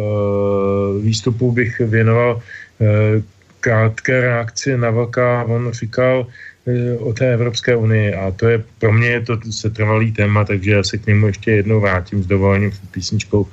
[1.03, 3.21] výstupu bych věnoval uh,
[3.59, 5.43] krátké reakci na Vlka.
[5.47, 6.27] On říkal,
[6.99, 10.83] o té Evropské unii a to je pro mě je to setrvalý téma, takže já
[10.83, 13.47] se k němu ještě jednou vrátím s dovolením písničkou.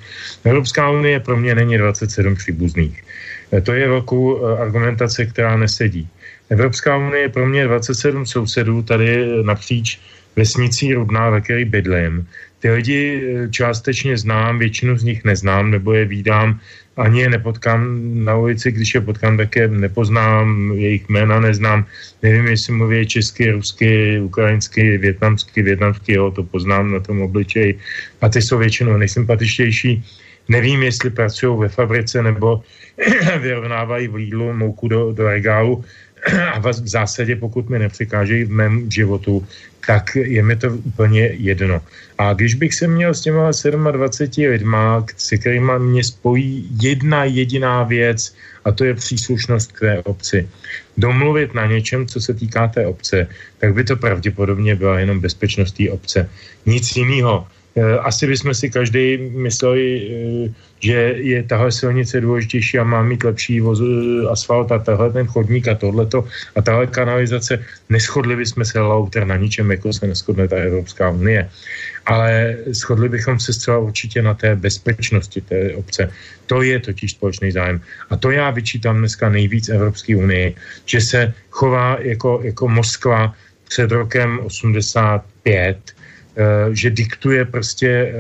[0.45, 3.05] Evropská unie pro mě není 27 příbuzných.
[3.53, 6.09] E, to je velkou e, argumentace, která nesedí.
[6.51, 10.01] Evropská unie je pro mě 27 sousedů tady napříč
[10.37, 12.27] vesnicí Rudná, ve které bydlím.
[12.59, 16.61] Ty lidi e, částečně znám, většinu z nich neznám, nebo je vídám
[17.01, 21.87] ani je nepotkám na ulici, když je potkám, tak je nepoznám, jejich jména neznám,
[22.23, 27.79] nevím, jestli mluví česky, rusky, ukrajinsky, větnamsky, větnamsky, jo, to poznám na tom obličeji.
[28.21, 30.05] A ty jsou většinou nejsympatičtější.
[30.49, 32.63] Nevím, jestli pracují ve fabrice nebo
[33.41, 35.85] vyrovnávají v Lidlu mouku do, do regálu
[36.53, 39.47] a v zásadě, pokud mi nepřikážejí v mém životu,
[39.87, 41.81] tak je mi to úplně jedno.
[42.19, 43.51] A když bych se měl s těma
[43.91, 48.35] 27 lidma, se kterými mě spojí jedna jediná věc,
[48.65, 50.49] a to je příslušnost k té obci,
[50.97, 53.27] domluvit na něčem, co se týká té obce,
[53.59, 56.29] tak by to pravděpodobně byla jenom bezpečnost té obce.
[56.67, 57.47] Nic jiného.
[57.77, 63.23] Eh, asi bychom si každý mysleli, eh, že je tahle silnice důležitější a má mít
[63.25, 66.27] lepší voz, eh, asfalt a tahle ten chodník a tohleto
[66.57, 67.63] a tahle kanalizace.
[67.89, 71.47] Neschodli bychom se lauter na ničem, jako se neschodne ta Evropská unie.
[72.07, 76.11] Ale shodli bychom se zcela určitě na té bezpečnosti té obce.
[76.47, 77.81] To je totiž společný zájem.
[78.11, 80.55] A to já vyčítám dneska nejvíc Evropské unii,
[80.87, 81.21] že se
[81.51, 83.35] chová jako, jako Moskva
[83.69, 86.00] před rokem 85, Eh,
[86.73, 88.15] že diktuje prostě eh,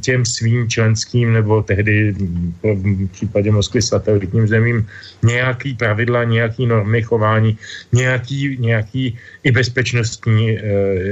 [0.00, 2.14] těm svým členským nebo tehdy
[2.62, 4.86] v případě Moskvy satelitním zemím
[5.22, 7.58] nějaký pravidla, nějaký normy chování,
[7.92, 10.62] nějaký, nějaký i bezpečnostní eh,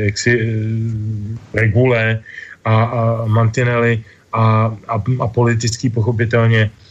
[0.04, 0.30] jaksi,
[1.54, 2.20] regule
[2.64, 6.87] a, a mantinely a, a, a politický pochopitelně Eh,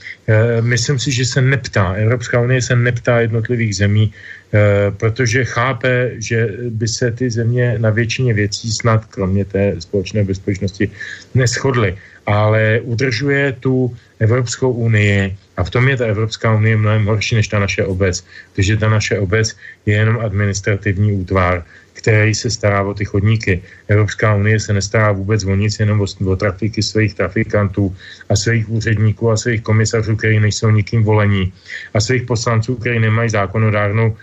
[0.61, 6.47] myslím si, že se neptá, Evropská unie se neptá jednotlivých zemí, eh, protože chápe, že
[6.69, 10.91] by se ty země na většině věcí snad, kromě té společné bezpečnosti,
[11.33, 11.95] neschodly.
[12.25, 17.47] Ale udržuje tu Evropskou unii a v tom je ta Evropská unie mnohem horší než
[17.47, 21.63] ta naše obec, protože ta naše obec je jenom administrativní útvar,
[21.93, 23.61] který se stará o ty chodníky.
[23.87, 27.95] Evropská unie se nestará vůbec o nic, jenom o, o trafiky svých trafikantů
[28.29, 31.53] a svých úředníků a svých komisařů, kteří nejsou nikým volení
[31.93, 34.17] a svých poslanců, kteří nemají zákonodárnou e,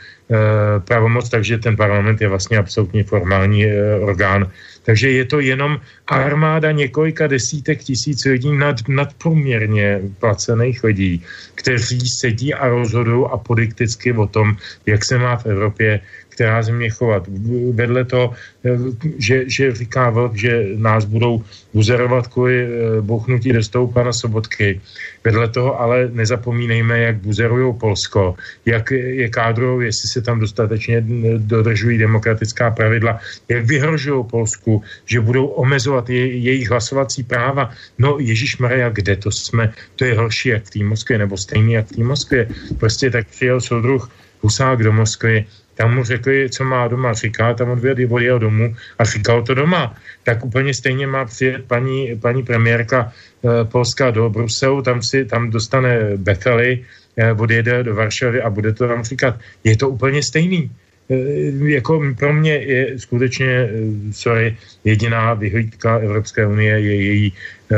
[0.81, 4.51] pravomoc, takže ten parlament je vlastně absolutně formální e, orgán.
[4.85, 11.23] Takže je to jenom armáda několika desítek tisíc lidí nad, nadprůměrně placených lidí,
[11.55, 14.57] kteří sedí a rozhodují apodikticky o tom,
[14.87, 16.01] jak se má v Evropě
[16.35, 17.31] která země chovat.
[17.73, 18.35] Vedle to,
[18.67, 18.79] eh,
[19.19, 21.43] že, že říká Vlk, že nás budou
[21.75, 22.69] buzerovat kvůli eh,
[23.01, 24.81] bouchnutí do stolu pana Sobotky.
[25.25, 28.35] Vedle toho ale nezapomínejme, jak buzerují Polsko,
[28.67, 31.05] jak je kádrou, jestli se tam dostatečně
[31.39, 37.71] dodržují demokratická pravidla, jak vyhrožují Polsku, že budou omezovat je, jejich hlasovací práva.
[37.99, 39.73] No Ježíš Maria, kde to jsme?
[39.97, 42.49] To je horší jak v té Moskvě, nebo stejný jak v té Moskvě.
[42.79, 44.11] Prostě tak přijel soudruh
[44.45, 47.81] Husák do Moskvy tam mu řekli, co má doma říkat, tam on
[48.11, 49.95] odjel domů a říkal to doma.
[50.23, 55.51] Tak úplně stejně má přijet paní, paní premiérka eh, Polska do Bruselu, tam si tam
[55.51, 56.85] dostane Bethely,
[57.17, 59.39] eh, odjede do Varšavy a bude to tam říkat.
[59.65, 60.71] Je to úplně stejný.
[61.11, 63.69] Eh, jako pro mě je skutečně, eh,
[64.13, 67.77] sorry, jediná vyhlídka Evropské unie je její eh,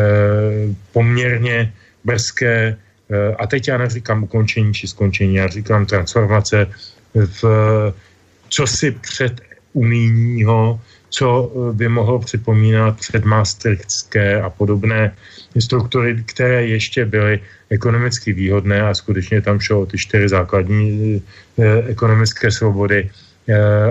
[0.92, 1.72] poměrně
[2.04, 2.76] brzké,
[3.38, 6.66] a teď já neříkám ukončení či skončení, já říkám transformace
[7.24, 7.44] v
[8.66, 9.40] si před
[9.72, 10.80] unijního,
[11.10, 15.16] co by mohlo připomínat předmaastrichtské a podobné
[15.58, 17.40] struktury, které ještě byly
[17.70, 21.22] ekonomicky výhodné a skutečně tam šlo o ty čtyři základní
[21.58, 23.10] eh, ekonomické svobody.
[23.10, 23.25] Eh,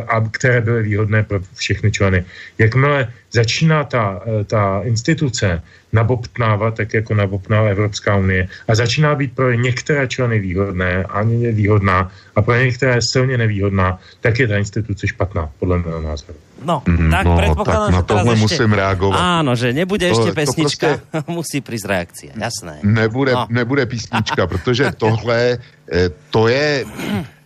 [0.07, 2.25] a které byly výhodné pro všechny členy.
[2.57, 5.61] Jakmile začíná ta, eh, ta instituce
[5.93, 12.11] nabobtnávat, tak jako nabobtnala Evropská unie, a začíná být pro některé členy výhodné a výhodná
[12.35, 16.35] a pro některé silně nevýhodná, tak je ta instituce špatná, podle mého názoru.
[16.65, 18.41] No, mm, tak no, predpokladám, tak na tohle ešte...
[18.41, 19.19] musím reagovat.
[19.19, 21.31] Áno, že nebude to, ešte pesnička, to prostě...
[21.39, 22.79] musí prísť reakcia, jasné.
[22.83, 23.47] Nebude, no.
[23.51, 25.59] nebude písnička, protože tohle,
[25.91, 26.85] eh, to je,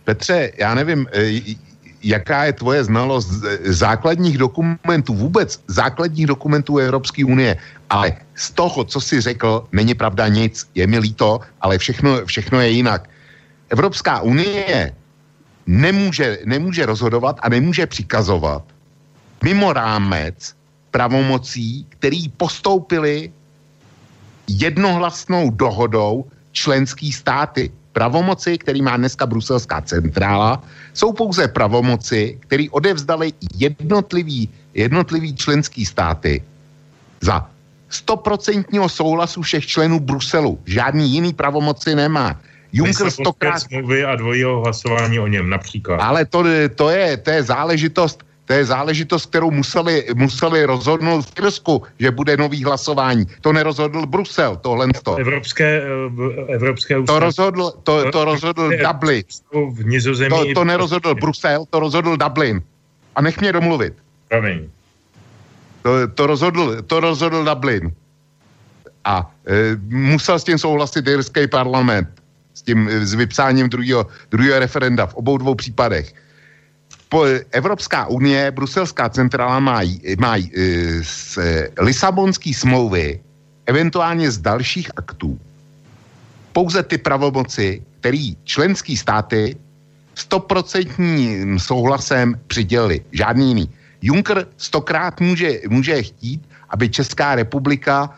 [0.04, 1.06] Petře, já nevím,
[2.02, 3.28] jaká je tvoje znalost
[3.64, 7.56] základních dokumentů, vůbec základních dokumentů Evropské unie,
[7.90, 12.60] ale z toho, co jsi řekl, není pravda nic, je mi líto, ale všechno, všechno
[12.60, 13.08] je jinak.
[13.70, 14.92] Evropská unie
[15.66, 18.64] nemůže, nemůže rozhodovat a nemůže přikazovat
[19.44, 20.54] mimo rámec
[20.90, 23.32] pravomocí, který postoupili
[24.48, 27.70] jednohlasnou dohodou členský státy.
[28.00, 30.64] Pravomoci, který má dneska bruselská centrála,
[30.96, 36.40] jsou pouze pravomoci, které odevzdali jednotlivý, jednotlivý členský státy
[37.20, 37.44] za
[37.88, 40.56] stoprocentního souhlasu všech členů Bruselu.
[40.64, 42.40] Žádný jiný pravomoci nemá.
[42.72, 43.60] Juncker stokrát...
[43.68, 46.00] smlouvy a dvojího hlasování o něm například.
[46.00, 46.44] Ale to,
[46.74, 52.10] to, je, to je záležitost, to je záležitost, kterou museli, museli rozhodnout v Irsku, že
[52.10, 53.26] bude nový hlasování.
[53.46, 54.90] To nerozhodl Brusel, tohle.
[55.06, 55.14] To.
[55.16, 59.22] Evropské, eh, evropské to rozhodl, to, to rozhodl Dublin.
[59.54, 60.34] V Nizozemí...
[60.34, 62.62] To, to nerozhodl Brusel, to rozhodl Dublin.
[63.14, 63.94] A nech mě domluvit.
[64.28, 64.66] Promiň.
[65.82, 67.94] To, to, rozhodl, to rozhodl Dublin.
[69.04, 72.08] A e, musel s tím souhlasit irský parlament.
[72.54, 76.14] S tím, s vypsáním druhého, druhého referenda v obou dvou případech
[77.50, 79.82] Evropská unie, Bruselská centrála má,
[80.18, 80.44] má e,
[81.02, 81.38] z
[81.80, 83.20] Lisabonské smlouvy,
[83.66, 85.38] eventuálně z dalších aktů,
[86.52, 89.56] pouze ty pravomoci, který členský státy
[90.14, 93.00] stoprocentním souhlasem přidělili.
[93.12, 93.66] Žádný jiný.
[94.02, 98.14] Juncker stokrát může, může chtít, aby Česká republika,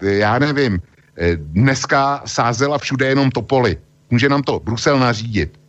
[0.00, 0.80] e, já nevím,
[1.16, 3.76] e, dneska sázela všude jenom topoly.
[4.10, 5.60] Může nám to Brusel nařídit.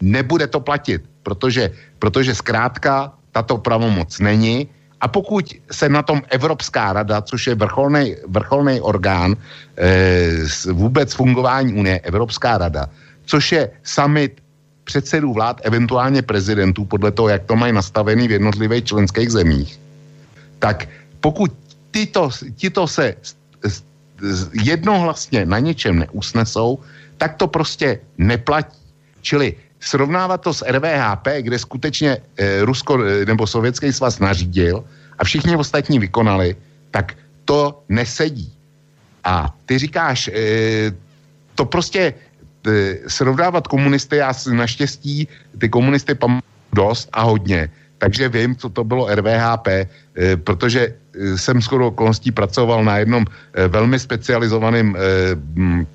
[0.00, 4.68] Nebude to platit protože, protože zkrátka tato pravomoc není
[5.00, 11.74] a pokud se na tom Evropská rada, což je vrcholný, vrcholný orgán e, vůbec fungování
[11.74, 12.86] Unie, Evropská rada,
[13.26, 14.42] což je summit
[14.84, 19.80] předsedů vlád, eventuálně prezidentů, podle toho, jak to mají nastavený v jednotlivých členských zemích,
[20.58, 20.86] tak
[21.20, 21.50] pokud
[21.90, 22.30] tyto,
[22.60, 23.14] tyto se
[24.52, 26.78] jednohlasně na něčem neusnesou,
[27.18, 28.78] tak to prostě neplatí.
[29.22, 34.84] Čili srovnávat to s RVHP, kde skutečně e, Rusko e, nebo Sovětský svaz nařídil
[35.18, 36.56] a všichni ostatní vykonali,
[36.90, 38.46] tak to nesedí.
[39.24, 40.32] A ty říkáš, e,
[41.54, 45.28] to prostě e, srovnávat komunisty, já naštěstí
[45.58, 47.68] ty komunisty pamatuju dost a hodně,
[47.98, 49.86] takže vím, co to bylo RVHP, e,
[50.36, 50.94] protože
[51.36, 54.98] jsem skoro okolností pracoval na jednom e, velmi specializovaném e,
[55.58, 55.86] m,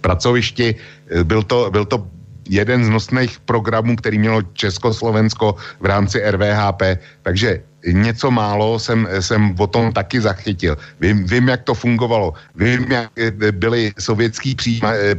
[0.00, 0.74] pracovišti.
[1.22, 2.06] Byl to, byl to
[2.50, 6.82] jeden z nosných programů, který mělo Československo v rámci RVHP,
[7.22, 10.76] takže něco málo jsem, jsem o tom taky zachytil.
[11.00, 13.10] Vím, vím, jak to fungovalo, vím, jak
[13.54, 14.56] byli sovětský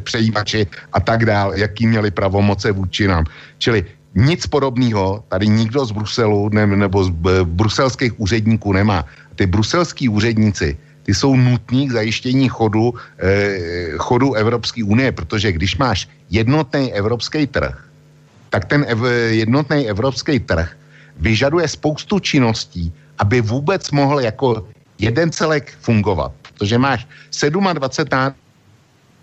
[0.03, 3.25] přejímači a tak dál, jaký měli pravomoce vůči nám.
[3.57, 3.85] Čili
[4.15, 7.09] nic podobného tady nikdo z Bruselu ne, nebo z
[7.43, 9.05] bruselských úředníků nemá.
[9.35, 15.77] Ty bruselský úředníci, ty jsou nutní k zajištění chodu, eh, chodu Evropské unie, protože když
[15.77, 17.75] máš jednotný evropský trh,
[18.49, 18.99] tak ten ev,
[19.29, 20.75] jednotný evropský trh
[21.19, 24.67] vyžaduje spoustu činností, aby vůbec mohl jako
[24.99, 26.31] jeden celek fungovat.
[26.41, 27.07] Protože máš
[27.73, 28.35] 27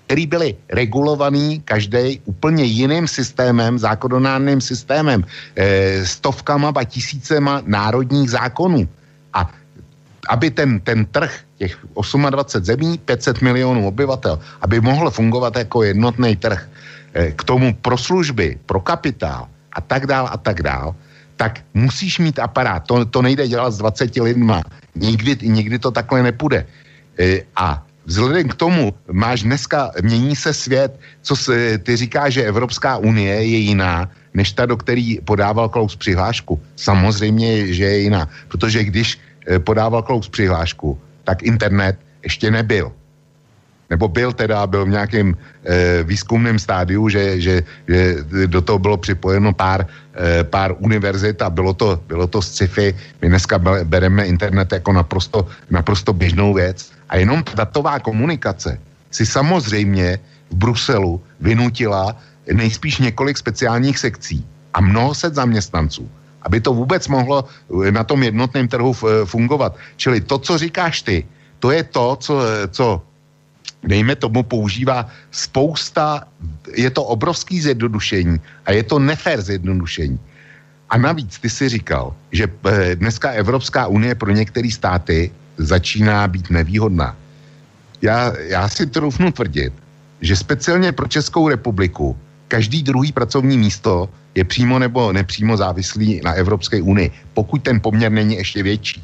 [0.09, 5.21] který byli regulovaný každý úplně jiným systémem, zákonodárným systémem,
[5.53, 8.89] e, stovkama a tisícema národních zákonů.
[9.37, 9.53] A
[10.33, 16.37] aby ten, ten trh těch 28 zemí, 500 milionů obyvatel, aby mohl fungovat jako jednotný
[16.37, 16.69] trh,
[17.15, 20.95] eh, k tomu pro služby, pro kapitál a tak dál a tak dál,
[21.37, 22.83] tak musíš mít aparát.
[22.87, 24.63] To, to nejde dělat s 20 lidma.
[24.95, 26.67] Nikdy, nikdy to takhle nepůjde.
[27.19, 32.47] Eh, a vzhledem k tomu máš dneska, mění se svět, co se, ty říká, že
[32.47, 36.59] Evropská unie je jiná, než ta, do který podával Klaus přihlášku.
[36.77, 38.29] Samozřejmě, že je jiná.
[38.49, 40.99] Protože když eh, podával Klaus přihlášku,
[41.29, 42.89] tak internet ještě nebyl.
[43.93, 47.55] Nebo byl teda, byl v nějakém e, výzkumném stádiu, že, že,
[47.89, 48.01] že
[48.49, 49.85] do toho bylo připojeno pár,
[50.17, 52.97] e, pár univerzit a bylo to, bylo to sci-fi.
[53.21, 56.93] My dneska bereme internet jako naprosto, naprosto běžnou věc.
[57.09, 58.81] A jenom datová komunikace
[59.13, 60.17] si samozřejmě
[60.53, 62.17] v Bruselu vynutila
[62.49, 66.09] nejspíš několik speciálních sekcí a mnoho set zaměstnanců
[66.49, 69.77] aby to vůbec mohlo eh, na tom jednotném trhu eh, fungovat.
[70.01, 71.29] Čili to, co říkáš ty,
[71.61, 73.05] to je to, co, eh, co
[73.85, 76.25] dejme tomu, používá spousta,
[76.73, 80.17] je to obrovský zjednodušení a je to nefér zjednodušení.
[80.89, 82.49] A navíc ty si říkal, že
[82.97, 85.29] dneska Evropská unie pro některé státy
[85.61, 87.13] začíná být nevýhodná.
[88.01, 89.77] Já, já si troufnu tvrdit,
[90.25, 92.17] že speciálně pro Českou republiku
[92.49, 94.09] každý druhý pracovní místo
[94.39, 99.03] je přímo nebo nepřímo závislý na Evropské unii, pokud ten poměr není ještě větší.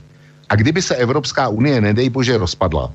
[0.48, 2.92] A kdyby se Evropská unie, nedej bože, rozpadla,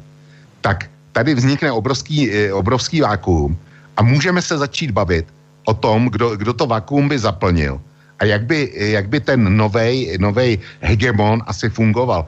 [0.63, 3.59] tak tady vznikne obrovský, eh, obrovský vákuum
[3.97, 5.27] a můžeme se začít bavit
[5.67, 7.83] o tom, kdo, kdo to vakuum by zaplnil
[8.19, 9.43] a jak by, jak by ten
[10.19, 12.23] novej hegemon asi fungoval.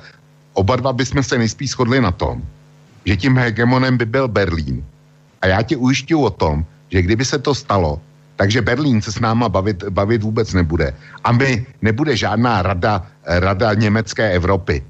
[0.59, 2.43] Oba dva bychom se nejspíš shodli na tom,
[3.07, 4.83] že tím hegemonem by byl Berlín.
[5.41, 8.03] A já ti ujišťuju o tom, že kdyby se to stalo,
[8.35, 10.93] takže Berlín se s náma bavit, bavit vůbec nebude.
[11.23, 14.83] A my nebude žádná rada, rada německé Evropy.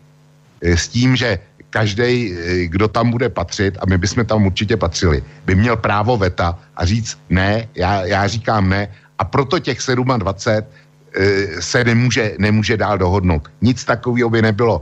[0.61, 1.39] Eh, s tím, že
[1.69, 6.17] každý, eh, kdo tam bude patřit, a my bychom tam určitě patřili, by měl právo
[6.17, 8.87] veta a říct ne, já, já říkám ne,
[9.19, 9.79] a proto těch
[10.17, 10.67] 27
[11.15, 13.51] eh, se nemůže, nemůže dál dohodnout.
[13.61, 14.81] Nic takového by nebylo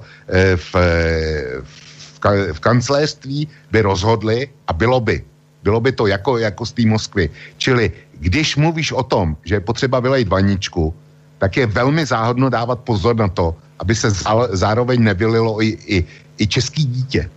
[0.56, 0.76] v,
[1.64, 5.24] v, v kancelářství, by rozhodli a bylo by.
[5.70, 7.30] Bylo by to jako, jako z té Moskvy.
[7.62, 10.94] Čili když mluvíš o tom, že je potřeba vylejt vaničku,
[11.38, 14.10] tak je velmi záhodno dávat pozor na to, aby se
[14.58, 15.98] zároveň nevylilo i, i,
[16.42, 17.30] i český dítě.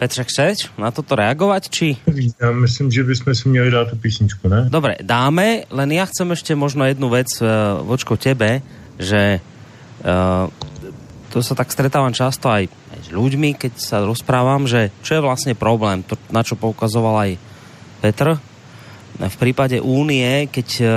[0.00, 1.96] Petře, chceš na toto reagovat, či?
[2.40, 4.72] Já myslím, že bychom si měli dát tu písničku, ne?
[4.72, 8.64] Dobre, dáme, len ja chcem ešte možno jednu vec uh, vočko tebe,
[8.96, 10.48] že uh,
[11.30, 15.24] to sa tak stretávam často aj, aj s ľuďmi, keď sa rozprávam, že čo je
[15.24, 17.30] vlastne problém, to, na čo poukazoval aj
[18.02, 18.34] Petr,
[19.20, 20.90] v prípade únie, keď uh,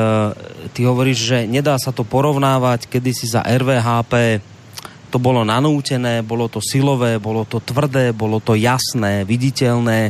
[0.72, 4.40] ty hovoríš, že nedá sa to porovnávať, kedy si za RVHP
[5.12, 10.10] to bolo nanútené, bolo to silové, bolo to tvrdé, bolo to jasné, viditeľné.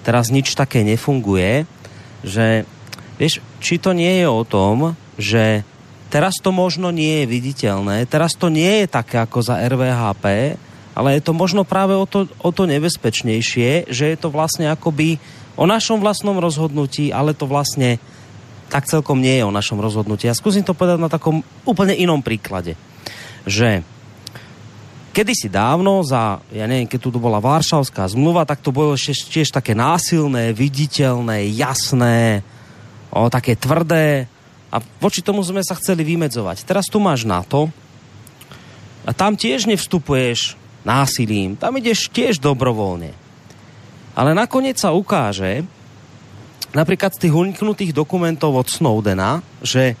[0.00, 1.68] Teraz nič také nefunguje,
[2.24, 2.64] že
[3.20, 5.60] vieš, či to nie je o tom, že
[6.10, 10.58] teraz to možno nie je viditeľné, teraz to nie je také ako za RVHP,
[10.98, 15.22] ale je to možno práve o to, o to nebezpečnejšie, že je to vlastne akoby
[15.54, 18.02] o našom vlastnom rozhodnutí, ale to vlastne
[18.70, 20.30] tak celkom nie je o našom rozhodnutí.
[20.30, 22.78] Ja skúsim to povedať na takom úplne inom príklade.
[23.42, 23.82] Že
[25.10, 29.50] kedysi dávno, za, ja neviem, keď tu bola Varšavská zmluva, tak to bolo tiež, tiež
[29.50, 32.46] také násilné, viditeľné, jasné,
[33.10, 34.29] o, také tvrdé
[34.70, 36.62] a voči tomu sme sa chceli vymedzovať.
[36.62, 37.68] Teraz tu máš NATO
[39.02, 40.54] a tam tiež nevstupuješ
[40.86, 43.12] násilím, tam ideš tiež dobrovoľne.
[44.14, 45.66] Ale nakoniec sa ukáže,
[46.70, 49.98] napríklad z tých uniknutých dokumentov od Snowdena, že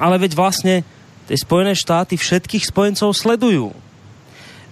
[0.00, 0.74] ale veď vlastne
[1.28, 3.74] tie Spojené štáty všetkých spojencov sledujú.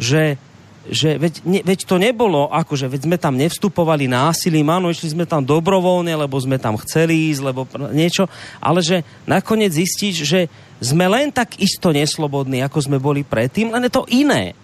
[0.01, 0.41] Že,
[0.89, 5.13] že veď, ne, veď to nebolo ako, že veď sme tam nevstupovali násilím, áno, išli
[5.13, 8.25] sme tam dobrovoľne, lebo sme tam chceli ísť, lebo niečo,
[8.57, 10.41] ale že nakoniec zistíš, že
[10.81, 14.57] sme len tak isto neslobodní, ako sme boli predtým, len je to iné.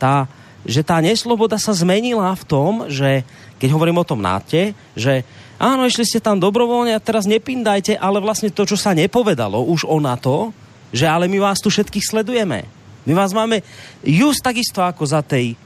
[0.00, 0.24] Tá,
[0.64, 3.28] že tá nesloboda sa zmenila v tom, že
[3.60, 5.26] keď hovorím o tom náte, že
[5.60, 9.84] áno, išli ste tam dobrovoľne a teraz nepindajte, ale vlastne to, čo sa nepovedalo už
[9.84, 10.54] o NATO,
[10.94, 12.77] že ale my vás tu všetkých sledujeme.
[13.08, 13.64] My vás máme
[14.04, 15.56] just takisto ako za tej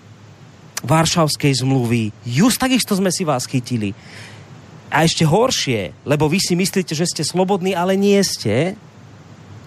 [0.87, 2.15] Varšavskej zmluvy.
[2.23, 3.91] Just takisto sme si vás chytili.
[4.87, 8.79] A ešte horšie, lebo vy si myslíte, že ste slobodní, ale nie ste,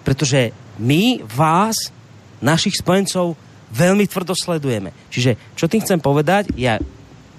[0.07, 1.91] pretože my vás,
[2.39, 3.35] našich spojencov,
[3.75, 4.95] veľmi tvrdo sledujeme.
[5.11, 6.79] Čiže, čo tým chcem povedať, ja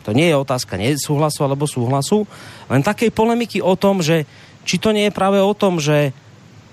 [0.04, 2.28] to nie je otázka nesúhlasu alebo súhlasu,
[2.68, 4.28] len takej polemiky o tom, že
[4.68, 6.12] či to nie je práve o tom, že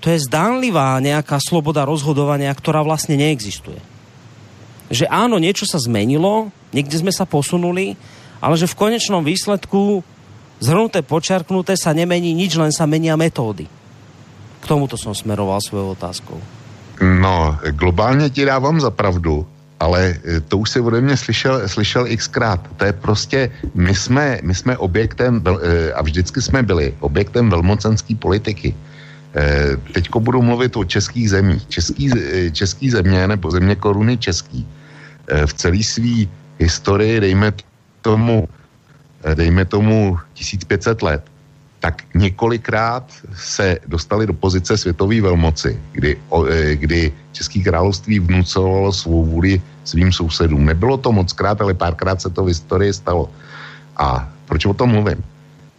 [0.04, 3.80] to je zdánlivá nejaká sloboda rozhodovania, ktorá vlastne neexistuje.
[4.92, 7.96] Že áno, niečo sa zmenilo, niekde sme sa posunuli,
[8.36, 10.04] ale že v konečnom výsledku
[10.60, 13.64] zhrnuté, počarknuté sa nemení nič, len sa menia metódy.
[14.60, 16.36] K tomuto som smeroval svojou otázkou.
[17.00, 19.46] No, globálně ti dávám za pravdu,
[19.80, 22.60] ale eh, to už si ode mě slyšel, slyšel xkrát.
[22.76, 28.14] To je prostě, my jsme, my jsme objektem, eh, a vždycky jsme byli objektem velmocenské
[28.14, 28.74] politiky.
[29.34, 31.66] Eh, teďko budu mluvit o českých zemích.
[31.68, 32.10] Český,
[32.52, 34.66] český země nebo země koruny český
[35.46, 36.28] v celé své
[36.58, 37.52] historii, dejme
[38.02, 38.48] tomu,
[39.34, 41.22] dejme tomu 1500 let,
[41.80, 43.04] tak několikrát
[43.36, 46.16] se dostali do pozice světové velmoci, kdy,
[46.74, 50.64] kdy České království vnucovalo svou vůli svým sousedům.
[50.64, 53.28] Nebylo to moc krát, ale párkrát se to v historii stalo.
[53.96, 55.24] A proč o tom mluvím?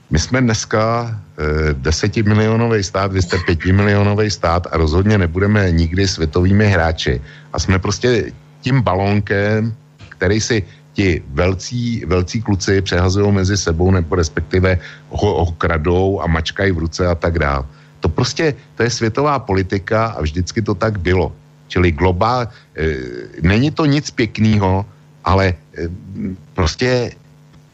[0.09, 6.67] My jsme dneska e, desetimilionový stát, vy jste pětimilionový stát a rozhodně nebudeme nikdy světovými
[6.67, 7.21] hráči.
[7.53, 9.73] A jsme prostě tím balónkem,
[10.09, 10.63] který si
[10.93, 14.79] ti velcí, velcí kluci přehazují mezi sebou nebo respektive
[15.09, 17.65] ho, ho kradou a mačkají v ruce a tak dále.
[17.99, 21.33] To prostě, to je světová politika a vždycky to tak bylo.
[21.67, 22.49] Čili globál, e,
[23.41, 24.85] není to nic pěkného,
[25.25, 25.89] ale e,
[26.53, 27.11] prostě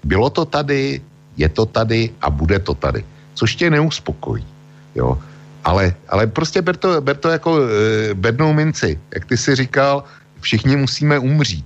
[0.03, 1.01] bylo to tady,
[1.37, 3.05] je to tady a bude to tady.
[3.33, 4.45] Což tě neuspokojí.
[4.95, 5.17] Jo.
[5.63, 8.99] Ale, ale prostě ber to, ber to jako e, bednou minci.
[9.13, 10.03] Jak ty si říkal,
[10.41, 11.65] všichni musíme umřít.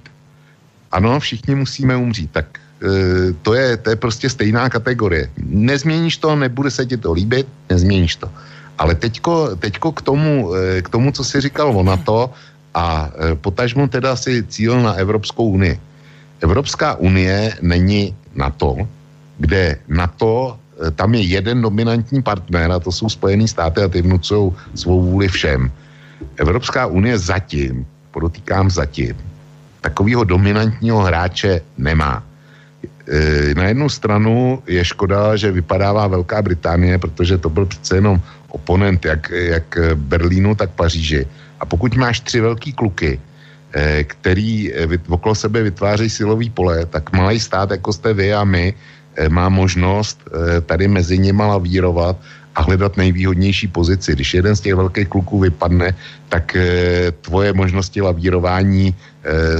[0.92, 2.32] Ano, všichni musíme umřít.
[2.32, 5.32] Tak e, to, je, to je prostě stejná kategorie.
[5.38, 8.30] Nezměníš to, nebude se ti to líbit, nezměníš to.
[8.78, 12.34] Ale teďko, teďko k, tomu, e, k tomu, co si říkal o NATO
[12.74, 15.80] a e, potažmo teda si cíl na Evropskou unii.
[16.42, 18.76] Evropská unie není NATO,
[19.38, 24.02] kde NATO Eh, tam je jeden dominantní partner a to jsou Spojené státy a ty
[24.02, 25.72] vnucují svou vůli všem.
[26.38, 29.16] Evropská unie zatím, podotýkám zatím,
[29.82, 32.24] takového dominantního hráče nemá.
[33.08, 38.20] Eh, na jednu stranu je škoda, že vypadává Velká Británie, protože to byl přece jenom
[38.50, 41.28] oponent jak, jak Berlínu, tak Paříži.
[41.60, 43.20] A pokud máš tři velký kluky,
[43.74, 44.74] eh, který
[45.08, 48.74] okolo sebe vytvářejí silový pole, tak malý stát, jako jste vy a my,
[49.30, 52.18] má možnost eh, tady mezi nimi lavírovat
[52.56, 54.14] a hledat nejvýhodnější pozici.
[54.14, 55.96] Když jeden z těch velkých kluků vypadne,
[56.30, 58.96] tak eh, tvoje možnosti lavírování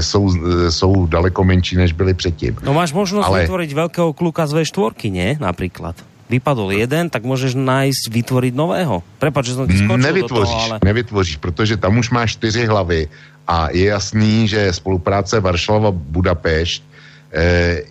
[0.00, 0.30] jsou,
[0.70, 2.56] jsou daleko menší, než byly předtím.
[2.62, 3.40] No máš možnost Ale...
[3.40, 5.36] vytvoriť velkého kluka z V4, ne?
[5.42, 5.96] Například.
[6.30, 9.02] Vypadl jeden, tak můžeš najít, vytvořit nového.
[9.18, 10.78] Prepač, že jsem ti skočil nevytvoříš, do toho, ale...
[10.84, 13.08] Nevytvoříš, protože tam už máš čtyři hlavy
[13.48, 16.95] a je jasný, že spolupráce Varšava-Budapešť Eh,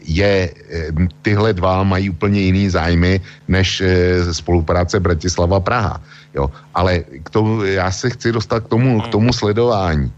[0.06, 0.92] je, eh,
[1.22, 6.02] tyhle dva mají úplně jiný zájmy než eh, spolupráce Bratislava-Praha.
[6.36, 6.52] Jo.
[6.74, 10.12] Ale k tomu, já se chci dostat k tomu, k tomu sledování.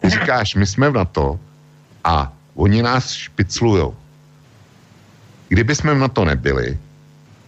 [0.00, 1.40] Ty říkáš, my jsme v NATO
[2.04, 3.94] a oni nás špiclujou.
[5.48, 6.78] Kdyby jsme v NATO nebyli,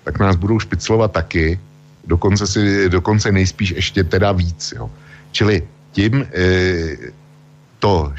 [0.05, 1.61] tak nás budou špiclovat taky,
[2.07, 4.73] dokonce, si, dokonce nejspíš ještě teda víc.
[4.77, 4.91] Jo.
[5.33, 5.63] Čili
[5.93, 6.29] tím e,
[7.79, 8.13] to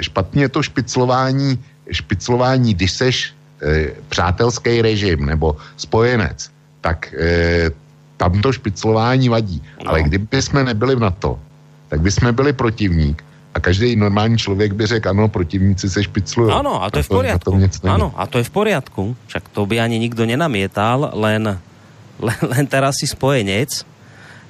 [0.00, 1.58] špatně to špiclování
[1.92, 3.16] špiclování, když seš
[3.62, 6.50] e, přátelský režim nebo spojenec,
[6.80, 7.70] tak e,
[8.16, 9.62] tam to špiclování vadí.
[9.84, 9.90] No.
[9.90, 11.38] Ale kdyby jsme nebyli v NATO,
[11.88, 13.24] tak by jsme byli protivník
[13.54, 16.52] a každý normální člověk by řekl, ano, protivníci se špiclují.
[16.52, 17.60] Ano, a to je v poriadku.
[17.84, 19.16] Ano, a to je v poriadku.
[19.26, 21.60] Však to by ani nikdo nenamietal, len,
[22.26, 23.84] len, len teraz si spojenec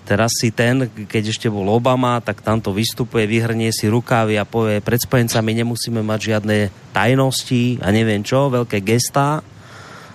[0.03, 4.83] Teraz si ten, keď ešte bol Obama, tak tamto vystupuje, vyhrnie si rukávy a povie,
[4.83, 6.57] pred spojencami nemusíme mať žiadne
[6.91, 9.47] tajnosti a neviem čo, veľké gestá.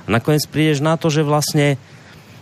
[0.03, 1.80] A nakoniec prídeš na to, že vlastne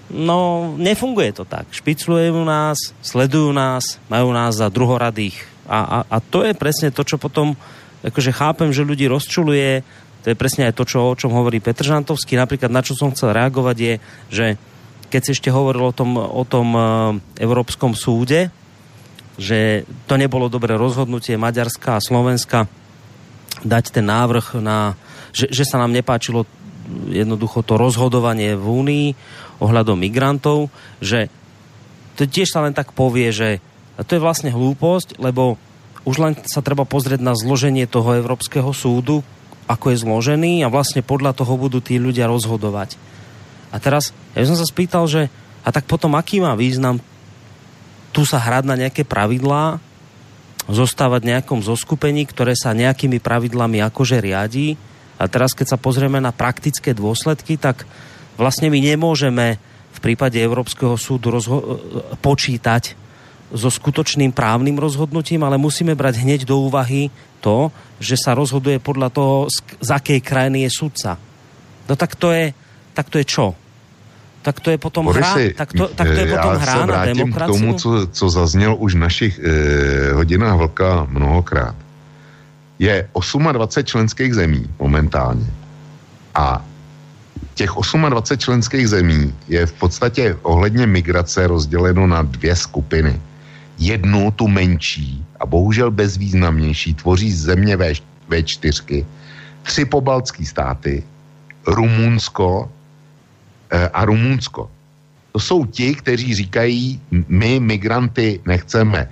[0.10, 1.70] no, nefunguje to tak.
[1.70, 5.38] Špiclujú nás, sledujú nás, majú nás za druhoradých.
[5.70, 7.54] A, a, a to je presne to, čo potom,
[8.02, 9.86] akože chápem, že ľudí rozčuluje,
[10.26, 12.34] to je presne aj to, čo, o čom hovorí Petr Žantovský.
[12.34, 13.94] Napríklad na čo som chcel reagovať je,
[14.34, 14.46] že
[15.16, 16.84] keď si ešte hovoril o tom, o tom uh,
[17.40, 18.52] Európskom súde,
[19.40, 22.68] že to nebolo dobré rozhodnutie Maďarska a Slovenska
[23.64, 25.00] dať ten návrh na,
[25.32, 26.44] že, že sa nám nepáčilo
[27.08, 29.08] jednoducho to rozhodovanie v Únii
[29.64, 30.68] ohľadom migrantov,
[31.00, 31.32] že
[32.20, 33.64] to tiež sa len tak povie, že
[34.04, 35.56] to je vlastne hlúposť, lebo
[36.04, 39.24] už len sa treba pozrieť na zloženie toho Európskeho súdu,
[39.72, 43.15] ako je zložený a vlastne podľa toho budú tí ľudia rozhodovať.
[43.76, 45.28] A teraz, ja som sa spýtal, že
[45.66, 47.04] a tak potom aký má význam
[48.16, 49.84] tu sa hrať na nejaké pravidlá,
[50.72, 54.80] zostávať v nejakom zoskupení, ktoré sa nejakými pravidlami akože riadí.
[55.20, 57.84] A teraz, keď sa pozrieme na praktické dôsledky, tak
[58.40, 59.60] vlastne my nemôžeme
[59.92, 61.36] v prípade Európskeho súdu
[62.24, 62.96] počítať
[63.52, 67.12] so skutočným právnym rozhodnutím, ale musíme brať hneď do úvahy
[67.44, 67.70] to,
[68.00, 69.36] že sa rozhoduje podľa toho,
[69.84, 71.20] z akej krajiny je sudca.
[71.86, 72.56] No tak to je,
[72.96, 73.65] tak to je čo?
[74.46, 77.50] Tak to je potom Borisy, hra, tak to, tak to je potom hra na demokracii.
[77.50, 81.74] k tomu, co, co zaznělo už v našich eh, hodinách vlka mnohokrát.
[82.78, 85.50] Je 28 členských zemí momentálně.
[86.36, 86.62] A
[87.58, 93.18] těch 28 členských zemí je v podstatě ohledně migrace rozděleno na dvě skupiny.
[93.82, 97.78] Jednu, tu menší a bohužel bezvýznamnější, tvoří země
[98.30, 99.06] V4,
[99.64, 101.04] tři pobaltský státy,
[101.68, 102.75] Rumunsko, Eh,
[103.94, 104.70] a Rumunsko.
[105.32, 109.10] To jsou ti, kteří říkají, my migranty nechceme.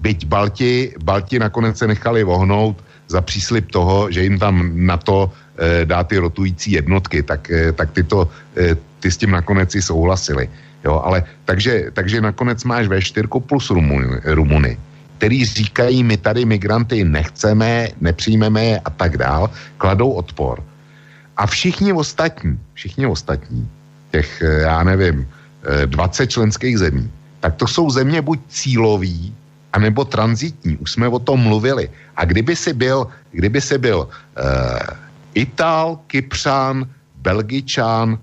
[0.00, 2.76] Byť Balti, Balti nakonec se nechali vohnout
[3.08, 7.72] za příslip toho, že jim tam na to e, dá ty rotující jednotky, tak, e,
[7.72, 8.28] tak ty, to,
[9.00, 10.48] ty s tím nakonec i souhlasili.
[10.84, 14.78] Jo, ale takže, takže nakonec máš ve 4 plus Rumuny, Rumuny,
[15.18, 20.64] který říkají, my tady migranty nechceme, nepřijmeme a tak dál, kladou odpor.
[21.36, 23.68] A všichni ostatní, všichni ostatní
[24.12, 25.28] těch, eh, já nevím,
[25.86, 27.10] 20 eh, členských zemí,
[27.40, 29.34] tak to jsou země buď cílový,
[29.72, 30.76] anebo transitní.
[30.76, 31.90] Už jsme o tom mluvili.
[32.16, 34.12] A kdyby si byl, kdyby si byl uh,
[35.34, 36.84] Ital, Kypřan,
[37.24, 38.18] Belgičan,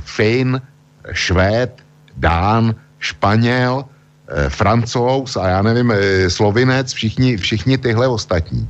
[0.00, 0.60] Fin,
[1.12, 1.70] Švéd,
[2.16, 8.68] Dán, Španěl, e, francouz a já nevím, e, slovinec, všichni, všichni tyhle ostatní,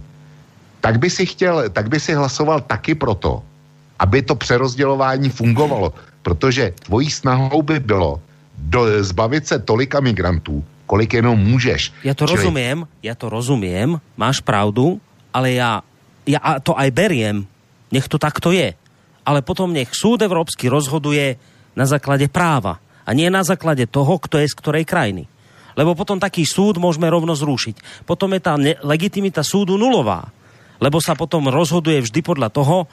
[0.81, 3.43] tak by si chtěl, tak by si hlasoval taky proto,
[3.99, 5.95] aby to přerozdělování fungovalo.
[6.25, 8.21] Protože tvojí snahou by bylo
[8.57, 11.93] do, zbavit se tolika migrantů, kolik jenom můžeš.
[12.05, 12.37] Já to Čili...
[12.37, 15.01] rozumím, já to rozumím, máš pravdu,
[15.35, 15.83] ale já,
[16.27, 17.45] já to aj beriem,
[17.93, 18.73] nech to takto je.
[19.25, 21.37] Ale potom nech súd Evropský rozhoduje
[21.77, 25.29] na základe práva a nie na základe toho, kto je z ktorej krajiny.
[25.77, 28.07] Lebo potom taký súd môžeme rovno zrušiť.
[28.07, 30.31] Potom je tá legitimita súdu nulová.
[30.79, 32.87] Lebo sa potom rozhoduje vždy podľa toho,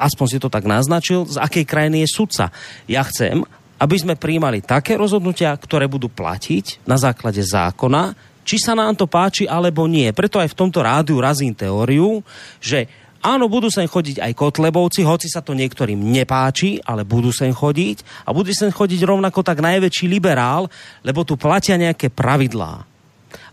[0.00, 2.48] aspoň si to tak naznačil, z akej krajiny je sudca.
[2.88, 3.44] Ja chcem,
[3.76, 9.04] aby sme príjmali také rozhodnutia, ktoré budú platiť na základe zákona, či sa nám to
[9.04, 10.08] páči alebo nie.
[10.16, 12.24] Preto aj v tomto rádiu razím teóriu,
[12.58, 12.88] že
[13.20, 18.24] Áno, budú sem chodiť aj kotlebovci, hoci sa to niektorým nepáči, ale budú sem chodiť
[18.24, 20.72] a budú sem chodiť rovnako tak najväčší liberál,
[21.04, 22.89] lebo tu platia nejaké pravidlá.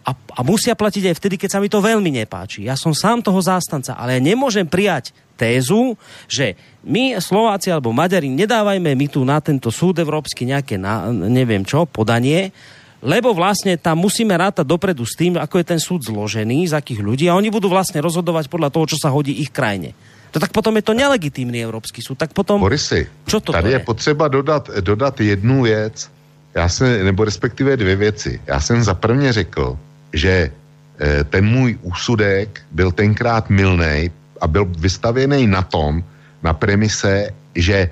[0.07, 2.63] A, a musia platiť aj vtedy, keď sa mi to veľmi nepáči.
[2.63, 5.99] Ja som sám toho zástanca, ale ja nemôžem prijať tézu,
[6.31, 6.55] že
[6.87, 11.83] my Slováci alebo Maďari nedávajme my tu na tento súd európsky nejaké, na, neviem čo,
[11.83, 12.55] podanie,
[13.03, 17.03] lebo vlastne tam musíme rátať dopredu s tým, ako je ten súd zložený, z akých
[17.03, 19.91] ľudí a oni budú vlastne rozhodovať podľa toho, čo sa hodí ich krajine.
[20.31, 22.15] To tak potom je to nelegitímny Evropský súd.
[22.15, 22.63] Tak potom...
[22.63, 23.79] Borisy, čo to tady je?
[23.79, 26.09] je potřeba dodat, dodat jednu věc,
[26.55, 28.41] já se, nebo respektive dvě věci.
[28.47, 29.77] Já jsem za prvně řekl,
[30.13, 30.51] že
[30.99, 34.11] e, ten můj úsudek byl tenkrát milnej
[34.41, 36.03] a byl vystavěný na tom,
[36.43, 37.89] na premise, že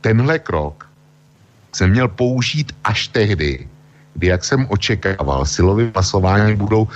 [0.00, 0.90] tenhle krok
[1.72, 3.68] se měl použít až tehdy,
[4.14, 6.88] kdy, jak jsem očekával, silové hlasování budou,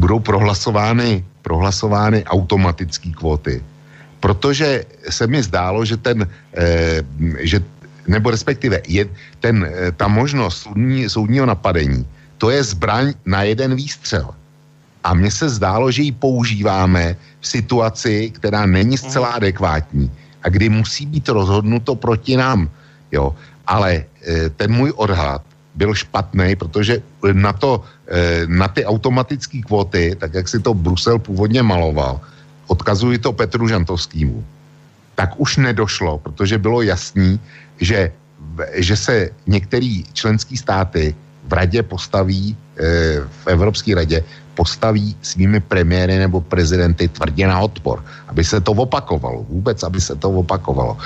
[0.00, 3.62] budou prohlasovány, prohlasovány automatické kvóty.
[4.20, 6.26] Protože se mi zdálo, že ten,
[6.56, 7.02] eh,
[7.40, 7.60] že,
[8.08, 9.06] nebo respektive je
[9.40, 12.06] ten, eh, ta možnost soudní, soudního napadení,
[12.38, 14.30] to je zbraň na jeden výstřel.
[15.04, 19.36] A mně se zdálo, že ji používáme v situaci, která není zcela mhm.
[19.36, 20.10] adekvátní
[20.42, 22.70] a kdy musí být rozhodnuto proti nám.
[23.12, 23.34] Jo.
[23.66, 24.04] Ale e,
[24.50, 25.42] ten můj odhad
[25.76, 27.02] byl špatný, protože
[27.32, 32.20] na, to, eh, na ty automatické kvóty, tak jak si to Brusel původně maloval,
[32.66, 34.44] odkazuji to Petru Žantovskému,
[35.14, 37.40] tak už nedošlo, protože bylo jasný,
[37.80, 38.12] že,
[38.74, 41.14] že se některé členské státy
[41.46, 44.24] v radě postaví, eh, v Evropské radě,
[44.54, 50.16] postaví svými premiéry nebo prezidenty tvrdě na odpor, aby se to opakovalo, vůbec, aby se
[50.16, 50.96] to opakovalo.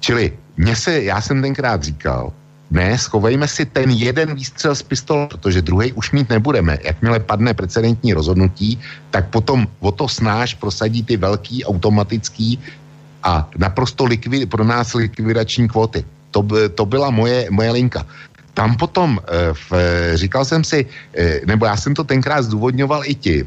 [0.00, 2.32] Čili mě se, já jsem tenkrát říkal,
[2.70, 6.78] ne, schovejme si ten jeden výstřel z pistol, protože druhý už mít nebudeme.
[6.82, 8.78] Jakmile padne precedentní rozhodnutí,
[9.10, 12.58] tak potom o to snáš prosadí ty velký automatický
[13.22, 16.04] a naprosto likvid, pro nás likvidační kvóty.
[16.30, 18.06] To, to byla moje, moje linka.
[18.56, 19.70] Tam potom, eh, v,
[20.16, 23.44] říkal jsem si, eh, nebo já jsem to tenkrát zdůvodňoval i ti,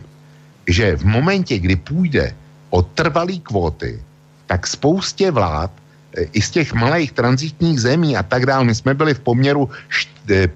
[0.69, 2.37] že v momentě, kdy půjde
[2.69, 3.97] o trvalý kvóty,
[4.45, 5.73] tak spoustě vlád
[6.17, 9.69] Eh, i z těch malých transitních zemí a tak dále, my jsme byli v poměru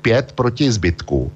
[0.01, 1.31] 5 eh, proti zbytku.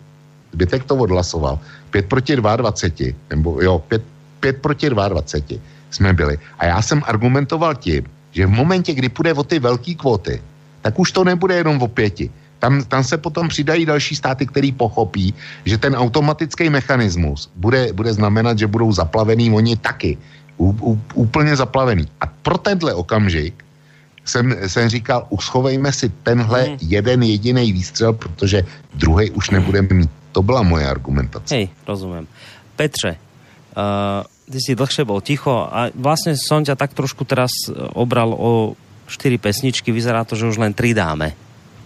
[0.53, 1.60] Zbytek to odhlasoval.
[1.89, 4.02] 5 proti 22, nebo jo, 5,
[4.39, 5.61] 5 proti 22
[5.91, 6.38] jsme byli.
[6.60, 10.41] A já jsem argumentoval tím, že v momentě, kdy půjde o ty velké kvóty,
[10.81, 12.30] tak už to nebude jenom o pěti.
[12.59, 15.34] Tam, tam se potom přidají další státy, který pochopí,
[15.65, 20.17] že ten automatický mechanismus bude, bude znamenat, že budou zaplavený oni taky.
[20.57, 22.07] U, u, úplně zaplavený.
[22.21, 23.63] A pro tenhle okamžik
[24.25, 26.77] jsem, jsem říkal, uschovejme si tenhle hmm.
[26.81, 28.63] jeden jediný výstřel, protože
[28.93, 30.09] druhý už nebudeme mít.
[30.31, 31.55] To byla moje argumentace.
[31.55, 32.27] Hej, rozumím.
[32.75, 33.17] Petře,
[33.77, 38.31] uh, ty si dlhšie bol ticho a vlastně som ťa tak trošku teraz eh, obral
[38.31, 38.75] o
[39.07, 41.34] čtyři pesničky, vyzerá to, že už len tři dáme.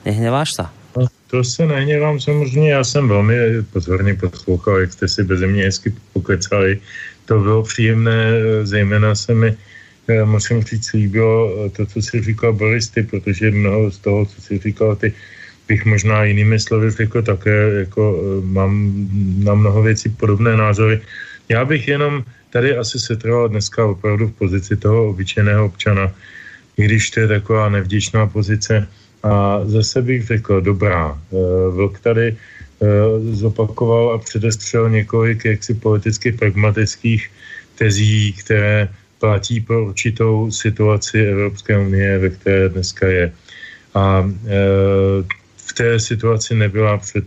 [0.06, 0.74] Nehneváš sa?
[0.98, 3.36] No, to se nehněvám samozřejmě, já jsem velmi
[3.74, 6.80] pozorně poslouchal, jak jste si bez mě hezky pokecali.
[7.26, 8.32] To bylo příjemné,
[8.64, 9.56] zejména se mi uh,
[10.26, 14.96] musím říct, líbilo to, co si říkal Boris, protože mnoho z toho, co si říkal
[14.96, 15.14] ty,
[15.68, 18.92] bych možná jinými slovy řekl také, jako e, mám
[19.44, 21.00] na mnoho věcí podobné názory.
[21.50, 26.12] Já bych jenom tady asi se trval dneska opravdu v pozici toho obyčejného občana,
[26.78, 28.88] i když to je taková nevděčná pozice.
[29.24, 31.36] A zase bych řekl, dobrá, e,
[31.70, 32.36] Vlk tady e,
[33.32, 37.32] zopakoval a předestřel několik jaksi politicky pragmatických
[37.76, 38.90] tezí, které
[39.20, 43.32] platí pro určitou situaci Evropské unie, ve které dneska je.
[43.94, 44.58] A e,
[45.58, 47.26] v té situaci nebyla před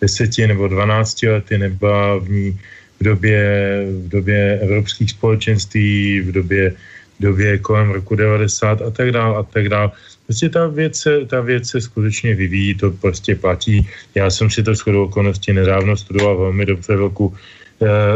[0.00, 2.60] deseti nebo dvanácti lety, nebyla v ní
[3.00, 3.40] v době,
[3.88, 6.74] v době evropských společenství, v době
[7.20, 9.90] době kolem roku 90 a tak dále a tak dále.
[10.26, 13.88] Prostě ta věc, ta věc se skutečně vyvíjí, to prostě platí.
[14.14, 17.36] Já jsem si to shodou okolností nedávno studoval velmi dobře velkou uh,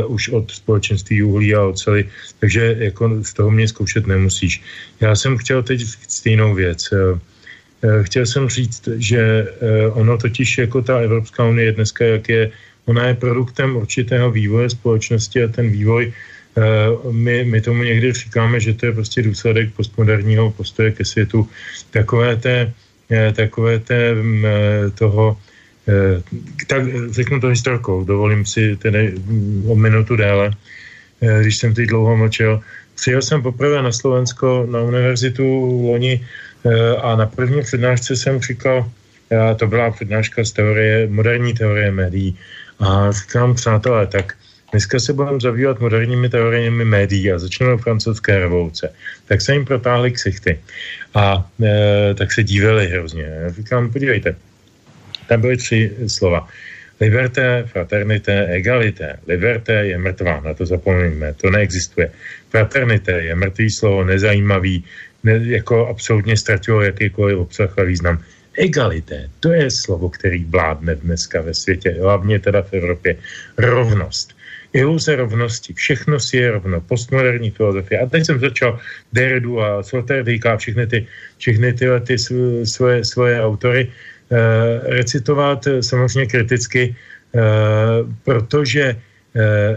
[0.06, 2.08] už od společenství uhlí a oceli,
[2.40, 4.62] takže jako z toho mě zkoušet nemusíš.
[5.00, 6.92] Já jsem chtěl teď stejnou věc.
[6.92, 7.18] Uh,
[8.02, 9.48] chtěl jsem říct, že
[9.92, 12.50] ono totiž jako ta Evropská unie dneska, jak je,
[12.84, 16.12] ona je produktem určitého vývoje společnosti a ten vývoj
[17.10, 21.48] my, my tomu někdy říkáme, že to je prostě důsledek postmoderního postoje ke světu.
[21.90, 22.72] Takové té,
[23.34, 24.14] takové té
[24.94, 25.36] toho
[25.88, 26.22] Eh,
[26.66, 30.50] tak řeknu to historkou, dovolím si tedy mm, o minutu déle,
[31.20, 32.60] eh, když jsem teď dlouho mlčel.
[32.94, 35.42] Přijel jsem poprvé na Slovensko na univerzitu
[35.88, 38.90] loni eh, a na první přednášce jsem říkal,
[39.30, 42.34] to byla přednáška z teorie, moderní teorie médií.
[42.82, 44.34] A říkám, přátelé, tak
[44.70, 48.92] dneska se budeme zabývat moderními teoriemi médií a začneme francouzské revoluce.
[49.26, 50.60] Tak se jim protáhli ksichty.
[51.14, 53.22] A e, tak se dívali hrozně.
[53.22, 54.36] Já říkám, podívejte,
[55.28, 56.48] tam byly tři slova.
[57.00, 59.16] Liberté, fraternité, egalité.
[59.26, 62.10] Liberté je mrtvá, na to zapomeňme, to neexistuje.
[62.50, 64.84] Fraternité je mrtvý slovo, nezajímavý,
[65.24, 68.22] ne, jako absolutně ztratilo jakýkoliv obsah a význam.
[68.54, 73.16] Egalité, to je slovo, který vládne dneska ve světě, hlavně teda v Evropě.
[73.58, 74.39] Rovnost.
[74.72, 78.00] Iluze rovnosti, všechno si je rovno, postmoderní filozofie.
[78.00, 78.78] A teď jsem začal
[79.12, 81.06] Derridu a Sloterdijk a všechny ty,
[81.38, 82.16] všechny tyhle ty
[82.64, 83.90] svoje, svoje autory
[84.30, 86.94] Eh, recitovat eh, samozřejmě kriticky,
[87.34, 87.38] eh,
[88.24, 88.96] protože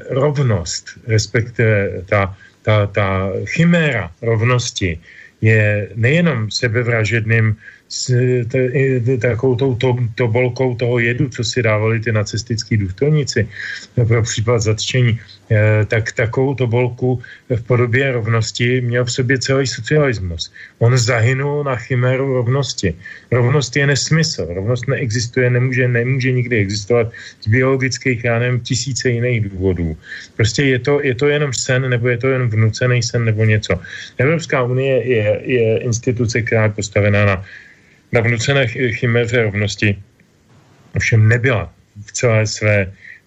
[0.09, 4.97] rovnost, respektive ta, ta, ta chiméra rovnosti
[5.41, 7.57] je nejenom sebevražedným
[7.93, 8.09] s
[8.49, 8.57] t,
[9.21, 13.47] takovou tou to, tobolkou toho jedu, co si dávali ty nacistický důstojníci
[14.07, 15.19] pro případ zatčení,
[15.51, 20.49] eh, tak takovou tobolku v podobě rovnosti měl v sobě celý socialismus.
[20.81, 22.97] On zahynul na chiméru rovnosti.
[23.31, 24.49] Rovnost je nesmysl.
[24.49, 29.97] Rovnost neexistuje, nemůže, nemůže nikdy existovat z biologických, já nevím, tisíce jiných důvodů.
[30.33, 33.77] Prostě je to, je to jenom sen, nebo je to jen vnucený sen, nebo něco.
[34.17, 37.37] Evropská unie je, je instituce, která je postavená na
[38.13, 39.97] na vnucené chiméře rovnosti
[40.95, 41.73] ovšem nebyla
[42.05, 42.77] v celé své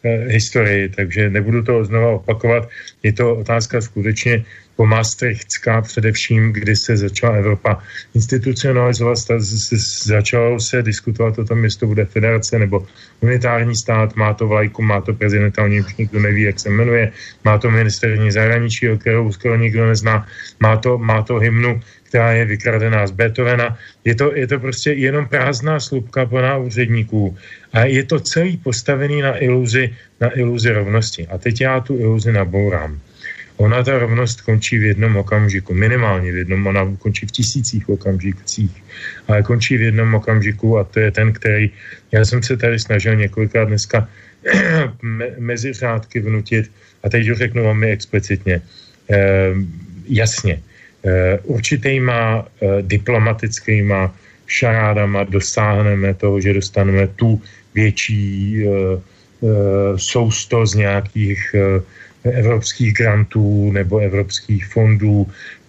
[0.04, 2.68] eh, historii, takže nebudu to znova opakovat.
[3.02, 4.44] Je to otázka skutečně
[4.76, 7.82] po Maastrichtská především, kdy se začala Evropa
[8.14, 9.18] institucionalizovat,
[10.04, 12.86] začalo se diskutovat o tom, jestli to bude federace nebo
[13.20, 17.12] unitární stát, má to vlajku, má to prezidenta, o už nikdo neví, jak se jmenuje,
[17.44, 20.28] má to ministerní zahraničí, o kterou skoro nikdo nezná,
[20.60, 23.78] má to, má to hymnu, která je vykradená z Beethovena.
[24.04, 27.36] Je to, je to prostě jenom prázdná slupka plná úředníků
[27.72, 31.26] a je to celý postavený na iluzi, na iluzi rovnosti.
[31.26, 33.00] A teď já tu iluzi nabourám.
[33.56, 38.84] Ona ta rovnost končí v jednom okamžiku, minimálně v jednom, ona končí v tisících okamžicích,
[39.28, 41.70] ale končí v jednom okamžiku a to je ten, který,
[42.12, 44.08] já jsem se tady snažil několikrát dneska
[45.38, 46.70] mezi řádky vnutit
[47.02, 48.60] a teď to řeknu velmi explicitně.
[49.10, 49.18] E,
[50.08, 50.60] jasně,
[51.42, 54.14] určitýma e, diplomatickýma
[54.46, 57.42] šarádama dosáhneme toho, že dostaneme tu
[57.74, 58.98] větší e, e,
[59.96, 61.54] sousto z nějakých
[62.24, 65.26] evropských grantů nebo evropských fondů.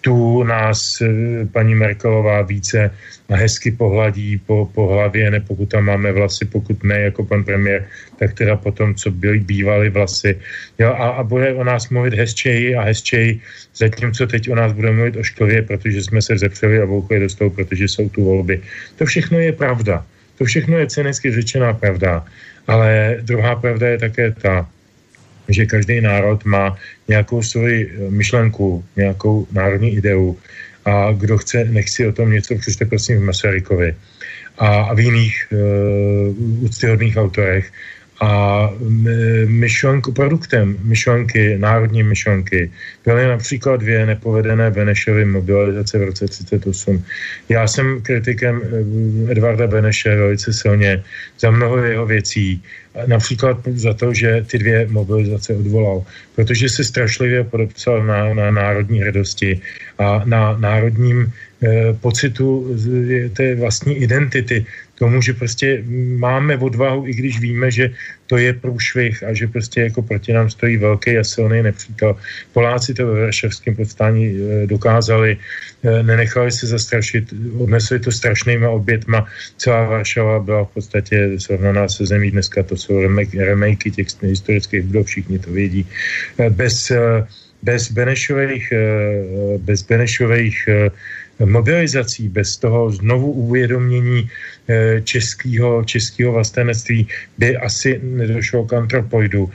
[0.08, 2.92] Tu nás eh, paní Merkelová více
[3.30, 7.84] hezky pohladí po, po hlavě, ne pokud tam máme vlasy, pokud ne jako pan premiér,
[8.20, 10.40] tak teda potom, co byly bývaly vlasy.
[10.80, 13.42] Jo, a, a bude o nás mluvit hezčeji a hezčeji,
[13.76, 17.30] zatímco teď o nás bude mluvit o škově, protože jsme se zepřeli a voukli do
[17.30, 18.62] stolu, protože jsou tu volby.
[18.96, 20.06] To všechno je pravda.
[20.38, 22.26] To všechno je cynicky řečená pravda.
[22.68, 24.70] Ale druhá pravda je také ta,
[25.50, 30.38] že každý národ má nějakou svoji eh, myšlenku, nějakou národní ideu
[30.86, 33.96] a kdo chce, nechci o tom něco, přečte prosím v Masarykovi
[34.58, 37.72] a, a v jiných uh, úctyhodných autorech
[38.22, 38.70] a
[39.46, 42.72] myšlenku, produktem myšlenky, národní myšlenky
[43.06, 47.04] byly například dvě nepovedené Benešovy mobilizace v roce 1938.
[47.50, 51.04] Já jsem kritikem eh, Edvarda Beneše velice silně
[51.40, 52.64] za mnoho jeho věcí,
[53.06, 56.04] například za to, že ty dvě mobilizace odvolal,
[56.36, 59.62] protože se strašlivě podepsal na, na národní hrdosti
[60.00, 61.34] a na národním
[61.64, 62.76] eh, pocitu
[63.34, 64.66] té vlastní identity,
[65.00, 65.84] tomu, že prostě
[66.18, 67.94] máme odvahu, i když víme, že
[68.28, 72.16] to je průšvih a že prostě jako proti nám stojí velký a silný nepřítel.
[72.54, 79.26] Poláci to ve Varšavském povstání eh, dokázali, eh, nenechali se zastrašit, odnesli to strašnýma obětma.
[79.58, 82.32] Celá Varšava byla v podstatě srovnaná se zemí.
[82.32, 83.02] Dneska to jsou
[83.38, 85.86] remakey těch historických budov, všichni to vědí.
[86.40, 86.92] Eh, bez
[87.58, 88.70] bez Benešových,
[89.66, 90.70] bez Benešových
[91.46, 94.30] mobilizací, bez toho znovu uvědomění
[95.04, 97.08] českého, českého vlastenectví
[97.38, 99.52] by asi nedošlo k antropoidu.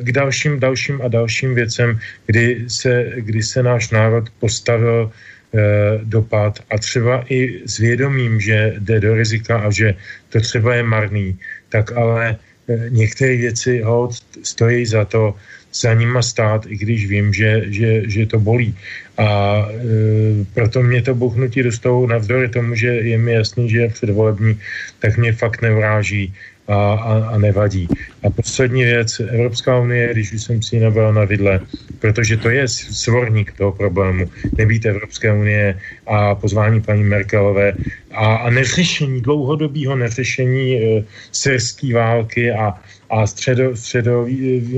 [0.00, 5.10] K dalším, dalším a dalším věcem, kdy se, kdy se náš národ postavil
[5.56, 9.94] Eh, dopad a třeba i s vědomím, že jde do rizika a že
[10.28, 11.38] to třeba je marný,
[11.68, 12.36] tak ale
[12.68, 14.10] eh, některé věci hod
[14.42, 15.34] stojí za to
[15.80, 18.74] za nima stát, i když vím, že, že, že to bolí.
[19.16, 19.28] A
[19.68, 24.60] e, proto mě to buchnutí dostalo navzdory tomu, že je mi jasný, že je předvolební,
[24.98, 26.34] tak mě fakt nevráží
[26.68, 27.88] a, a, a nevadí.
[28.22, 31.60] A poslední věc, Evropská unie, když už jsem si ji nabral na vidle,
[31.98, 37.72] protože to je svorník toho problému, nebýt Evropské unie a pozvání paní Merkelové
[38.12, 42.74] a, a neřešení, dlouhodobého neřešení e, syrské války a,
[43.10, 44.26] a středo, středo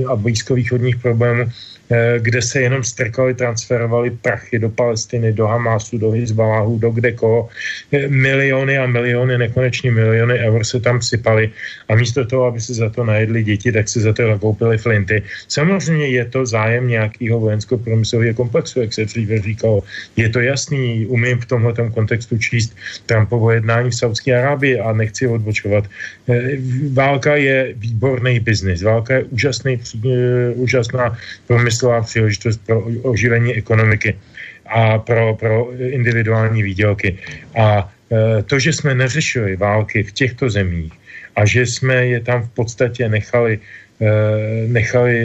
[0.07, 1.51] a blízkovýchodních problémů,
[2.19, 7.49] kde se jenom strkali, transferovali prachy do Palestiny, do Hamasu, do Hezbalahu, do kde koho.
[7.91, 11.49] Eh, miliony a miliony, nekoneční miliony eur se tam sypali
[11.89, 15.23] a místo toho, aby se za to najedli děti, tak si za to nakoupili flinty.
[15.47, 19.81] Samozřejmě je to zájem nějakého vojensko-průmyslového komplexu, jak se dříve říkalo.
[20.15, 22.75] Je to jasný, umím v tomhle kontextu číst
[23.05, 25.89] Trumpovo jednání v Saudské Arábii a nechci odbočovat.
[26.29, 26.61] Eh,
[26.93, 29.81] válka je výborný biznis, válka je úžasný,
[30.55, 31.17] úžasná
[31.47, 34.15] průmysl průmyslová příležitost pro oživení ekonomiky
[34.67, 37.17] a pro, pro individuální výdělky.
[37.55, 40.93] A e, to, že jsme neřešili války v těchto zemích
[41.35, 43.59] a že jsme je tam v podstatě nechali,
[44.01, 44.09] e,
[44.67, 45.15] nechali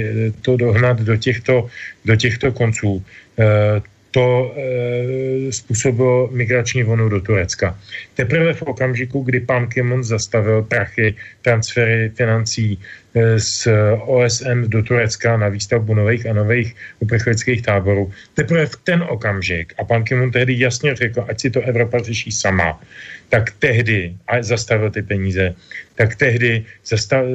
[0.42, 1.66] to dohnat do těchto,
[2.04, 3.02] do těchto konců,
[3.38, 3.82] e,
[4.14, 4.54] to
[5.50, 7.74] způsobilo migrační vlnu do Turecka.
[8.14, 12.78] Teprve v okamžiku, kdy pan Kimon zastavil prachy, transfery financí
[13.14, 13.68] e, z
[14.06, 19.84] OSN do Turecka na výstavbu nových a nových uprchlických táborů, teprve v ten okamžik, a
[19.84, 22.80] pan Kimon tehdy jasně řekl, ať si to Evropa řeší sama,
[23.28, 25.54] tak tehdy, a zastavil ty peníze,
[25.94, 26.64] tak tehdy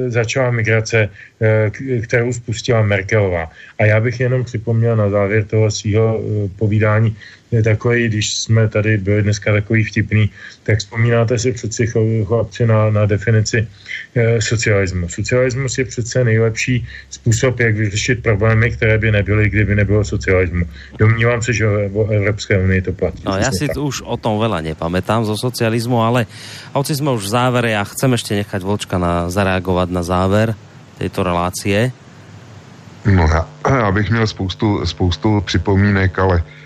[0.08, 1.08] začala migrace,
[1.40, 1.70] eh,
[2.02, 3.50] kterou spustila Merkelová.
[3.78, 7.16] A já bych jenom připomněl na závěr toho svého eh, povídání,
[7.50, 10.30] je takový, když jsme tady byli dneska takový vtipný,
[10.62, 11.86] tak vzpomínáte si přeci
[12.26, 13.68] chlapci na, na definici
[14.14, 15.08] e, socialismu.
[15.08, 20.64] Socialismus je přece nejlepší způsob, jak vyřešit problémy, které by nebyly, kdyby nebylo socialismu.
[20.98, 23.22] Domnívám se, že o Evropské unii to platí.
[23.26, 23.76] No, já si tak.
[23.76, 26.26] už o tom veľa nepamätám zo socializmu, ale
[26.72, 30.54] hoci jsme už v závere, já chcem ještě nechat Volčka na, zareagovat na záver
[30.98, 31.92] této relácie.
[33.06, 36.59] No já, já bych měl spoustu, spoustu připomínek, ale Eh,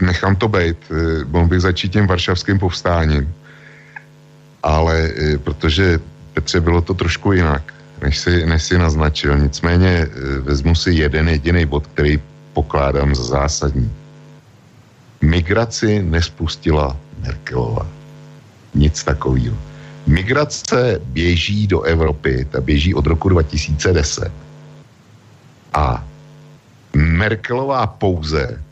[0.00, 3.34] nechám to být, eh, mohl bych začít tím varšavským povstáním,
[4.62, 5.98] ale eh, protože
[6.34, 9.38] Petře bylo to trošku jinak, než si, než si naznačil.
[9.38, 10.06] Nicméně
[10.40, 12.22] vezmu si jeden jediný bod, který
[12.52, 13.90] pokládám za zásadní.
[15.20, 17.86] Migraci nespustila Merkelová.
[18.74, 19.56] Nic takového.
[20.06, 24.32] Migrace běží do Evropy, ta běží od roku 2010.
[25.74, 26.04] A
[26.94, 28.62] Merkelová pouze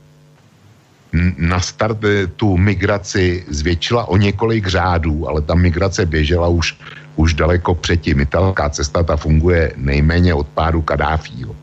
[1.37, 6.77] na start eh, tu migraci zvětšila o několik řádů, ale ta migrace běžela už,
[7.17, 8.21] už daleko předtím.
[8.21, 11.57] Italská cesta ta funguje nejméně od pádu Kadáfího.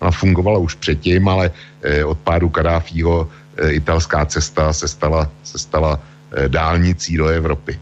[0.00, 1.50] Ona fungovala už předtím, ale
[1.82, 6.00] eh, od pádu Kadáfího eh, italská cesta se stala, se stala
[6.48, 7.78] dálnicí do Evropy.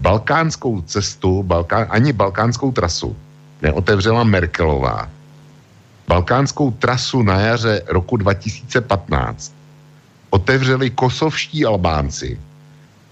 [0.00, 3.16] Balkánskou cestu, Balkán, ani balkánskou trasu
[3.62, 5.08] neotevřela Merkelová.
[6.08, 9.59] Balkánskou trasu na jaře roku 2015
[10.30, 12.38] otevřeli kosovští Albánci,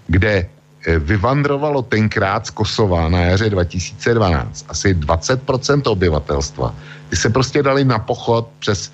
[0.07, 6.75] kde eh, vyvandrovalo tenkrát z Kosova na jaře 2012 asi 20% obyvatelstva.
[7.09, 8.93] Ty se prostě dali na pochod přes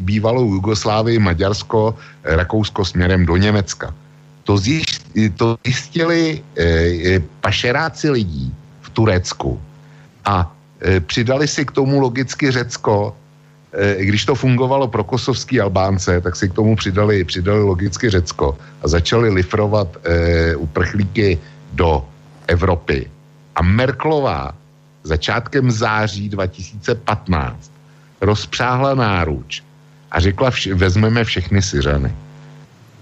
[0.00, 1.94] bývalou Jugoslávii, Maďarsko,
[2.24, 3.94] eh, Rakousko směrem do Německa.
[4.46, 4.62] To,
[5.36, 9.58] to zjistili e, pašeráci lidí v Turecku
[10.24, 10.46] a
[10.78, 13.25] e, přidali si k tomu logicky Řecko, Eh,
[13.76, 18.88] když to fungovalo pro kosovský Albánce, tak si k tomu přidali, přidali logicky Řecko a
[18.88, 21.38] začali lifrovat e, uprchlíky
[21.72, 22.04] do
[22.46, 23.10] Evropy.
[23.56, 24.54] A Merklová
[25.02, 27.70] začátkem září 2015
[28.20, 29.62] rozpřáhla náruč
[30.10, 32.14] a řekla, vš- vezmeme všechny Syřany.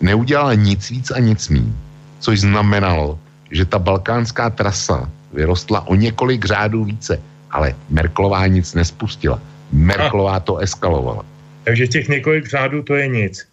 [0.00, 1.72] Neudělala nic víc a nic míň,
[2.18, 3.18] což znamenalo,
[3.50, 7.20] že ta balkánská trasa vyrostla o několik řádů více,
[7.50, 9.40] ale Merklová nic nespustila
[9.72, 11.24] Merklová to eskalovala.
[11.64, 13.46] Takže těch několik řádů to je nic.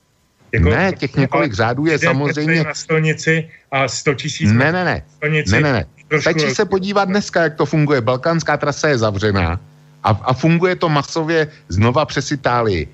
[0.52, 2.64] Jako, ne, těch několik řádů je samozřejmě...
[2.64, 5.04] na stolnici a 100 tisíc ne, ne, ne.
[5.16, 5.86] Stolnici, ne, ne, ne.
[6.20, 8.02] Stačí se podívat dneska, jak to funguje.
[8.02, 9.60] Balkánská trasa je zavřená
[10.04, 12.88] a, a funguje to masově znova přes Itálii.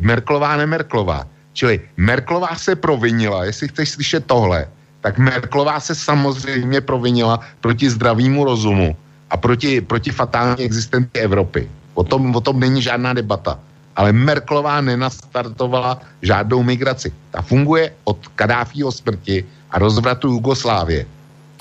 [0.00, 1.28] Merklová, nemerklová.
[1.52, 4.66] Čili Merklová se provinila, jestli chceš slyšet tohle,
[5.00, 8.96] tak Merklová se samozřejmě provinila proti zdravému rozumu
[9.30, 11.68] a proti, proti fatální existenci Evropy.
[11.94, 13.58] O tom, o tom není žádná debata.
[13.94, 17.14] Ale Merklová nenastartovala žádnou migraci.
[17.30, 21.06] Ta funguje od Kadáfího smrti a rozvratu Jugoslávie.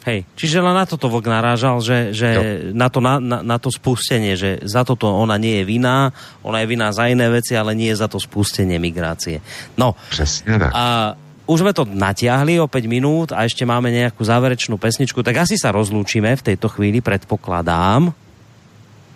[0.04, 2.28] Hej, čiže len na toto Vlk narážal, že, že
[2.76, 6.12] na, to, na, na, na to spustenie, že za toto ona nie je viná,
[6.44, 9.40] ona je viná za iné veci, ale nie je za to spustenie migrácie.
[9.80, 10.72] No, Přesně tak.
[10.76, 11.16] A
[11.48, 15.60] už sme to natiahli o 5 minút a ešte máme nejakú záverečnú pesničku, tak asi
[15.60, 18.16] sa rozlúčime v tejto chvíli, predpokladám.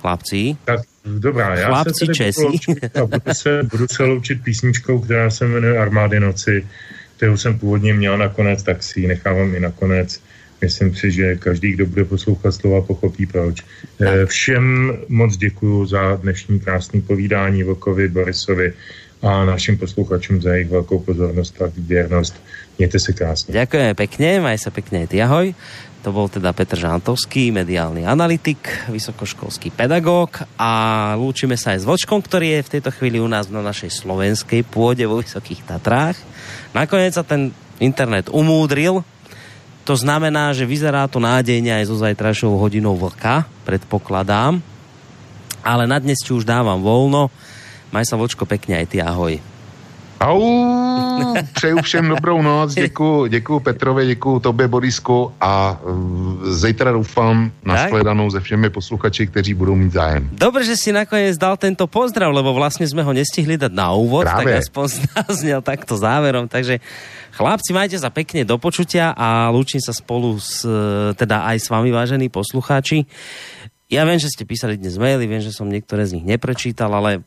[0.08, 0.56] Chlapci.
[0.66, 2.48] Tak dobrá, já Chlapci se Česi.
[3.00, 6.68] budu se, budu se loučit písničkou, která se jmenuje Armády noci,
[7.18, 10.22] kterou jsem původně měl nakonec, tak si ji nechávám i nakonec.
[10.62, 13.62] Myslím si, že každý, kdo bude poslouchat slova, pochopí proč.
[14.02, 18.74] Eh, všem moc děkuji za dnešní krásný povídání Vokovi, Borisovi
[19.22, 22.42] a našim posluchačům za jejich velkou pozornost a věrnost.
[22.78, 23.54] Mějte se krásně.
[23.54, 25.58] Ďakujeme pekne, maj sa pekne ty ahoj.
[26.06, 30.72] To bol teda Petr Žantovský, mediálny analytik, vysokoškolský pedagóg a
[31.18, 34.62] lúčime sa aj s Vočkom, ktorý je v tejto chvíli u nás na našej slovenskej
[34.64, 36.16] pôde vo Vysokých Tatrách.
[36.78, 37.50] Nakoniec sa ten
[37.82, 39.02] internet umúdril,
[39.88, 44.60] to znamená, že vyzerá to nádejne aj so zajtrajšou hodinou vlka, predpokladám.
[45.64, 47.32] Ale na dnes ti už dávam voľno.
[47.96, 49.57] Maj sa, Vočko, pekne aj ty, ahoj.
[50.20, 50.42] Au,
[51.54, 57.88] přeju všem dobrou noc, děkuji, děkuji Petrovi, děkuji tobě Borisku a uh, zítra doufám na
[57.88, 60.30] shledanou se všemi posluchači, kteří budou mít zájem.
[60.34, 64.26] Dobre, že si nakoniec dal tento pozdrav, lebo vlastne sme ho nestihli dať na úvod,
[64.26, 64.58] Práve.
[64.58, 64.86] tak aspoň
[65.42, 66.82] znel takto záverom, takže
[67.38, 71.68] chlapci, majte sa pekne do počutia a lúčim sa spolu s, e, teda aj s
[71.70, 73.06] vami, vážení poslucháči.
[73.86, 77.22] Ja viem, že ste písali dnes maily, viem, že som niektoré z nich neprečítal, ale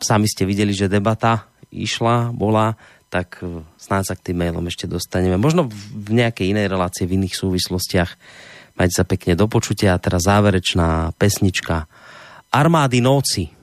[0.00, 2.78] sami ste videli, že debata išla, bola,
[3.10, 3.38] tak
[3.78, 5.38] snáď sa k tým mailom ešte dostaneme.
[5.38, 8.10] Možno v nejakej inej relácii, v iných súvislostiach.
[8.74, 11.86] Majte sa pekne do počutia a teraz záverečná pesnička
[12.50, 13.53] Armády noci.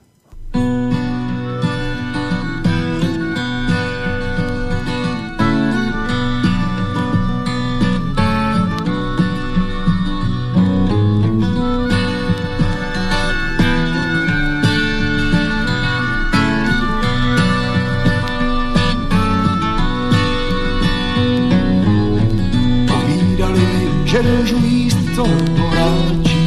[24.11, 26.39] Že můžu jíst, co poráčí.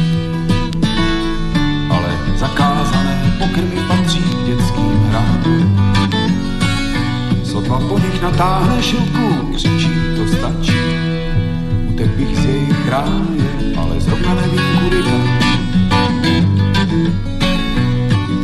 [1.89, 5.43] Ale zakázané pokrmy patří k dětským hrám.
[7.43, 10.79] Sotva po nich natáhne šilku, křičí, to stačí.
[11.89, 15.27] Utek bych z jejich ráje, ale zrovna nevím, kudy dál.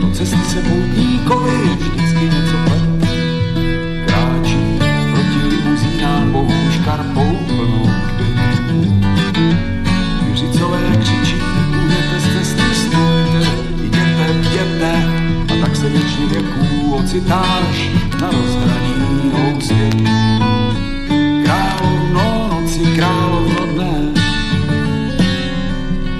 [0.02, 3.08] Do cesty se poutníkovi vždycky něco plete.
[4.06, 4.80] Kráčí
[5.12, 7.81] proti limuzínám bohů škarpou plnou
[15.82, 17.90] se většině věků ocitáš
[18.22, 19.90] na rozhraní houstě.
[21.44, 24.22] Královno noci, královno dne,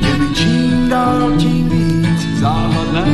[0.08, 3.06] je mi čím dál tím víc záhadné.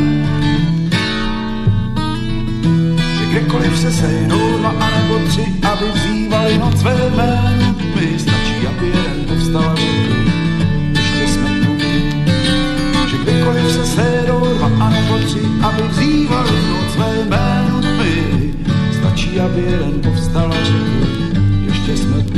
[3.19, 8.67] že kdekoliv se sejdou dva a nebo tři, aby vzývali noc ve jménu tmy, stačí,
[8.67, 9.75] aby jeden povstal
[10.89, 11.77] ještě jsme tu.
[13.09, 14.56] Že kdekoliv se sejdou
[15.07, 18.53] dva a nebo tři, aby vzývali noc ve jménu tmy,
[18.99, 21.07] stačí, aby jeden povstal a řekl,
[21.65, 22.36] ještě jsme